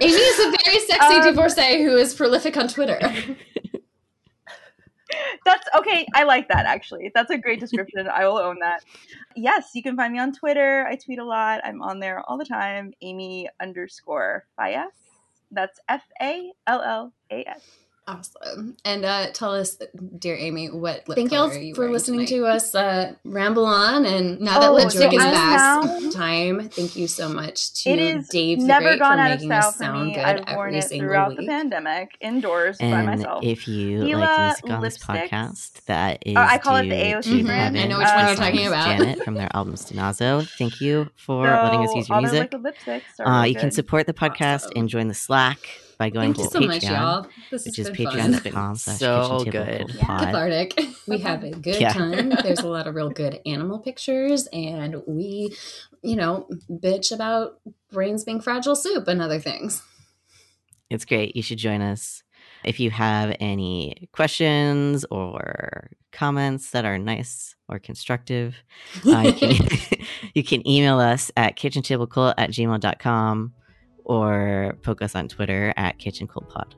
Amy 0.00 0.12
is 0.12 0.38
a 0.40 0.56
very 0.64 0.78
sexy 0.80 1.16
Um, 1.16 1.24
divorcee 1.24 1.82
who 1.82 1.96
is 1.96 2.14
prolific 2.14 2.56
on 2.56 2.68
Twitter. 2.68 2.98
That's 5.44 5.66
okay. 5.76 6.06
I 6.14 6.24
like 6.24 6.48
that 6.48 6.66
actually. 6.66 7.10
That's 7.14 7.30
a 7.30 7.38
great 7.38 7.60
description. 7.60 8.06
I 8.08 8.26
will 8.26 8.36
own 8.38 8.58
that. 8.60 8.84
Yes, 9.34 9.70
you 9.74 9.82
can 9.82 9.96
find 9.96 10.12
me 10.12 10.18
on 10.18 10.32
Twitter. 10.32 10.86
I 10.86 10.96
tweet 10.96 11.18
a 11.18 11.24
lot. 11.24 11.60
I'm 11.64 11.80
on 11.80 11.98
there 11.98 12.20
all 12.28 12.36
the 12.36 12.44
time. 12.44 12.92
Amy 13.00 13.48
underscore 13.60 14.44
Fallas. 14.58 15.07
That's 15.50 15.80
F 15.88 16.04
A 16.22 16.52
L 16.66 16.82
L 16.82 17.12
A 17.30 17.44
S. 17.48 17.87
Awesome. 18.08 18.74
And 18.86 19.04
uh, 19.04 19.26
tell 19.34 19.52
us, 19.54 19.76
dear 20.18 20.34
Amy, 20.34 20.70
what 20.70 21.06
lip 21.06 21.16
Thank 21.16 21.30
y'all 21.30 21.48
color 21.48 21.58
are 21.58 21.62
you 21.62 21.74
for 21.74 21.90
listening 21.90 22.24
tonight? 22.24 22.38
to 22.40 22.46
us 22.46 22.74
uh, 22.74 23.12
ramble 23.22 23.66
on. 23.66 24.06
And 24.06 24.40
now 24.40 24.58
that 24.60 24.70
Oh, 24.70 24.72
lipstick 24.72 25.10
so 25.12 25.16
is 25.18 25.22
I'm 25.22 25.30
back, 25.32 25.84
now- 26.02 26.10
time. 26.10 26.68
Thank 26.70 26.96
you 26.96 27.06
so 27.06 27.28
much 27.28 27.82
to 27.82 27.90
It 27.90 27.98
is 27.98 28.28
Dave 28.28 28.60
the 28.60 28.66
never 28.66 28.86
Great 28.86 28.98
gone 29.00 29.18
for 29.18 29.20
out 29.20 29.30
of 29.32 29.36
making 29.36 29.52
us 29.52 29.62
style 29.62 29.72
for 29.72 29.78
sound 29.78 30.06
me. 30.08 30.14
good 30.14 30.24
I've 30.24 30.56
worn 30.56 30.68
every 30.68 30.78
it 30.78 30.82
single 30.84 31.08
throughout 31.08 31.28
week. 31.28 31.38
the 31.40 31.46
pandemic, 31.48 32.16
indoors 32.22 32.78
by 32.78 32.86
And 32.86 33.06
myself. 33.06 33.44
if 33.44 33.68
you 33.68 34.04
Gila 34.06 34.18
like 34.20 34.38
music 34.62 34.70
on 34.70 34.80
this 34.82 34.96
podcast, 34.98 35.84
that 35.84 36.22
is 36.24 36.34
Oh, 36.34 36.40
I 36.40 36.56
call 36.56 36.76
it 36.76 36.84
the 36.88 36.94
AOC 36.94 37.22
to 37.24 37.44
brand. 37.44 37.76
Heaven 37.76 37.78
I 37.78 37.86
know 37.92 37.98
which 37.98 38.08
one 38.08 38.26
you're 38.26 38.36
talking 38.36 38.66
about. 38.68 38.86
Janet 38.98 39.22
from 39.22 39.34
their 39.34 39.50
album 39.52 39.74
Stenazo. 39.74 40.48
Thank 40.56 40.80
you 40.80 41.10
for 41.14 41.42
letting 41.46 41.80
us 41.84 41.94
use 41.94 42.08
your 42.08 42.20
music. 42.22 42.54
liquid 42.54 42.74
lipsticks 42.74 43.02
are 43.20 43.26
Uh, 43.26 43.44
you 43.44 43.54
can 43.54 43.70
support 43.70 44.06
the 44.06 44.14
podcast 44.14 44.64
Awesome. 44.64 44.72
and 44.76 44.88
join 44.88 45.08
the 45.08 45.14
Slack 45.14 45.58
by 45.98 46.10
going 46.10 46.32
Thank 46.34 46.38
you 46.38 46.44
to 46.44 46.50
so 46.50 46.60
Patreon, 46.60 46.66
much, 46.68 46.84
y'all. 46.84 47.26
This 47.50 47.64
which 47.66 47.78
is 47.78 47.90
been 47.90 48.06
fun. 48.06 48.32
patreon.com 48.32 48.74
slash 48.76 48.98
So 48.98 49.44
good. 49.44 49.78
Cold 49.78 49.94
Yeah. 49.94 50.04
cathartic. 50.06 50.74
We 51.08 51.16
Okay. 51.16 51.22
have 51.24 51.42
a 51.44 51.50
good 51.50 51.80
Yeah. 51.80 51.92
time. 51.92 52.30
There's 52.42 52.60
a 52.60 52.68
lot 52.68 52.86
of 52.86 52.94
real 52.94 53.10
good 53.10 53.40
animal 53.44 53.80
pictures, 53.80 54.46
and 54.52 55.02
we, 55.06 55.54
you 56.02 56.16
know, 56.16 56.48
bitch 56.70 57.12
about 57.12 57.60
brains 57.90 58.24
being 58.24 58.40
fragile 58.40 58.76
soup 58.76 59.08
and 59.08 59.20
other 59.20 59.40
things. 59.40 59.82
It's 60.90 61.04
great. 61.04 61.36
You 61.36 61.42
should 61.42 61.58
join 61.58 61.82
us. 61.82 62.22
If 62.64 62.80
you 62.80 62.90
have 62.90 63.36
any 63.40 64.08
questions 64.12 65.04
or 65.10 65.90
comments 66.12 66.70
that 66.70 66.84
are 66.84 66.98
nice 66.98 67.54
or 67.68 67.78
constructive, 67.78 68.56
uh, 69.06 69.20
you, 69.20 69.32
can, 69.32 69.68
you 70.34 70.42
can 70.42 70.66
email 70.68 70.98
us 70.98 71.30
at 71.36 71.56
kitchentablecult 71.56 72.34
at 72.38 72.50
gmail.com 72.50 73.52
or 74.08 74.76
poke 74.82 75.02
us 75.02 75.14
on 75.14 75.28
Twitter 75.28 75.72
at 75.76 75.98
kitchencoldpod. 75.98 76.72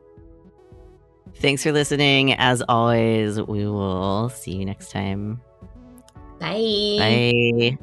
Thanks 1.36 1.62
for 1.62 1.72
listening. 1.72 2.34
As 2.34 2.62
always, 2.68 3.40
we 3.40 3.64
will 3.66 4.28
see 4.28 4.56
you 4.56 4.64
next 4.64 4.90
time. 4.90 5.40
Bye. 6.38 6.96
Bye. 6.98 7.78